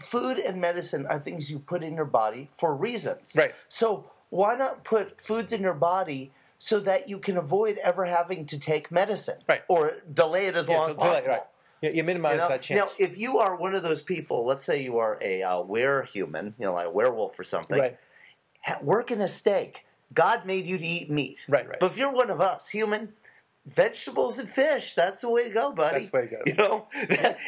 food 0.00 0.38
and 0.38 0.60
medicine 0.60 1.06
are 1.06 1.18
things 1.18 1.50
you 1.50 1.58
put 1.58 1.82
in 1.82 1.94
your 1.94 2.04
body 2.04 2.50
for 2.58 2.74
reasons. 2.76 3.32
Right. 3.34 3.54
So 3.68 4.10
why 4.28 4.56
not 4.56 4.84
put 4.84 5.20
foods 5.22 5.52
in 5.54 5.62
your 5.62 5.72
body 5.74 6.32
so 6.58 6.80
that 6.80 7.08
you 7.08 7.18
can 7.18 7.38
avoid 7.38 7.78
ever 7.78 8.04
having 8.04 8.44
to 8.46 8.58
take 8.58 8.90
medicine? 8.90 9.38
Right. 9.48 9.62
Or 9.68 9.94
delay 10.12 10.48
it 10.48 10.54
as 10.56 10.68
Yeah, 10.68 10.76
long 10.76 10.90
as 10.90 10.96
delay, 10.96 11.08
possible. 11.08 11.28
right. 11.30 11.42
Yeah, 11.80 11.90
you 11.90 12.04
minimize 12.04 12.34
You 12.34 12.38
know? 12.40 12.48
that 12.48 12.62
chance. 12.62 12.78
Now, 12.98 13.06
if 13.06 13.16
you 13.18 13.38
are 13.38 13.56
one 13.56 13.74
of 13.74 13.82
those 13.82 14.02
people, 14.02 14.44
let's 14.44 14.64
say 14.64 14.82
you 14.82 14.98
are 14.98 15.18
a 15.22 15.42
uh, 15.42 15.62
were 15.62 16.02
human, 16.02 16.54
you 16.58 16.66
know, 16.66 16.74
like 16.74 16.86
a 16.86 16.90
werewolf 16.90 17.38
or 17.38 17.44
something, 17.44 17.78
right. 17.80 17.96
ha- 18.60 18.78
work 18.82 19.10
in 19.10 19.20
a 19.22 19.28
steak. 19.28 19.86
God 20.14 20.44
made 20.46 20.66
you 20.66 20.78
to 20.78 20.86
eat 20.86 21.10
meat. 21.10 21.44
Right, 21.48 21.68
right. 21.68 21.78
But 21.80 21.92
if 21.92 21.96
you're 21.98 22.12
one 22.12 22.30
of 22.30 22.40
us, 22.40 22.68
human, 22.68 23.12
vegetables 23.66 24.38
and 24.38 24.48
fish, 24.48 24.94
that's 24.94 25.20
the 25.20 25.28
way 25.30 25.44
to 25.44 25.50
go, 25.50 25.72
buddy. 25.72 25.98
That's 25.98 26.10
the 26.10 26.16
way 26.18 26.26
to 26.26 26.36
go. 26.36 26.42
You 26.46 26.54
know? 26.54 26.86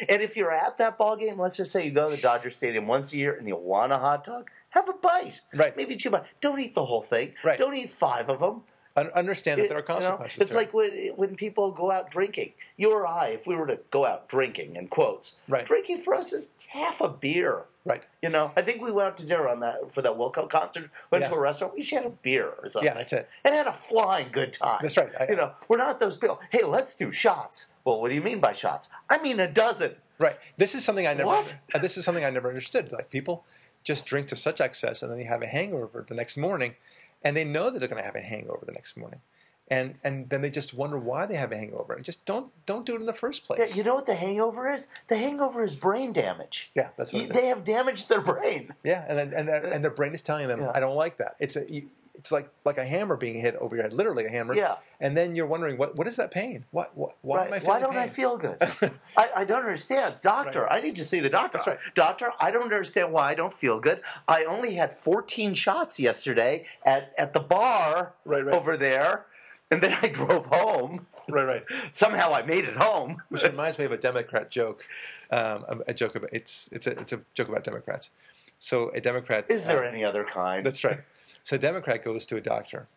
and 0.09 0.21
if 0.21 0.37
you're 0.37 0.51
at 0.51 0.77
that 0.77 0.97
ball 0.97 1.15
game, 1.17 1.39
let's 1.39 1.57
just 1.57 1.71
say 1.71 1.85
you 1.85 1.91
go 1.91 2.09
to 2.09 2.15
the 2.15 2.21
Dodger 2.21 2.49
Stadium 2.49 2.87
once 2.87 3.11
a 3.13 3.17
year 3.17 3.35
and 3.35 3.47
you 3.47 3.55
want 3.55 3.91
a 3.91 3.97
hot 3.97 4.23
dog, 4.23 4.49
have 4.69 4.87
a 4.89 4.93
bite. 4.93 5.41
Right. 5.53 5.75
Maybe 5.75 5.95
two 5.95 6.09
bites. 6.09 6.27
Don't 6.41 6.59
eat 6.59 6.75
the 6.75 6.85
whole 6.85 7.01
thing. 7.01 7.33
Right. 7.43 7.57
Don't 7.57 7.75
eat 7.75 7.89
five 7.91 8.29
of 8.29 8.39
them. 8.39 8.61
Un- 8.97 9.11
understand 9.13 9.59
that 9.59 9.67
there 9.67 9.77
are 9.77 9.81
It- 9.81 9.89
you 9.89 9.93
know, 9.95 9.95
consequences. 10.17 10.39
it's 10.41 10.53
like 10.53 10.73
when, 10.73 10.91
when 11.17 11.35
people 11.35 11.71
go 11.71 11.91
out 11.91 12.09
drinking. 12.09 12.53
You 12.77 12.91
or 12.93 13.05
I, 13.05 13.27
if 13.27 13.45
we 13.45 13.55
were 13.55 13.67
to 13.67 13.79
go 13.91 14.05
out 14.05 14.29
drinking, 14.29 14.77
in 14.77 14.87
quotes, 14.87 15.35
Right. 15.49 15.65
drinking 15.65 16.01
for 16.01 16.13
us 16.15 16.31
is 16.31 16.47
half 16.67 17.01
a 17.01 17.09
beer. 17.09 17.65
right. 17.85 18.03
You 18.21 18.29
know, 18.29 18.51
I 18.57 18.61
think 18.63 18.81
we 18.81 18.91
went 18.91 19.07
out 19.09 19.17
to 19.19 19.25
dinner 19.25 19.47
on 19.47 19.59
that 19.59 19.91
for 19.93 20.01
that 20.01 20.13
Wilco 20.13 20.49
concert. 20.49 20.89
Went 21.11 21.23
Yeah. 21.23 21.29
to 21.29 21.35
a 21.35 21.39
restaurant. 21.39 21.73
We 21.75 21.81
should 21.81 21.99
had 22.03 22.07
a 22.07 22.15
beer 22.15 22.49
or 22.61 22.67
something. 22.67 22.87
Yeah, 22.87 22.95
that's 22.95 23.13
it. 23.13 23.29
And 23.43 23.53
had 23.53 23.67
a 23.67 23.73
flying 23.73 24.29
good 24.31 24.53
time. 24.53 24.79
That's 24.81 24.97
right. 24.97 25.11
I- 25.19 25.27
you 25.29 25.35
know, 25.35 25.51
we're 25.67 25.77
not 25.77 25.99
those 25.99 26.17
people. 26.17 26.41
Hey, 26.51 26.63
let's 26.63 26.95
do 26.95 27.11
shots. 27.11 27.67
Well, 27.83 28.01
what 28.01 28.09
do 28.09 28.15
you 28.15 28.21
mean 28.21 28.39
by 28.39 28.53
shots? 28.53 28.89
I 29.09 29.19
mean 29.21 29.39
a 29.39 29.47
dozen. 29.47 29.95
Right. 30.17 30.37
This 30.57 30.73
is 30.73 30.83
something 30.83 31.05
I 31.05 31.13
never. 31.13 31.27
What? 31.27 31.55
uh, 31.73 31.77
This 31.79 31.97
is 31.97 32.05
something 32.05 32.25
I 32.25 32.29
never 32.31 32.47
understood. 32.49 32.91
Like 32.91 33.09
people 33.11 33.45
just 33.83 34.05
drink 34.07 34.27
to 34.29 34.35
such 34.35 34.59
excess, 34.61 35.03
and 35.03 35.11
then 35.11 35.19
they 35.19 35.25
have 35.25 35.43
a 35.43 35.47
hangover 35.47 36.03
the 36.07 36.15
next 36.15 36.37
morning, 36.37 36.75
and 37.23 37.37
they 37.37 37.43
know 37.43 37.69
that 37.69 37.77
they're 37.79 37.87
going 37.87 38.01
to 38.01 38.05
have 38.05 38.15
a 38.15 38.23
hangover 38.23 38.65
the 38.65 38.71
next 38.71 38.97
morning, 38.97 39.21
and 39.69 39.95
and 40.03 40.29
then 40.29 40.41
they 40.41 40.49
just 40.49 40.73
wonder 40.73 40.97
why 40.97 41.25
they 41.25 41.35
have 41.35 41.51
a 41.51 41.57
hangover. 41.57 41.93
And 41.93 42.03
just 42.05 42.23
don't 42.25 42.51
don't 42.65 42.85
do 42.85 42.95
it 42.95 42.99
in 42.99 43.05
the 43.05 43.13
first 43.13 43.43
place. 43.45 43.59
Yeah, 43.59 43.75
you 43.75 43.83
know 43.83 43.95
what 43.95 44.05
the 44.05 44.15
hangover 44.15 44.71
is? 44.71 44.87
The 45.07 45.17
hangover 45.17 45.63
is 45.63 45.73
brain 45.75 46.13
damage. 46.13 46.69
Yeah, 46.75 46.89
that's 46.97 47.13
what 47.13 47.23
You- 47.23 47.29
it 47.29 47.35
is. 47.35 47.41
they 47.41 47.47
have 47.47 47.63
damaged 47.63 48.09
their 48.09 48.21
brain. 48.21 48.73
Yeah, 48.83 49.05
and 49.07 49.17
then, 49.17 49.33
and 49.33 49.47
their- 49.47 49.65
and 49.73 49.83
their 49.83 49.91
brain 49.91 50.13
is 50.13 50.21
telling 50.21 50.47
them, 50.47 50.61
Yeah. 50.61 50.71
"I 50.73 50.79
don't 50.79 50.95
like 50.95 51.17
that." 51.17 51.35
It's 51.39 51.55
a 51.55 51.69
you- 51.71 51.89
it's 52.17 52.31
like 52.31 52.47
like 52.63 52.77
a 52.77 52.85
hammer 52.85 53.15
being 53.17 53.35
hit 53.35 53.55
over 53.57 53.75
your 53.75 53.83
head, 53.83 53.93
literally 53.93 54.25
a 54.25 54.29
hammer. 54.29 54.55
Yeah. 54.55 54.75
And 55.01 55.17
then 55.17 55.35
you're 55.35 55.45
wondering, 55.47 55.77
what 55.77 55.95
what 55.97 56.07
is 56.07 56.15
that 56.15 56.31
pain? 56.31 56.63
What, 56.71 56.95
what 56.95 57.15
why 57.21 57.37
Right. 57.39 57.47
am 57.47 57.53
I 57.53 57.59
feeling 57.59 57.73
Why 57.73 57.79
don't 57.81 57.97
I 57.97 58.07
feel 58.07 58.37
good? 58.37 58.57
I, 59.17 59.29
I 59.37 59.43
don't 59.43 59.59
understand. 59.59 60.15
Doctor, 60.21 60.61
Right. 60.63 60.79
I 60.79 60.81
need 60.81 60.95
to 60.95 61.03
see 61.03 61.19
the 61.19 61.29
doctor. 61.29 61.57
That's 61.57 61.67
right. 61.67 61.79
Doctor, 61.93 62.31
I 62.39 62.51
don't 62.51 62.63
understand 62.63 63.11
why 63.11 63.29
I 63.29 63.33
don't 63.35 63.51
feel 63.53 63.79
good. 63.79 64.01
I 64.27 64.45
only 64.45 64.75
had 64.75 64.95
14 64.97 65.53
shots 65.55 65.99
yesterday 65.99 66.65
at, 66.85 67.13
at 67.17 67.33
the 67.33 67.41
bar 67.41 68.13
Right, 68.23 68.45
right. 68.45 68.55
over 68.55 68.77
there, 68.77 69.25
and 69.71 69.81
then 69.81 69.97
I 70.01 70.07
drove 70.07 70.45
home. 70.45 71.07
right, 71.29 71.45
right. 71.45 71.63
Somehow 71.91 72.33
I 72.33 72.43
made 72.43 72.65
it 72.65 72.75
home. 72.75 73.21
Which 73.29 73.43
reminds 73.43 73.79
me 73.79 73.85
of 73.85 73.91
a 73.91 73.97
Democrat 73.97 74.49
joke. 74.51 74.85
Um, 75.31 75.83
a, 75.87 75.93
joke 75.93 76.15
about 76.15 76.29
it's 76.31 76.69
it's 76.71 76.87
a 76.87 76.91
it's 76.91 77.13
a 77.13 77.21
joke 77.33 77.49
about 77.49 77.63
Democrats. 77.63 78.11
So 78.59 78.89
a 78.89 79.01
Democrat 79.01 79.45
Is 79.49 79.65
there 79.65 79.83
uh, 79.83 79.89
any 79.89 80.03
other 80.05 80.23
kind? 80.23 80.65
That's 80.65 80.83
right. 80.83 80.99
So 81.43 81.55
a 81.55 81.59
Democrat 81.59 82.03
goes 82.03 82.25
to 82.27 82.37
a 82.37 82.41
doctor, 82.41 82.87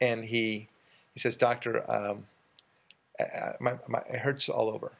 and 0.00 0.24
he 0.24 0.68
he 1.14 1.20
says, 1.20 1.36
"Doctor, 1.36 1.88
um, 1.90 2.26
uh, 3.20 3.52
my, 3.60 3.74
my, 3.86 4.00
it 4.10 4.18
hurts 4.18 4.48
all 4.48 4.68
over." 4.68 4.92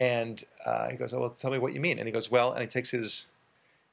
And 0.00 0.42
uh, 0.64 0.88
he 0.88 0.96
goes, 0.96 1.12
"Oh, 1.12 1.20
well, 1.20 1.30
tell 1.30 1.50
me 1.50 1.58
what 1.58 1.74
you 1.74 1.80
mean." 1.80 1.98
And 1.98 2.08
he 2.08 2.12
goes, 2.12 2.30
"Well," 2.30 2.52
and 2.52 2.62
he 2.62 2.68
takes 2.68 2.90
his 2.90 3.26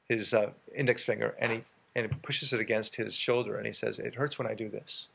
his 0.08 0.34
uh, 0.34 0.50
index 0.74 1.04
finger 1.04 1.36
and 1.38 1.52
he 1.52 1.64
and 1.94 2.06
he 2.06 2.14
pushes 2.22 2.52
it 2.52 2.60
against 2.60 2.96
his 2.96 3.14
shoulder, 3.14 3.56
and 3.56 3.66
he 3.66 3.72
says, 3.72 3.98
"It 3.98 4.14
hurts 4.14 4.38
when 4.38 4.48
I 4.48 4.54
do 4.54 4.68
this." 4.68 5.08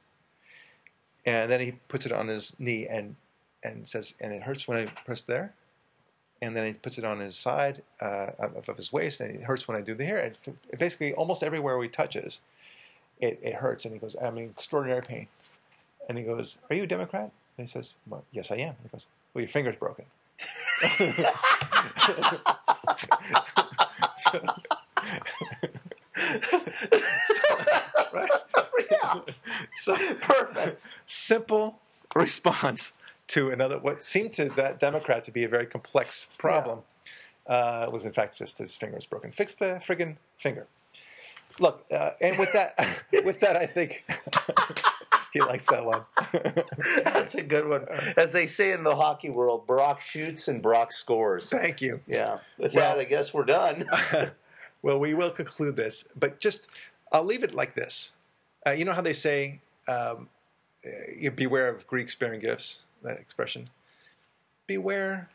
And 1.26 1.50
then 1.50 1.60
he 1.60 1.72
puts 1.88 2.06
it 2.06 2.12
on 2.12 2.28
his 2.28 2.54
knee 2.60 2.88
and 2.88 3.16
and 3.64 3.88
says, 3.88 4.14
"And 4.20 4.34
it 4.34 4.44
hurts 4.44 4.68
when 4.68 4.78
I 4.78 4.86
press 4.86 5.24
there." 5.24 5.54
And 6.42 6.56
then 6.56 6.68
he 6.68 6.74
puts 6.74 6.98
it 6.98 7.06
on 7.06 7.20
his 7.20 7.38
side 7.38 7.82
uh, 8.02 8.32
of, 8.38 8.70
of 8.70 8.78
his 8.78 8.94
waist, 8.94 9.22
and 9.22 9.34
it 9.34 9.44
hurts 9.44 9.68
when 9.68 9.78
I 9.78 9.82
do 9.82 9.96
the 9.96 10.06
here. 10.06 10.18
And 10.18 10.36
basically, 10.78 11.14
almost 11.14 11.44
everywhere 11.44 11.78
we 11.78 11.88
touches, 11.88 12.40
it, 13.20 13.40
it 13.42 13.56
hurts. 13.56 13.86
And 13.86 13.94
he 13.94 14.00
goes, 14.00 14.16
I'm 14.22 14.38
in 14.38 14.50
extraordinary 14.50 15.02
pain. 15.02 15.28
And 16.10 16.18
he 16.18 16.24
goes, 16.24 16.58
Are 16.70 16.76
you 16.76 16.84
a 16.84 16.88
Democrat? 16.88 17.32
And 17.58 17.66
he 17.66 17.68
says, 17.72 17.96
well, 18.08 18.24
Yes, 18.32 18.52
I 18.52 18.56
am. 18.56 18.70
And 18.70 18.78
he 18.84 18.90
goes, 18.90 19.08
Well, 19.34 19.42
your 19.42 19.50
finger's 19.50 19.78
broken. 19.78 20.06
right? 28.14 28.30
yeah. 28.92 29.20
So 29.76 29.96
Perfect. 30.22 30.86
simple 31.06 31.80
response 32.16 32.94
to 33.28 33.50
another 33.52 33.78
what 33.80 34.04
seemed 34.04 34.32
to 34.34 34.50
that 34.50 34.80
Democrat 34.80 35.24
to 35.26 35.32
be 35.32 35.44
a 35.44 35.50
very 35.50 35.66
complex 35.66 36.28
problem 36.38 36.80
uh, 37.48 37.88
was 37.92 38.06
in 38.06 38.14
fact 38.14 38.38
just 38.38 38.58
his 38.60 38.76
finger 38.76 38.96
was 38.96 39.06
broken. 39.06 39.32
Fix 39.32 39.56
the 39.56 39.82
friggin' 39.86 40.16
finger. 40.38 40.68
Look, 41.60 41.86
uh, 41.92 42.12
and 42.22 42.38
with 42.38 42.52
that, 42.54 42.78
with 43.24 43.40
that, 43.40 43.56
I 43.56 43.66
think 43.66 44.04
he 45.34 45.40
likes 45.42 45.66
that 45.68 45.86
one. 45.86 46.02
That's 47.06 47.36
a 47.36 47.44
good 47.44 47.68
one. 47.68 47.86
As 48.18 48.32
they 48.34 48.46
say 48.46 48.74
in 48.74 48.84
the 48.84 48.96
hockey 48.96 49.30
world, 49.30 49.66
Barak 49.66 50.02
shoots 50.02 50.50
and 50.50 50.62
Barak 50.62 50.92
scores. 50.92 51.50
Thank 51.50 51.82
you. 51.82 52.02
Yeah. 52.08 52.40
With 52.58 52.74
Well- 52.74 52.96
that, 52.96 53.00
I 53.00 53.06
guess 53.06 53.34
we're 53.34 53.46
done. 53.46 53.86
Well, 54.86 55.00
we 55.00 55.16
will 55.16 55.32
conclude 55.32 55.76
this, 55.76 56.06
but 56.16 56.40
just 56.40 56.68
I'll 57.12 57.24
leave 57.26 57.44
it 57.44 57.56
like 57.56 57.74
this. 57.74 58.12
Uh, 58.68 58.70
you 58.70 58.86
know 58.86 58.94
how 58.94 59.02
they 59.02 59.14
say, 59.14 59.60
um, 59.88 60.30
uh, 60.86 60.90
you 61.18 61.32
beware 61.32 61.70
of 61.70 61.88
Greeks 61.88 62.14
bearing 62.14 62.40
gifts. 62.40 62.84
That 63.02 63.18
expression. 63.18 63.68
Beware. 64.68 65.28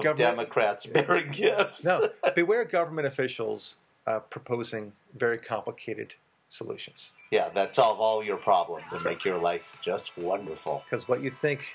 government- 0.00 0.36
Democrats 0.36 0.86
bearing 0.86 1.32
gifts. 1.32 1.84
No, 1.84 2.08
beware 2.36 2.64
government 2.64 3.08
officials 3.08 3.78
uh, 4.06 4.20
proposing 4.20 4.92
very 5.16 5.38
complicated 5.38 6.14
solutions. 6.48 7.10
Yeah, 7.32 7.48
that 7.50 7.74
solve 7.74 7.98
all 7.98 8.22
your 8.22 8.36
problems 8.36 8.92
and 8.92 9.04
make 9.04 9.24
your 9.24 9.38
life 9.38 9.76
just 9.82 10.16
wonderful. 10.16 10.82
Because 10.84 11.08
what 11.08 11.20
you 11.20 11.30
think 11.30 11.66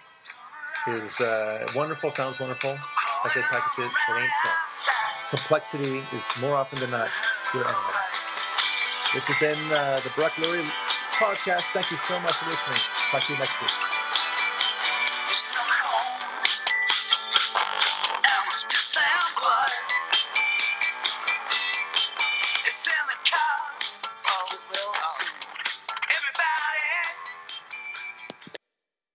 is 0.88 1.20
uh, 1.20 1.68
wonderful 1.76 2.12
sounds 2.12 2.40
wonderful 2.40 2.78
as 3.26 3.34
they 3.34 3.42
package 3.42 3.86
it, 3.86 3.92
it 3.92 4.22
ain't 4.22 4.32
so. 4.42 4.92
Complexity 5.34 5.98
is 6.14 6.42
more 6.42 6.56
often 6.56 6.78
than 6.78 6.92
not 6.92 7.10
your 7.56 7.64
enemy. 7.64 7.82
This 9.16 9.24
has 9.24 9.40
been 9.40 9.72
uh, 9.74 10.00
the 10.04 10.12
Barak 10.16 10.34
Lurie 10.34 10.70
podcast. 11.18 11.74
Thank 11.74 11.90
you 11.90 11.98
so 12.08 12.20
much 12.20 12.34
for 12.34 12.52
listening. 12.52 12.78
Talk 13.10 13.24
to 13.24 13.34
you 13.34 13.40
next 13.40 13.60
week. 13.60 13.93